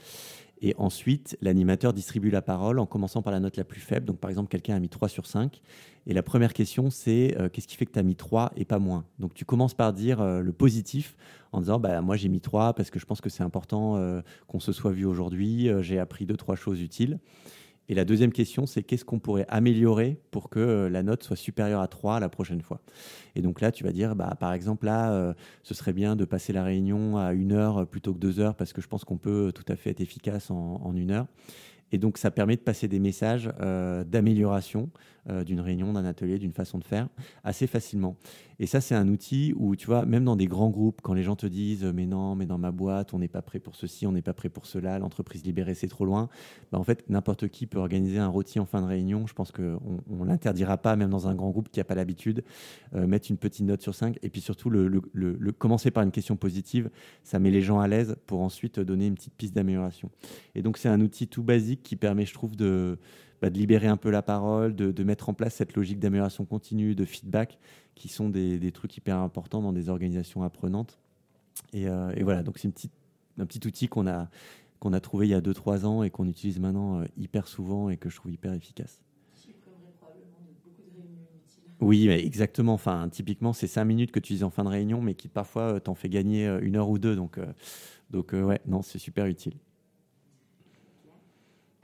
Et 0.60 0.74
ensuite, 0.78 1.36
l'animateur 1.40 1.92
distribue 1.92 2.30
la 2.30 2.42
parole 2.42 2.78
en 2.78 2.86
commençant 2.86 3.22
par 3.22 3.32
la 3.32 3.40
note 3.40 3.56
la 3.56 3.64
plus 3.64 3.80
faible. 3.80 4.06
Donc 4.06 4.18
par 4.18 4.30
exemple, 4.30 4.48
quelqu'un 4.48 4.76
a 4.76 4.78
mis 4.78 4.88
3 4.88 5.08
sur 5.08 5.26
5. 5.26 5.60
Et 6.06 6.14
la 6.14 6.22
première 6.22 6.52
question, 6.52 6.90
c'est 6.90 7.36
qu'est-ce 7.52 7.68
qui 7.68 7.76
fait 7.76 7.86
que 7.86 7.92
tu 7.92 7.98
as 7.98 8.02
mis 8.02 8.16
3 8.16 8.52
et 8.56 8.64
pas 8.64 8.80
moins? 8.80 9.04
Donc 9.20 9.34
tu 9.34 9.44
commences 9.44 9.74
par 9.74 9.92
dire 9.92 10.20
le 10.24 10.52
positif 10.52 11.16
en 11.52 11.60
disant 11.60 11.78
bah, 11.78 12.00
moi 12.00 12.16
j'ai 12.16 12.28
mis 12.28 12.40
3 12.40 12.72
parce 12.74 12.90
que 12.90 12.98
je 12.98 13.06
pense 13.06 13.20
que 13.20 13.28
c'est 13.28 13.44
important 13.44 14.02
qu'on 14.48 14.58
se 14.58 14.72
soit 14.72 14.90
vu 14.90 15.04
aujourd'hui, 15.04 15.70
j'ai 15.82 16.00
appris 16.00 16.26
deux 16.26 16.36
trois 16.36 16.56
choses 16.56 16.80
utiles. 16.82 17.20
Et 17.88 17.94
la 17.94 18.05
deuxième 18.05 18.33
question, 18.33 18.66
c'est 18.66 18.83
qu'est-ce 18.83 19.05
qu'on 19.05 19.18
pourrait 19.18 19.46
améliorer 19.48 20.20
pour 20.31 20.51
que 20.51 20.59
euh, 20.59 20.90
la 20.90 21.03
note 21.03 21.22
soit 21.22 21.37
supérieure 21.37 21.81
à 21.81 21.88
3 21.88 22.20
la 22.20 22.29
prochaine 22.29 22.61
fois? 22.61 22.81
Et 23.35 23.40
donc 23.40 23.61
là, 23.61 23.72
tu 23.72 23.83
vas 23.83 23.92
dire, 23.92 24.14
bah, 24.14 24.37
par 24.38 24.53
exemple, 24.53 24.87
là, 24.87 25.12
euh, 25.12 25.33
ce 25.62 25.72
serait 25.72 25.94
bien 25.94 26.14
de 26.14 26.24
passer 26.27 26.53
la 26.53 26.64
réunion 26.64 27.16
à 27.16 27.33
une 27.33 27.53
heure 27.53 27.87
plutôt 27.87 28.12
que 28.12 28.18
deux 28.18 28.40
heures 28.40 28.57
parce 28.57 28.72
que 28.72 28.83
je 28.83 28.88
pense 28.88 29.05
qu'on 29.05 29.16
peut 29.16 29.53
tout 29.55 29.64
à 29.68 29.77
fait 29.77 29.90
être 29.90 30.01
efficace 30.01 30.51
en, 30.51 30.94
une 30.94 31.11
heure. 31.11 31.27
Et 31.90 31.96
donc, 31.96 32.18
ça 32.18 32.31
permet 32.31 32.57
de 32.57 32.61
passer 32.61 32.88
des 32.88 32.98
messages 32.98 33.51
euh, 33.61 34.05
d'amélioration 34.05 34.90
euh, 35.28 35.44
d'une 35.44 35.60
réunion, 35.60 35.92
d'un 35.92 36.04
atelier, 36.04 36.38
d'une 36.38 36.52
façon 36.52 36.78
de 36.78 36.84
faire 36.84 37.08
assez 37.44 37.66
facilement. 37.66 38.16
Et 38.60 38.66
ça, 38.66 38.80
c'est 38.80 38.94
un 38.94 39.06
outil 39.08 39.54
où, 39.56 39.76
tu 39.76 39.86
vois, 39.86 40.04
même 40.04 40.24
dans 40.24 40.34
des 40.34 40.46
grands 40.46 40.70
groupes, 40.70 41.00
quand 41.02 41.14
les 41.14 41.22
gens 41.22 41.36
te 41.36 41.46
disent, 41.46 41.84
mais 41.84 42.06
non, 42.06 42.34
mais 42.34 42.44
dans 42.46 42.58
ma 42.58 42.72
boîte, 42.72 43.14
on 43.14 43.20
n'est 43.20 43.28
pas 43.28 43.42
prêt 43.42 43.60
pour 43.60 43.76
ceci, 43.76 44.06
on 44.06 44.12
n'est 44.12 44.22
pas 44.22 44.32
prêt 44.32 44.48
pour 44.48 44.66
cela, 44.66 44.98
l'entreprise 44.98 45.44
libérée, 45.44 45.74
c'est 45.74 45.86
trop 45.86 46.04
loin, 46.04 46.28
bah, 46.72 46.78
en 46.78 46.82
fait, 46.82 47.08
n'importe 47.08 47.48
qui 47.48 47.66
peut 47.66 47.78
organiser 47.78 48.18
un 48.18 48.26
rôti 48.26 48.58
en 48.58 48.66
fin 48.66 48.80
de 48.82 48.86
réunion. 48.86 49.26
Je 49.28 49.34
pense 49.34 49.52
qu'on 49.52 49.80
ne 50.08 50.24
l'interdira 50.24 50.76
pas, 50.76 50.96
même 50.96 51.10
dans 51.10 51.28
un 51.28 51.34
grand 51.34 51.50
groupe 51.50 51.68
qui 51.70 51.78
n'a 51.78 51.84
pas 51.84 51.94
l'habitude, 51.94 52.42
euh, 52.94 53.06
mettre 53.06 53.30
une 53.30 53.36
petite 53.36 53.64
note 53.64 53.80
sur 53.80 53.94
5. 53.94 54.18
Et 54.22 54.28
puis 54.28 54.40
surtout, 54.40 54.70
le- 54.70 54.88
commencer 55.58 55.90
par 55.90 56.02
une 56.02 56.10
question 56.10 56.36
positive, 56.36 56.90
ça 57.22 57.38
met 57.38 57.50
les 57.50 57.62
gens 57.62 57.78
à 57.78 57.86
l'aise 57.88 58.16
pour 58.26 58.40
ensuite 58.40 58.80
donner 58.80 59.06
une 59.06 59.14
petite 59.14 59.34
piste 59.34 59.54
d'amélioration. 59.54 60.10
Et 60.54 60.62
donc, 60.62 60.78
c'est 60.78 60.88
un 60.88 61.00
outil 61.00 61.28
tout 61.28 61.42
basique 61.42 61.82
qui 61.82 61.96
permet, 61.96 62.24
je 62.26 62.34
trouve, 62.34 62.56
de, 62.56 62.98
bah, 63.40 63.51
de 63.51 63.59
libérer 63.59 63.87
un 63.87 63.96
peu 63.96 64.11
la 64.11 64.22
parole, 64.22 64.74
de, 64.74 65.05
mettre 65.05 65.29
en 65.29 65.35
place 65.35 65.55
cette 65.55 65.74
logique 65.74 65.98
d'amélioration 65.98 66.44
continue, 66.44 66.94
de 66.94 67.05
feedback, 67.05 67.59
qui 67.94 68.09
sont 68.09 68.29
des, 68.29 68.72
trucs 68.72 68.96
hyper 68.96 69.18
importants 69.18 69.62
dans 69.62 69.72
des 69.72 69.88
organisations 69.88 70.42
apprenantes. 70.42 70.98
Et, 71.72 71.88
euh, 71.88 72.12
voilà, 72.22 72.42
donc 72.42 72.59
c'est 72.59 72.68
un 73.38 73.46
petit 73.46 73.66
outil 73.66 73.88
qu'on 73.88 74.07
a, 74.07 75.01
trouvé 75.01 75.27
il 75.27 75.31
y 75.31 75.35
a 75.35 75.40
2-3 75.40 75.85
ans 75.85 76.03
et 76.03 76.11
qu'on 76.11 76.27
utilise 76.27 76.61
maintenant 76.61 77.01
euh, 77.01 77.05
hyper 77.16 77.48
souvent 77.48 77.90
et 77.90 77.96
que 77.96 78.09
je 78.09 78.16
trouve 78.16 78.33
hyper 78.33 78.53
efficace. 78.53 79.03
Oui, 81.81 82.09
mais 82.09 82.24
exactement. 82.24 82.74
Enfin, 82.74 83.09
typiquement, 83.09 83.53
c'est 83.53 83.68
5 83.68 83.85
minutes 83.85 84.11
que 84.11 84.18
tu 84.18 84.33
utilises 84.33 84.42
en 84.42 84.51
fin 84.51 84.64
de 84.64 84.68
réunion, 84.68 85.01
mais 85.01 85.14
qui 85.14 85.29
parfois 85.29 85.74
euh, 85.74 85.79
t'en 85.79 85.94
fait 85.94 86.09
gagner 86.09 86.48
une 86.61 86.77
heure 86.77 86.88
ou 86.88 86.98
deux. 86.98 87.14
Donc, 87.14 87.38
euh, 87.38 87.46
donc 88.11 88.33
ouais, 88.33 88.61
non, 88.66 88.83
c'est 88.83 88.98
super 88.98 89.27
utile. 89.27 89.55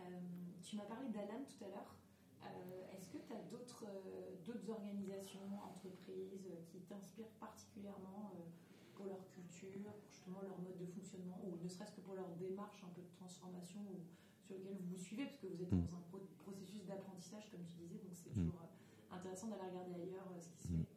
Euh, 0.01 0.19
tu 0.63 0.77
m'as 0.77 0.89
parlé 0.91 1.09
d'Alan 1.13 1.47
tout 1.47 1.63
à 1.65 1.69
l'heure. 1.69 1.95
Euh, 2.43 2.97
Est-ce 2.97 3.07
que 3.07 3.23
tu 3.23 3.33
as 3.33 3.45
d'autres 3.53 3.85
euh, 3.87 4.35
d'autres 4.47 4.69
organisations, 4.71 5.47
entreprises 5.63 6.51
euh, 6.51 6.65
qui 6.67 6.81
t'inspirent 6.89 7.31
particulièrement 7.39 8.35
euh, 8.35 8.51
pour 8.97 9.07
leur 9.07 9.23
culture, 9.31 9.95
pour 9.95 10.11
justement 10.11 10.43
leur 10.43 10.59
mode 10.59 10.79
de 10.81 10.91
fonctionnement, 10.91 11.39
ou 11.47 11.55
ne 11.63 11.69
serait-ce 11.69 11.95
que 11.95 12.01
pour 12.01 12.15
leur 12.15 12.35
démarche 12.35 12.83
un 12.83 12.93
peu 12.97 13.03
de 13.03 13.13
transformation 13.15 13.79
ou 13.95 14.03
sur 14.47 14.55
lequel 14.57 14.75
vous 14.81 14.97
vous 14.97 15.03
suivez, 15.03 15.25
parce 15.25 15.39
que 15.39 15.47
vous 15.47 15.63
êtes 15.63 15.73
Mm. 15.73 15.81
dans 15.89 15.97
un 15.97 16.03
pro- 16.11 16.29
processus 16.45 16.85
d'apprentissage, 16.87 17.45
comme 17.51 17.61
tu 17.65 17.83
disais, 17.83 18.01
donc 18.05 18.13
c'est 18.15 18.31
Mm. 18.31 18.45
toujours 18.51 18.61
euh, 18.63 19.17
intéressant 19.17 19.49
d'aller 19.49 19.63
regarder 19.71 19.95
ailleurs 19.95 20.29
euh, 20.33 20.41
ce 20.41 20.49
qui 20.49 20.69
se 20.69 20.73
Mm. 20.73 20.79
fait. 20.85 20.89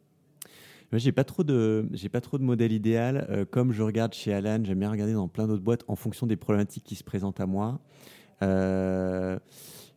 Moi, 0.90 0.98
j'ai 0.98 1.12
pas 1.12 1.24
trop 1.24 1.44
de, 1.44 1.86
j'ai 1.92 2.08
pas 2.08 2.20
trop 2.22 2.38
de 2.38 2.42
modèle 2.44 2.72
idéal. 2.72 3.26
Euh, 3.28 3.44
comme 3.44 3.72
je 3.72 3.82
regarde 3.82 4.14
chez 4.14 4.32
Alan, 4.32 4.62
j'aime 4.64 4.78
bien 4.78 4.90
regarder 4.90 5.12
dans 5.12 5.28
plein 5.28 5.46
d'autres 5.46 5.62
boîtes 5.62 5.84
en 5.86 5.96
fonction 5.96 6.26
des 6.26 6.36
problématiques 6.36 6.84
qui 6.84 6.94
se 6.94 7.04
présentent 7.04 7.40
à 7.40 7.46
moi. 7.46 7.78
Euh, 8.42 9.38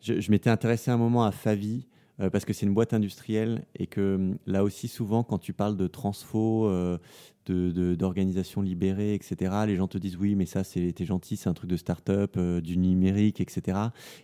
je 0.02 0.20
je 0.20 0.30
m'étais 0.30 0.50
intéressé 0.50 0.90
un 0.90 0.96
moment 0.98 1.24
à 1.24 1.30
Favi 1.32 1.86
euh, 2.22 2.30
parce 2.30 2.44
que 2.44 2.52
c'est 2.52 2.66
une 2.66 2.74
boîte 2.74 2.94
industrielle 2.94 3.64
et 3.76 3.86
que 3.86 4.14
hum, 4.14 4.38
là 4.46 4.64
aussi 4.64 4.88
souvent 4.88 5.22
quand 5.24 5.38
tu 5.38 5.52
parles 5.52 5.76
de 5.76 5.86
transfo, 5.86 6.66
euh, 6.66 6.98
de- 7.46 7.72
de- 7.72 7.94
d'organisation 7.96 8.62
libérée, 8.62 9.14
etc., 9.14 9.52
les 9.66 9.74
gens 9.76 9.88
te 9.88 9.98
disent 9.98 10.16
oui 10.16 10.36
mais 10.36 10.46
ça 10.46 10.62
c'est 10.62 11.04
gentil, 11.04 11.36
c'est 11.36 11.48
un 11.48 11.54
truc 11.54 11.68
de 11.68 11.76
start-up, 11.76 12.34
euh, 12.36 12.60
du 12.60 12.78
numérique, 12.78 13.40
etc. 13.40 13.78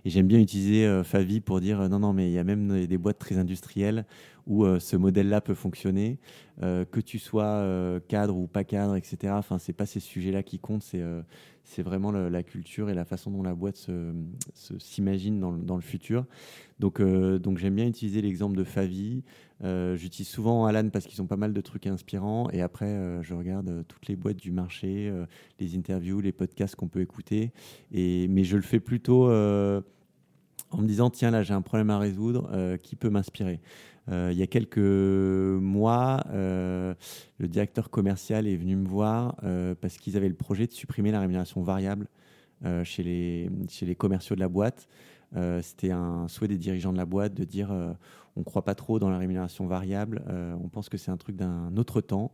Et 0.04 0.10
j'aime 0.10 0.28
bien 0.28 0.38
utiliser 0.38 0.86
euh, 0.86 1.02
Favi 1.02 1.40
pour 1.40 1.60
dire 1.60 1.88
non 1.88 1.98
non 1.98 2.12
mais 2.12 2.30
il 2.30 2.32
y 2.32 2.38
a 2.38 2.44
même 2.44 2.86
des, 2.86 2.98
boîtes 2.98 3.18
très 3.18 3.38
industrielles 3.38 4.06
où 4.46 4.64
ce 4.78 4.96
modèle-là 4.96 5.42
peut 5.42 5.54
fonctionner, 5.54 6.18
que 6.62 7.00
tu 7.00 7.18
sois 7.18 8.00
cadre 8.08 8.34
ou 8.34 8.46
pas 8.46 8.64
cadre, 8.64 8.96
etc. 8.96 9.34
Enfin 9.36 9.58
c'est 9.58 9.74
pas 9.74 9.84
ces 9.84 10.00
sujets-là 10.00 10.42
qui 10.42 10.58
comptent, 10.58 10.84
c'est 10.84 11.02
c'est 11.68 11.82
vraiment 11.82 12.10
la 12.12 12.42
culture 12.42 12.88
et 12.88 12.94
la 12.94 13.04
façon 13.04 13.30
dont 13.30 13.42
la 13.42 13.54
boîte 13.54 13.76
se- 13.76 14.12
se- 14.54 14.78
s'imagine 14.78 15.38
dans, 15.38 15.76
le- 15.76 15.82
futur. 15.82 16.24
Donc, 16.80 17.00
euh, 17.00 17.38
donc 17.38 17.58
j'aime 17.58 17.74
bien 17.74 17.86
utiliser 17.86 18.22
l'exemple 18.22 18.56
de 18.56 18.64
Favi. 18.64 19.22
J'utilise 19.62 20.28
souvent 20.28 20.64
Alan 20.66 20.88
parce 20.88 21.06
qu'ils 21.06 21.20
ont 21.20 21.26
pas 21.26 21.36
mal 21.36 21.52
de 21.52 21.60
trucs 21.60 21.86
inspirants. 21.86 22.48
Et 22.52 22.62
après, 22.62 23.18
je 23.22 23.34
regarde 23.34 23.84
toutes 23.86 24.06
les 24.08 24.16
boîtes 24.16 24.36
du 24.38 24.50
marché, 24.50 25.12
les 25.60 25.76
interviews, 25.76 26.20
les 26.20 26.32
podcasts 26.32 26.74
qu'on 26.74 26.88
peut 26.88 27.00
écouter. 27.00 27.52
Et, 27.92 28.28
mais 28.28 28.44
je 28.44 28.56
le 28.56 28.62
fais 28.62 28.80
plutôt 28.80 29.26
en 30.70 30.78
me 30.78 30.86
disant 30.86 31.10
tiens 31.10 31.30
là 31.30 31.42
j'ai 31.42 31.54
un 31.54 31.62
problème 31.62 31.90
à 31.90 31.98
résoudre, 31.98 32.50
qui 32.82 32.96
peut 32.96 33.10
m'inspirer? 33.10 33.60
Il 34.10 34.36
y 34.36 34.42
a 34.42 34.46
quelques 34.46 34.78
mois, 34.78 36.24
le 36.32 36.96
directeur 37.40 37.90
commercial 37.90 38.46
est 38.46 38.56
venu 38.56 38.76
me 38.76 38.86
voir 38.86 39.36
parce 39.80 39.98
qu'ils 39.98 40.16
avaient 40.16 40.28
le 40.28 40.34
projet 40.34 40.66
de 40.66 40.72
supprimer 40.72 41.10
la 41.10 41.20
rémunération 41.20 41.62
variable 41.62 42.08
chez, 42.84 43.02
les, 43.02 43.94
commerciaux 43.96 44.34
de 44.34 44.40
la 44.40 44.48
boîte. 44.48 44.88
Euh, 45.36 45.60
c'était 45.62 45.90
un 45.90 46.26
souhait 46.28 46.48
des 46.48 46.56
dirigeants 46.56 46.92
de 46.92 46.96
la 46.96 47.04
boîte 47.04 47.34
de 47.34 47.44
dire 47.44 47.70
euh, 47.70 47.92
on 48.36 48.40
ne 48.40 48.44
croit 48.44 48.64
pas 48.64 48.74
trop 48.74 48.98
dans 48.98 49.10
la 49.10 49.18
rémunération 49.18 49.66
variable, 49.66 50.22
euh, 50.28 50.54
on 50.62 50.68
pense 50.68 50.88
que 50.88 50.96
c'est 50.96 51.10
un 51.10 51.16
truc 51.16 51.36
d'un 51.36 51.76
autre 51.76 52.00
temps. 52.00 52.32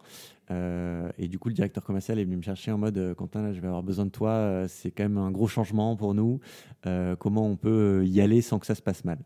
et 0.50 1.28
du 1.28 1.38
coup, 1.38 1.48
le 1.48 1.54
directeur 1.54 1.82
commercial 1.82 2.18
est 2.18 2.24
venu 2.24 2.36
me 2.36 2.42
chercher 2.42 2.70
en 2.70 2.78
mode 2.78 3.14
Quentin, 3.14 3.42
là, 3.42 3.52
je 3.52 3.60
vais 3.60 3.66
avoir 3.66 3.82
besoin 3.82 4.04
de 4.04 4.10
toi, 4.10 4.66
c'est 4.68 4.90
quand 4.90 5.04
même 5.04 5.18
un 5.18 5.30
gros 5.30 5.48
changement 5.48 5.96
pour 5.96 6.14
nous. 6.14 6.40
comment 7.18 7.46
on 7.46 7.56
peut 7.56 8.04
y 8.06 8.20
aller 8.20 8.42
sans 8.42 8.58
que 8.58 8.66
ça 8.66 8.74
se 8.74 8.82
passe 8.82 9.04
mal 9.04 9.18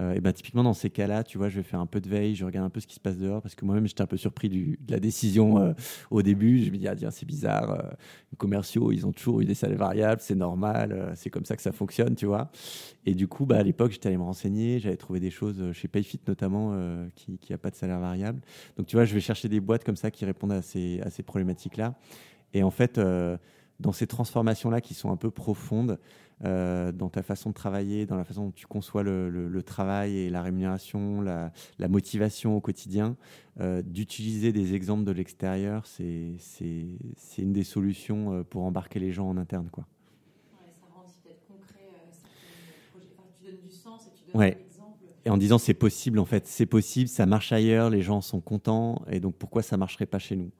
euh, 0.00 0.14
et 0.14 0.20
ben 0.20 0.32
typiquement 0.32 0.62
dans 0.62 0.72
ces 0.72 0.88
cas-là, 0.88 1.24
tu 1.24 1.36
vois, 1.36 1.48
je 1.48 1.56
vais 1.56 1.62
faire 1.62 1.80
un 1.80 1.86
peu 1.86 2.00
de 2.00 2.08
veille, 2.08 2.34
je 2.34 2.44
regarde 2.44 2.66
un 2.66 2.70
peu 2.70 2.80
ce 2.80 2.86
qui 2.86 2.94
se 2.94 3.00
passe 3.00 3.18
dehors 3.18 3.42
parce 3.42 3.54
que 3.54 3.64
moi-même 3.64 3.86
j'étais 3.86 4.02
un 4.02 4.06
peu 4.06 4.16
surpris 4.16 4.48
de 4.48 4.76
la 4.88 4.98
décision 4.98 5.58
euh, 5.58 5.72
au 6.10 6.22
début. 6.22 6.64
Je 6.64 6.70
me 6.70 6.76
dis 6.76 6.88
ah 6.88 6.94
c'est 7.10 7.26
bizarre, 7.26 7.70
euh, 7.70 7.90
les 8.32 8.36
commerciaux 8.36 8.92
ils 8.92 9.06
ont 9.06 9.12
toujours 9.12 9.40
eu 9.40 9.44
des 9.44 9.54
salaires 9.54 9.78
variables, 9.78 10.20
c'est 10.20 10.34
normal, 10.34 11.12
c'est 11.16 11.28
comme 11.28 11.44
ça 11.44 11.56
que 11.56 11.62
ça 11.62 11.72
fonctionne, 11.72 12.14
tu 12.14 12.26
vois. 12.26 12.50
Et 13.04 13.14
du 13.14 13.28
coup, 13.28 13.46
bah, 13.46 13.58
à 13.58 13.62
l'époque 13.62 13.92
j'étais 13.92 14.08
allé 14.08 14.16
me 14.16 14.22
renseigner, 14.22 14.78
j'avais 14.78 14.96
trouvé 14.96 15.20
des 15.20 15.30
choses 15.30 15.72
chez 15.72 15.88
Payfit 15.88 16.20
notamment 16.26 16.74
qui 17.14 17.38
qui 17.38 17.52
a 17.52 17.58
pas 17.58 17.70
de 17.70 17.76
salaire 17.76 18.00
variable. 18.00 18.40
Donc 18.76 18.86
tu 18.86 18.96
vois, 18.96 19.04
je 19.04 19.14
vais 19.14 19.20
chercher 19.20 19.48
des 19.48 19.60
boîtes 19.60 19.84
comme 19.84 19.96
ça 19.96 20.10
qui 20.10 20.24
répondent 20.24 20.52
à 20.52 20.62
ces 20.62 21.00
à 21.02 21.10
ces 21.10 21.22
problématiques-là. 21.22 21.94
Et 22.54 22.62
en 22.62 22.70
fait 22.70 22.98
dans 23.80 23.92
ces 23.92 24.06
transformations-là 24.06 24.80
qui 24.80 24.94
sont 24.94 25.10
un 25.10 25.16
peu 25.16 25.30
profondes, 25.30 25.98
euh, 26.44 26.92
dans 26.92 27.08
ta 27.08 27.22
façon 27.22 27.50
de 27.50 27.54
travailler, 27.54 28.06
dans 28.06 28.16
la 28.16 28.24
façon 28.24 28.46
dont 28.46 28.50
tu 28.50 28.66
conçois 28.66 29.02
le, 29.02 29.62
travail 29.62 30.16
et 30.16 30.30
la 30.30 30.42
rémunération, 30.42 31.20
la, 31.22 31.50
motivation 31.88 32.56
au 32.56 32.60
quotidien, 32.60 33.16
euh, 33.58 33.82
d'utiliser 33.82 34.52
des 34.52 34.74
exemples 34.74 35.04
de 35.04 35.12
l'extérieur, 35.12 35.86
c'est 35.86 36.36
une 37.38 37.52
des 37.52 37.64
solutions 37.64 38.32
euh, 38.32 38.42
pour 38.42 38.64
embarquer 38.64 39.00
les 39.00 39.12
gens 39.12 39.28
en 39.28 39.36
interne. 39.36 39.68
Quoi. 39.70 39.86
ça 40.80 40.86
rend 40.94 41.02
aussi 41.04 41.18
peut-être 41.24 41.46
concret 41.46 41.88
tu 43.38 43.46
donnes 43.46 43.60
du 43.62 43.70
sens 43.70 44.06
et 44.06 44.10
tu 44.10 44.30
donnes 44.30 44.40
ouais. 44.40 44.69
Et 45.26 45.30
en 45.30 45.36
disant 45.36 45.58
c'est 45.58 45.74
possible, 45.74 46.18
en 46.18 46.24
fait, 46.24 46.46
c'est 46.46 46.66
possible, 46.66 47.08
ça 47.08 47.26
marche 47.26 47.52
ailleurs, 47.52 47.90
les 47.90 48.00
gens 48.02 48.20
sont 48.22 48.40
contents, 48.40 49.02
et 49.10 49.20
donc 49.20 49.34
pourquoi 49.36 49.62
ça 49.62 49.76
marcherait 49.76 50.06
pas 50.06 50.18
chez 50.18 50.36
nous? 50.36 50.50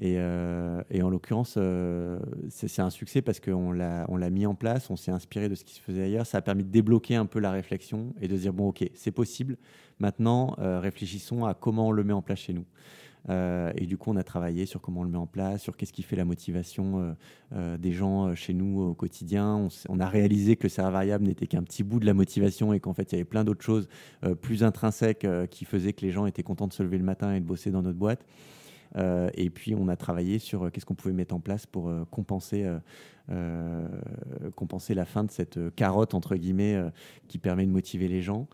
Et, 0.00 0.16
euh, 0.18 0.82
et, 0.90 1.02
en 1.02 1.08
l'occurrence, 1.08 1.54
euh, 1.56 2.18
c'est 2.48 2.82
un 2.82 2.90
succès 2.90 3.22
parce 3.22 3.38
qu'on 3.38 3.70
l'a 3.70 4.30
mis 4.30 4.44
en 4.44 4.56
place, 4.56 4.90
on 4.90 4.96
s'est 4.96 5.12
inspiré 5.12 5.48
de 5.48 5.54
ce 5.54 5.64
qui 5.64 5.74
se 5.74 5.80
faisait 5.80 6.02
ailleurs. 6.02 6.26
Ça 6.26 6.38
a 6.38 6.42
permis 6.42 6.64
de 6.64 6.68
débloquer 6.68 7.14
un 7.14 7.26
peu 7.26 7.38
la 7.38 7.52
réflexion 7.52 8.12
et 8.20 8.26
de 8.26 8.36
dire 8.36 8.52
bon, 8.52 8.68
ok, 8.68 8.90
c'est 8.94 9.12
possible. 9.12 9.56
Maintenant, 10.00 10.56
euh, 10.58 10.80
réfléchissons 10.80 11.44
à 11.44 11.54
comment 11.54 11.88
on 11.88 11.92
le 11.92 12.02
met 12.02 12.12
en 12.12 12.22
place 12.22 12.40
chez 12.40 12.52
nous. 12.52 12.64
Et 13.28 13.86
du 13.86 13.96
coup, 13.96 14.10
on 14.10 14.16
a 14.16 14.22
travaillé 14.22 14.66
sur 14.66 14.80
comment 14.80 15.00
on 15.00 15.04
le 15.04 15.10
met 15.10 15.18
en 15.18 15.26
place, 15.26 15.62
sur 15.62 15.76
qu'est-ce 15.76 15.92
qui 15.92 16.02
fait 16.02 16.16
la 16.16 16.24
motivation 16.24 17.16
des 17.52 17.92
gens 17.92 18.34
chez 18.34 18.52
nous 18.52 18.80
au 18.80 18.94
quotidien. 18.94 19.68
On, 19.88 20.00
a 20.00 20.06
réalisé 20.06 20.56
que 20.56 20.66
le 20.66 20.90
variable 20.90 21.24
n'était 21.24 21.46
qu'un 21.46 21.62
petit 21.62 21.82
bout 21.82 22.00
de 22.00 22.06
la 22.06 22.14
motivation 22.14 22.72
et 22.72 22.80
qu'en 22.80 22.92
fait, 22.92 23.12
il 23.12 23.14
y 23.14 23.16
avait 23.16 23.24
plein 23.24 23.44
d'autres 23.44 23.64
choses 23.64 23.88
plus 24.42 24.62
intrinsèques 24.62 25.26
qui 25.50 25.64
faisaient 25.64 25.94
que 25.94 26.04
les 26.04 26.12
gens 26.12 26.26
étaient 26.26 26.42
contents 26.42 26.68
de 26.68 26.74
se 26.74 26.82
lever 26.82 26.98
le 26.98 27.04
matin 27.04 27.34
et 27.34 27.40
de 27.40 27.46
bosser 27.46 27.70
dans 27.70 27.82
notre 27.82 27.98
boîte. 27.98 28.26
Euh, 28.96 29.28
et 29.34 29.50
puis, 29.50 29.74
on 29.74 29.88
a 29.88 29.96
travaillé 29.96 30.38
sur 30.38 30.64
euh, 30.64 30.70
qu'est-ce 30.70 30.86
qu'on 30.86 30.94
pouvait 30.94 31.14
mettre 31.14 31.34
en 31.34 31.40
place 31.40 31.66
pour 31.66 31.88
euh, 31.88 32.04
compenser, 32.10 32.64
compenser 34.54 34.94
la 34.94 35.06
fin 35.06 35.24
de 35.24 35.30
cette 35.30 35.58
carotte, 35.74 36.12
entre 36.12 36.36
guillemets, 36.36 36.78
qui 37.26 37.38
permet 37.38 37.64
de 37.64 37.70
motiver 37.70 38.06
les 38.06 38.20
gens. 38.20 38.48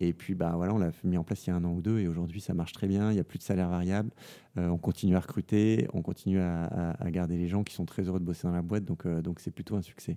Et 0.00 0.12
puis, 0.12 0.34
bah, 0.34 0.54
voilà, 0.56 0.74
on 0.74 0.78
l'a 0.78 0.90
mis 1.04 1.16
en 1.16 1.22
place 1.22 1.46
il 1.46 1.50
y 1.50 1.52
a 1.52 1.56
un 1.56 1.64
an 1.64 1.72
ou 1.72 1.80
deux, 1.80 2.00
et 2.00 2.08
aujourd'hui, 2.08 2.40
ça 2.40 2.52
marche 2.52 2.72
très 2.72 2.88
bien. 2.88 3.10
Il 3.12 3.14
n'y 3.14 3.20
a 3.20 3.24
plus 3.24 3.38
de 3.38 3.44
salaire 3.44 3.68
variable. 3.68 4.10
on 4.56 4.78
continue 4.78 5.14
à 5.14 5.20
recruter, 5.20 5.86
on 5.92 6.02
continue 6.02 6.40
à, 6.40 6.96
garder 7.06 7.36
les 7.36 7.46
gens 7.46 7.62
qui 7.62 7.74
sont 7.74 7.86
très 7.86 8.02
heureux 8.02 8.18
de 8.18 8.24
bosser 8.24 8.48
dans 8.48 8.54
la 8.54 8.62
boîte. 8.62 8.84
Donc, 8.84 9.06
donc 9.06 9.38
c'est 9.38 9.52
plutôt 9.52 9.76
un 9.76 9.82
succès. 9.82 10.16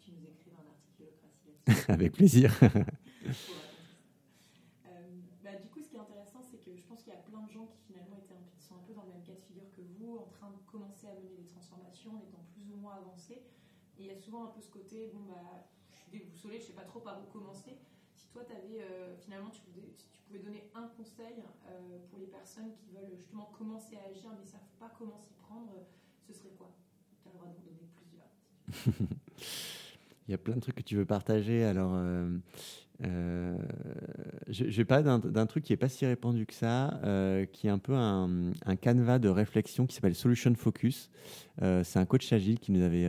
tu 0.00 0.10
nous 0.12 0.28
écris 0.28 0.50
un 0.54 1.70
article 1.70 1.84
Avec 1.90 2.12
plaisir. 2.12 2.54
Et 14.00 14.04
il 14.04 14.06
y 14.06 14.10
a 14.10 14.16
souvent 14.16 14.44
un 14.44 14.46
peu 14.48 14.60
ce 14.62 14.70
côté, 14.70 15.10
bon, 15.12 15.20
bah, 15.28 15.68
je 15.90 15.96
suis 15.96 16.10
déboussolée, 16.10 16.56
je 16.56 16.62
ne 16.62 16.66
sais 16.68 16.72
pas 16.72 16.84
trop 16.84 17.00
par 17.00 17.20
où 17.20 17.24
commencer. 17.30 17.76
Si 18.16 18.26
toi, 18.28 18.42
avais, 18.48 18.80
euh, 18.80 19.14
finalement, 19.18 19.50
tu 19.50 19.60
pouvais, 19.60 19.92
tu 19.98 20.22
pouvais, 20.26 20.38
donner 20.38 20.70
un 20.74 20.88
conseil 20.88 21.44
euh, 21.68 21.98
pour 22.08 22.18
les 22.18 22.26
personnes 22.26 22.72
qui 22.72 22.88
veulent 22.92 23.14
justement 23.14 23.50
commencer 23.56 23.96
à 23.96 24.08
agir 24.08 24.30
mais 24.32 24.40
ne 24.40 24.48
savent 24.48 24.60
pas 24.78 24.90
comment 24.98 25.18
s'y 25.18 25.34
prendre, 25.34 25.72
ce 26.26 26.32
serait 26.32 26.54
quoi? 26.56 26.70
Tu 27.22 27.28
as 27.28 27.32
le 27.32 27.38
droit 27.38 27.48
d'en 27.48 27.60
donner 27.60 27.90
plusieurs. 27.94 29.10
il 30.26 30.30
y 30.30 30.34
a 30.34 30.38
plein 30.38 30.54
de 30.54 30.60
trucs 30.60 30.76
que 30.76 30.82
tu 30.82 30.96
veux 30.96 31.04
partager. 31.04 31.64
Alors, 31.64 31.92
euh, 31.94 32.38
euh, 33.06 33.56
je, 34.48 34.64
vais 34.64 34.84
parler 34.84 35.04
d'un 35.04 35.46
truc 35.46 35.64
qui 35.64 35.72
n'est 35.72 35.78
pas 35.78 35.88
si 35.88 36.04
répandu 36.04 36.44
que 36.44 36.52
ça, 36.52 37.00
euh, 37.04 37.46
qui 37.46 37.66
est 37.66 37.70
un 37.70 37.78
peu 37.78 37.94
un, 37.94 38.52
un 38.66 38.76
canevas 38.76 39.18
de 39.18 39.28
réflexion 39.28 39.86
qui 39.86 39.94
s'appelle 39.94 40.14
Solution 40.14 40.54
Focus. 40.54 41.10
Euh, 41.62 41.82
c'est 41.84 41.98
un 41.98 42.04
coach 42.04 42.30
agile 42.32 42.58
qui 42.58 42.72
nous, 42.72 42.82
avait, 42.82 43.08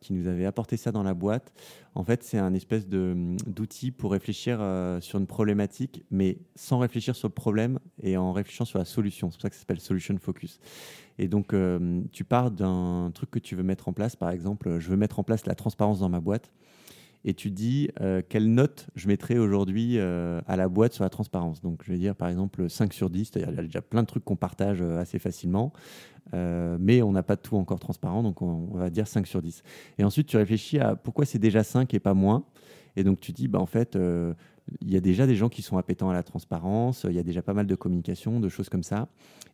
qui 0.00 0.12
nous 0.12 0.26
avait 0.26 0.46
apporté 0.46 0.76
ça 0.76 0.92
dans 0.92 1.02
la 1.02 1.14
boîte. 1.14 1.52
En 1.94 2.04
fait, 2.04 2.22
c'est 2.22 2.38
un 2.38 2.52
espèce 2.52 2.86
d'outil 2.88 3.90
pour 3.90 4.12
réfléchir 4.12 4.58
sur 5.00 5.18
une 5.18 5.26
problématique, 5.26 6.04
mais 6.10 6.38
sans 6.54 6.78
réfléchir 6.78 7.16
sur 7.16 7.28
le 7.28 7.34
problème 7.34 7.78
et 8.02 8.16
en 8.16 8.32
réfléchissant 8.32 8.66
sur 8.66 8.78
la 8.78 8.84
solution. 8.84 9.30
C'est 9.30 9.36
pour 9.36 9.42
ça 9.42 9.50
que 9.50 9.54
ça 9.54 9.60
s'appelle 9.60 9.80
Solution 9.80 10.16
Focus. 10.18 10.60
Et 11.18 11.28
donc, 11.28 11.54
tu 12.12 12.24
pars 12.24 12.50
d'un 12.50 13.10
truc 13.14 13.30
que 13.30 13.38
tu 13.38 13.56
veux 13.56 13.62
mettre 13.62 13.88
en 13.88 13.92
place. 13.92 14.16
Par 14.16 14.30
exemple, 14.30 14.78
je 14.78 14.90
veux 14.90 14.96
mettre 14.96 15.18
en 15.18 15.22
place 15.22 15.46
la 15.46 15.54
transparence 15.54 16.00
dans 16.00 16.10
ma 16.10 16.20
boîte 16.20 16.52
et 17.26 17.34
tu 17.34 17.50
dis 17.50 17.90
euh, 18.00 18.22
quelle 18.26 18.54
note 18.54 18.86
je 18.94 19.08
mettrais 19.08 19.36
aujourd'hui 19.36 19.98
euh, 19.98 20.40
à 20.46 20.56
la 20.56 20.68
boîte 20.68 20.92
sur 20.92 21.02
la 21.02 21.10
transparence. 21.10 21.60
Donc 21.60 21.82
je 21.84 21.90
vais 21.90 21.98
dire 21.98 22.14
par 22.14 22.28
exemple 22.28 22.70
5 22.70 22.94
sur 22.94 23.10
10, 23.10 23.24
c'est-à-dire 23.24 23.50
il 23.50 23.56
y 23.56 23.58
a 23.58 23.62
déjà 23.64 23.82
plein 23.82 24.02
de 24.02 24.06
trucs 24.06 24.24
qu'on 24.24 24.36
partage 24.36 24.80
euh, 24.80 25.00
assez 25.00 25.18
facilement, 25.18 25.72
mais 26.32 27.02
on 27.02 27.12
n'a 27.12 27.22
pas 27.22 27.36
tout 27.36 27.56
encore 27.56 27.78
transparent, 27.78 28.22
donc 28.22 28.42
on, 28.42 28.66
va 28.74 28.90
dire 28.90 29.06
5 29.06 29.26
sur 29.26 29.42
10. 29.42 29.62
Et 29.98 30.04
ensuite 30.04 30.28
tu 30.28 30.36
réfléchis 30.36 30.78
à 30.78 30.96
pourquoi 30.96 31.24
c'est 31.24 31.38
déjà 31.38 31.62
5 31.62 31.92
et 31.94 32.00
pas 32.00 32.14
moins. 32.14 32.44
Et 32.96 33.04
donc 33.04 33.20
tu 33.20 33.32
dis, 33.32 33.46
bah, 33.46 33.60
en 33.60 33.66
fait, 33.66 33.96
il 34.80 34.90
y 34.90 34.96
a 34.96 35.00
déjà 35.00 35.26
des 35.28 35.36
gens 35.36 35.48
qui 35.48 35.62
sont 35.62 35.78
appétents 35.78 36.10
à 36.10 36.14
la 36.14 36.24
transparence, 36.24 37.06
il 37.08 37.14
y 37.14 37.20
a 37.20 37.22
déjà 37.22 37.42
pas 37.42 37.54
mal 37.54 37.66
de 37.66 37.74
communication, 37.76 38.40
de 38.40 38.48
choses 38.48 38.68
comme 38.68 38.82
ça. 38.82 39.08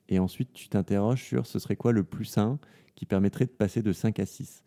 Et 0.08 0.18
ensuite 0.18 0.54
tu 0.54 0.70
t'interroges 0.70 1.22
sur 1.22 1.46
ce 1.46 1.58
serait 1.58 1.76
quoi 1.76 1.92
le 1.92 2.04
plus 2.04 2.24
sain 2.24 2.58
qui 2.94 3.04
permettrait 3.04 3.44
de 3.44 3.50
passer 3.50 3.82
de 3.82 3.92
5 3.92 4.18
à 4.20 4.26
6. 4.26 4.62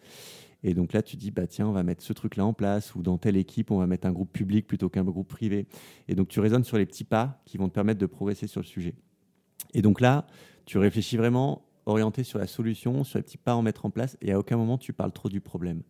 Et 0.67 0.73
donc 0.73 0.93
là, 0.93 1.03
tu 1.03 1.15
dis, 1.15 1.29
bah 1.29 1.45
tiens, 1.45 1.67
on 1.67 1.73
va 1.73 1.83
mettre 1.83 2.01
ce 2.01 2.11
truc-là 2.11 2.43
en 2.43 2.51
place, 2.51 2.95
ou 2.95 3.03
dans 3.03 3.19
telle 3.19 3.37
équipe, 3.37 3.69
on 3.69 3.77
va 3.77 3.85
mettre 3.85 4.07
un 4.07 4.11
groupe 4.11 4.33
public 4.33 4.65
plutôt 4.65 4.89
qu'un 4.89 5.03
groupe 5.03 5.27
privé. 5.27 5.67
Et 6.07 6.15
donc 6.15 6.27
tu 6.27 6.39
raisonnes 6.39 6.63
sur 6.63 6.79
les 6.79 6.87
petits 6.87 7.03
pas 7.03 7.39
qui 7.45 7.59
vont 7.59 7.69
te 7.69 7.73
permettre 7.75 7.99
de 7.99 8.07
progresser 8.07 8.47
sur 8.47 8.61
le 8.61 8.65
sujet. 8.65 8.95
Et 9.75 9.83
donc 9.83 10.01
là, 10.01 10.25
tu 10.65 10.79
réfléchis 10.79 11.17
vraiment 11.17 11.61
orienté 11.85 12.23
sur 12.23 12.39
la 12.39 12.47
solution, 12.47 13.03
sur 13.03 13.19
les 13.19 13.23
petits 13.23 13.37
pas 13.37 13.51
à 13.51 13.55
en 13.55 13.61
mettre 13.61 13.85
en 13.85 13.91
place, 13.91 14.17
et 14.21 14.31
à 14.31 14.39
aucun 14.39 14.57
moment 14.57 14.79
tu 14.79 14.91
parles 14.91 15.11
trop 15.11 15.29
du 15.29 15.39
problème. 15.39 15.83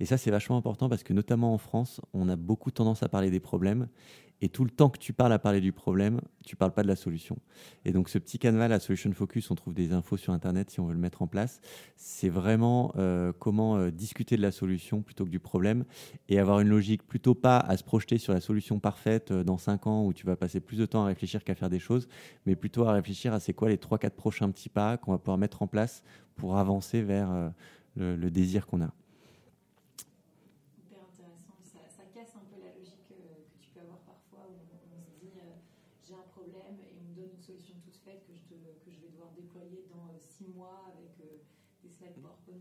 Et 0.00 0.06
ça, 0.06 0.16
c'est 0.16 0.30
vachement 0.30 0.56
important 0.56 0.88
parce 0.88 1.02
que 1.02 1.12
notamment 1.12 1.52
en 1.52 1.58
France, 1.58 2.00
on 2.14 2.30
a 2.30 2.36
beaucoup 2.36 2.70
tendance 2.70 3.02
à 3.02 3.10
parler 3.10 3.30
des 3.30 3.38
problèmes, 3.38 3.86
et 4.42 4.48
tout 4.48 4.64
le 4.64 4.70
temps 4.70 4.90
que 4.90 4.98
tu 4.98 5.12
parles 5.12 5.32
à 5.32 5.38
parler 5.38 5.60
du 5.60 5.70
problème, 5.72 6.20
tu 6.44 6.56
parles 6.56 6.72
pas 6.72 6.82
de 6.82 6.88
la 6.88 6.96
solution. 6.96 7.38
Et 7.84 7.92
donc 7.92 8.08
ce 8.08 8.18
petit 8.18 8.40
canevas, 8.40 8.66
la 8.66 8.80
Solution 8.80 9.12
Focus, 9.12 9.52
on 9.52 9.54
trouve 9.54 9.72
des 9.72 9.92
infos 9.92 10.16
sur 10.16 10.32
Internet 10.32 10.68
si 10.68 10.80
on 10.80 10.86
veut 10.86 10.94
le 10.94 10.98
mettre 10.98 11.22
en 11.22 11.28
place. 11.28 11.60
C'est 11.96 12.28
vraiment 12.28 12.92
euh, 12.96 13.32
comment 13.38 13.76
euh, 13.76 13.92
discuter 13.92 14.36
de 14.36 14.42
la 14.42 14.50
solution 14.50 15.00
plutôt 15.00 15.24
que 15.24 15.30
du 15.30 15.38
problème 15.38 15.84
et 16.28 16.40
avoir 16.40 16.58
une 16.58 16.68
logique 16.68 17.06
plutôt 17.06 17.36
pas 17.36 17.58
à 17.58 17.76
se 17.76 17.84
projeter 17.84 18.18
sur 18.18 18.34
la 18.34 18.40
solution 18.40 18.80
parfaite 18.80 19.30
euh, 19.30 19.44
dans 19.44 19.58
5 19.58 19.86
ans 19.86 20.04
où 20.04 20.12
tu 20.12 20.26
vas 20.26 20.34
passer 20.34 20.58
plus 20.58 20.76
de 20.76 20.86
temps 20.86 21.04
à 21.04 21.06
réfléchir 21.06 21.44
qu'à 21.44 21.54
faire 21.54 21.70
des 21.70 21.78
choses, 21.78 22.08
mais 22.44 22.56
plutôt 22.56 22.84
à 22.84 22.92
réfléchir 22.92 23.32
à 23.32 23.38
c'est 23.38 23.54
quoi 23.54 23.68
les 23.68 23.76
3-4 23.76 24.10
prochains 24.10 24.50
petits 24.50 24.68
pas 24.68 24.96
qu'on 24.96 25.12
va 25.12 25.18
pouvoir 25.18 25.38
mettre 25.38 25.62
en 25.62 25.68
place 25.68 26.02
pour 26.34 26.56
avancer 26.56 27.00
vers 27.02 27.52
le 27.96 28.30
désir 28.30 28.66
qu'on 28.66 28.82
a. 28.82 28.92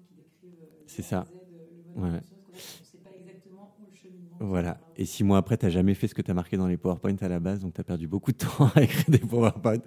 qui 0.08 0.16
décrivent 0.16 0.56
c'est 0.86 1.02
ça. 1.02 1.26
Z, 1.26 1.96
le 1.96 2.02
ouais. 2.02 2.10
on 2.10 2.12
ne 2.12 2.86
sait 2.86 2.98
pas 2.98 3.10
exactement 3.18 3.32
exactement 3.32 3.76
où 3.80 3.86
le 3.86 3.94
cheminement. 3.94 4.36
Voilà. 4.40 4.80
Et 4.96 5.06
six 5.06 5.24
mois 5.24 5.38
après, 5.38 5.58
tu 5.58 5.66
n'as 5.66 5.72
jamais 5.72 5.94
fait 5.94 6.08
ce 6.08 6.16
que 6.16 6.22
tu 6.22 6.32
as 6.32 6.34
marqué 6.34 6.58
dans 6.58 6.68
les 6.68 6.78
PowerPoint 6.78 7.16
à 7.22 7.28
la 7.28 7.40
base, 7.40 7.60
donc 7.60 7.74
tu 7.74 7.82
as 7.82 7.84
perdu 7.84 8.08
beaucoup 8.08 8.32
de 8.32 8.38
temps 8.38 8.70
à 8.76 8.84
écrire 8.84 9.10
des 9.10 9.20
PowerPoint. 9.20 9.80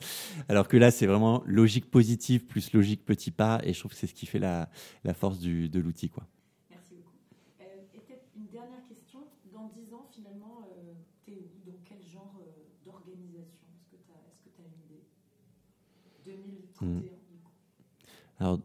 Alors 0.48 0.68
que 0.68 0.76
là, 0.76 0.90
c'est 0.90 1.06
vraiment 1.06 1.42
logique 1.46 1.90
positive 1.90 2.46
plus 2.46 2.72
logique 2.72 3.04
petit 3.04 3.30
pas, 3.30 3.60
et 3.64 3.72
je 3.72 3.78
trouve 3.78 3.92
que 3.92 3.98
c'est 3.98 4.06
ce 4.06 4.14
qui 4.14 4.26
fait 4.26 4.38
la, 4.38 4.68
la 5.04 5.14
force 5.14 5.38
du, 5.38 5.68
de 5.68 5.80
l'outil. 5.80 6.08
quoi. 6.08 6.26
Merci 6.70 6.94
beaucoup. 6.94 7.16
Euh, 7.60 7.64
et 7.94 8.00
peut-être 8.00 8.24
une 8.36 8.46
dernière 8.46 8.84
question. 8.88 9.20
Dans 9.52 9.68
dix 9.68 9.92
ans, 9.92 10.06
finalement, 10.10 10.68
euh, 10.76 10.94
tu 11.24 11.32
es 11.32 11.36
où 11.36 11.70
Dans 11.70 11.78
quel 11.84 12.02
genre 12.02 12.34
euh, 12.40 12.50
d'organisation 12.84 13.68
Est-ce 13.76 13.90
que 13.90 14.02
tu 14.02 14.10
as, 14.10 14.24
est 14.46 14.60
as, 14.60 14.66
une 14.66 14.84
idée 14.84 15.04
2031 16.85 17.30
du 17.30 17.39
coup. 17.39 17.51
Alors, 18.39 18.59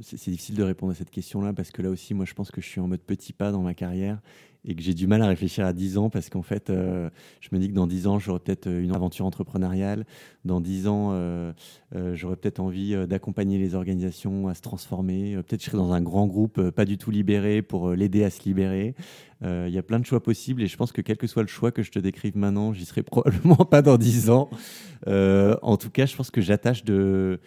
c'est 0.00 0.30
difficile 0.30 0.56
de 0.56 0.62
répondre 0.62 0.92
à 0.92 0.94
cette 0.94 1.10
question-là 1.10 1.52
parce 1.52 1.70
que 1.70 1.82
là 1.82 1.90
aussi, 1.90 2.14
moi, 2.14 2.24
je 2.24 2.34
pense 2.34 2.50
que 2.50 2.60
je 2.60 2.66
suis 2.68 2.80
en 2.80 2.88
mode 2.88 3.00
petit 3.00 3.32
pas 3.32 3.52
dans 3.52 3.62
ma 3.62 3.74
carrière 3.74 4.20
et 4.66 4.74
que 4.74 4.82
j'ai 4.82 4.94
du 4.94 5.06
mal 5.06 5.22
à 5.22 5.26
réfléchir 5.26 5.66
à 5.66 5.72
10 5.72 5.98
ans 5.98 6.10
parce 6.10 6.30
qu'en 6.30 6.42
fait, 6.42 6.70
euh, 6.70 7.10
je 7.40 7.48
me 7.52 7.58
dis 7.58 7.68
que 7.68 7.74
dans 7.74 7.86
10 7.86 8.06
ans, 8.06 8.18
j'aurai 8.18 8.40
peut-être 8.40 8.66
une 8.68 8.94
aventure 8.94 9.26
entrepreneuriale. 9.26 10.06
Dans 10.44 10.60
10 10.60 10.88
ans, 10.88 11.10
euh, 11.12 11.52
euh, 11.94 12.14
j'aurai 12.14 12.36
peut-être 12.36 12.60
envie 12.60 12.94
euh, 12.94 13.06
d'accompagner 13.06 13.58
les 13.58 13.74
organisations 13.74 14.48
à 14.48 14.54
se 14.54 14.62
transformer. 14.62 15.34
Euh, 15.34 15.42
peut-être 15.42 15.60
je 15.60 15.66
serai 15.66 15.76
dans 15.76 15.92
un 15.92 16.00
grand 16.00 16.26
groupe 16.26 16.58
euh, 16.58 16.70
pas 16.70 16.86
du 16.86 16.96
tout 16.96 17.10
libéré 17.10 17.60
pour 17.60 17.90
l'aider 17.90 18.24
à 18.24 18.30
se 18.30 18.42
libérer. 18.44 18.94
Il 19.46 19.68
y 19.68 19.76
a 19.76 19.82
plein 19.82 19.98
de 19.98 20.06
choix 20.06 20.22
possibles 20.22 20.62
et 20.62 20.66
je 20.66 20.76
pense 20.78 20.90
que 20.90 21.02
quel 21.02 21.18
que 21.18 21.26
soit 21.26 21.42
le 21.42 21.48
choix 21.48 21.70
que 21.70 21.82
je 21.82 21.90
te 21.90 21.98
décrive 21.98 22.34
maintenant, 22.34 22.72
j'y 22.72 22.86
serai 22.86 23.02
probablement 23.02 23.56
pas 23.56 23.82
dans 23.82 23.98
10 23.98 24.30
ans. 24.30 24.48
en 25.06 25.76
tout 25.76 25.90
cas, 25.90 26.06
je 26.06 26.16
pense 26.16 26.30
que 26.30 26.40
j'attache 26.40 26.82
de 26.82 27.38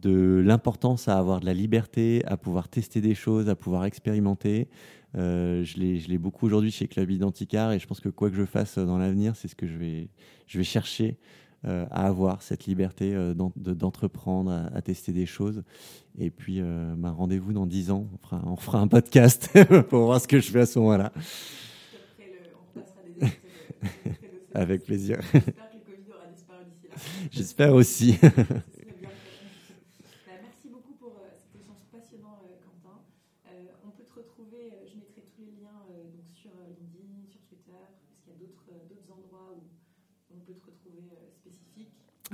de 0.00 0.42
l'importance 0.44 1.08
à 1.08 1.16
avoir 1.16 1.40
de 1.40 1.46
la 1.46 1.54
liberté, 1.54 2.22
à 2.26 2.36
pouvoir 2.36 2.68
tester 2.68 3.00
des 3.00 3.14
choses, 3.14 3.48
à 3.48 3.54
pouvoir 3.54 3.84
expérimenter. 3.84 4.68
Euh, 5.14 5.64
je 5.64 5.76
l'ai 5.78 6.18
beaucoup 6.18 6.46
aujourd'hui 6.46 6.70
chez 6.70 6.88
Club 6.88 7.10
Identicar 7.10 7.72
et 7.72 7.78
je 7.78 7.86
pense 7.86 8.00
que 8.00 8.08
quoi 8.08 8.30
que 8.30 8.36
je 8.36 8.44
fasse 8.44 8.78
dans 8.78 8.98
l'avenir, 8.98 9.36
c'est 9.36 9.48
ce 9.48 9.54
que 9.54 9.66
je 9.66 9.76
vais, 9.76 10.08
je 10.46 10.58
vais 10.58 10.64
chercher 10.64 11.18
euh, 11.64 11.86
à 11.92 12.08
avoir, 12.08 12.42
cette 12.42 12.66
liberté 12.66 13.14
euh, 13.14 13.34
d'entreprendre, 13.34 14.50
à, 14.50 14.76
à, 14.76 14.82
tester 14.82 15.12
des 15.12 15.26
choses. 15.26 15.62
Et 16.18 16.28
puis, 16.28 16.56
euh, 16.60 16.92
bah, 16.98 17.12
rendez-vous 17.12 17.52
dans 17.52 17.66
10 17.66 17.92
ans, 17.92 18.08
on 18.12 18.18
fera, 18.18 18.42
on 18.46 18.56
fera 18.56 18.80
un 18.80 18.88
podcast 18.88 19.48
pour 19.88 20.06
voir 20.06 20.20
ce 20.20 20.26
que 20.26 20.40
je 20.40 20.50
fais 20.50 20.62
à 20.62 20.66
ce 20.66 20.80
moment-là. 20.80 21.12
Avec 24.54 24.84
plaisir. 24.84 25.20
J'espère 27.30 27.74
aussi. 27.74 28.18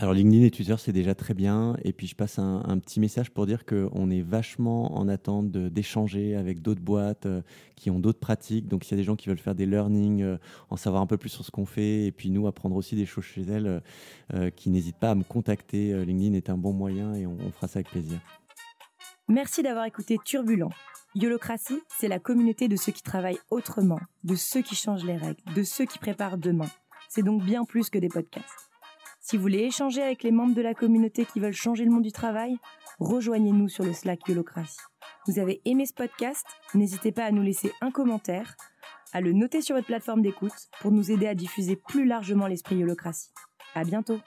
Alors 0.00 0.14
LinkedIn 0.14 0.44
et 0.44 0.50
Twitter, 0.52 0.76
c'est 0.78 0.92
déjà 0.92 1.16
très 1.16 1.34
bien. 1.34 1.76
Et 1.82 1.92
puis 1.92 2.06
je 2.06 2.14
passe 2.14 2.38
un, 2.38 2.78
petit 2.78 3.00
message 3.00 3.30
pour 3.30 3.46
dire 3.46 3.66
qu'on 3.66 4.10
est 4.10 4.22
vachement 4.22 4.96
en 4.96 5.08
attente 5.08 5.50
d'échanger 5.50 6.36
avec 6.36 6.62
d'autres 6.62 6.80
boîtes 6.80 7.26
euh, 7.26 7.42
qui 7.74 7.90
ont 7.90 7.98
d'autres 7.98 8.20
pratiques. 8.20 8.68
Donc 8.68 8.84
s'il 8.84 8.92
y 8.92 8.94
a 8.94 9.02
des 9.02 9.04
gens 9.04 9.16
qui 9.16 9.28
veulent 9.28 9.38
faire 9.38 9.56
des 9.56 9.66
learning, 9.66 10.22
euh, 10.22 10.36
en 10.70 10.76
savoir 10.76 11.02
un 11.02 11.06
peu 11.06 11.16
plus 11.16 11.30
sur 11.30 11.44
ce 11.44 11.50
qu'on 11.50 11.66
fait, 11.66 12.06
et 12.06 12.12
puis 12.12 12.30
nous 12.30 12.46
apprendre 12.46 12.76
aussi 12.76 12.94
des 12.94 13.06
choses 13.06 13.24
chez 13.24 13.42
elles, 13.42 13.82
euh, 14.34 14.50
qui 14.50 14.70
n'hésitent 14.70 14.98
pas 15.00 15.10
à 15.10 15.14
me 15.16 15.24
contacter. 15.24 15.92
LinkedIn 16.04 16.34
est 16.34 16.48
un 16.48 16.56
bon 16.56 16.72
moyen 16.72 17.14
et 17.14 17.26
on, 17.26 17.36
on 17.44 17.50
fera 17.50 17.66
ça 17.66 17.78
avec 17.78 17.90
plaisir. 17.90 18.20
Merci 19.26 19.64
d'avoir 19.64 19.84
écouté 19.84 20.16
Turbulent. 20.24 20.70
Yolocratie, 21.16 21.82
c'est 21.88 22.08
la 22.08 22.20
communauté 22.20 22.68
de 22.68 22.76
ceux 22.76 22.92
qui 22.92 23.02
travaillent 23.02 23.40
autrement, 23.50 23.98
de 24.22 24.36
ceux 24.36 24.62
qui 24.62 24.76
changent 24.76 25.04
les 25.04 25.16
règles, 25.16 25.42
de 25.56 25.64
ceux 25.64 25.86
qui 25.86 25.98
préparent 25.98 26.38
demain. 26.38 26.68
C'est 27.08 27.24
donc 27.24 27.42
bien 27.42 27.64
plus 27.64 27.90
que 27.90 27.98
des 27.98 28.08
podcasts. 28.08 28.67
Si 29.28 29.36
vous 29.36 29.42
voulez 29.42 29.64
échanger 29.64 30.00
avec 30.00 30.22
les 30.22 30.30
membres 30.30 30.54
de 30.54 30.62
la 30.62 30.72
communauté 30.72 31.26
qui 31.26 31.38
veulent 31.38 31.52
changer 31.52 31.84
le 31.84 31.90
monde 31.90 32.02
du 32.02 32.12
travail, 32.12 32.56
rejoignez-nous 32.98 33.68
sur 33.68 33.84
le 33.84 33.92
Slack 33.92 34.26
Yolocratie. 34.26 34.78
Vous 35.26 35.38
avez 35.38 35.60
aimé 35.66 35.84
ce 35.84 35.92
podcast? 35.92 36.46
N'hésitez 36.72 37.12
pas 37.12 37.26
à 37.26 37.30
nous 37.30 37.42
laisser 37.42 37.70
un 37.82 37.90
commentaire, 37.90 38.56
à 39.12 39.20
le 39.20 39.34
noter 39.34 39.60
sur 39.60 39.76
votre 39.76 39.86
plateforme 39.86 40.22
d'écoute 40.22 40.70
pour 40.80 40.92
nous 40.92 41.10
aider 41.10 41.26
à 41.26 41.34
diffuser 41.34 41.76
plus 41.76 42.06
largement 42.06 42.46
l'esprit 42.46 42.76
Yolocratie. 42.76 43.28
À 43.74 43.84
bientôt 43.84 44.18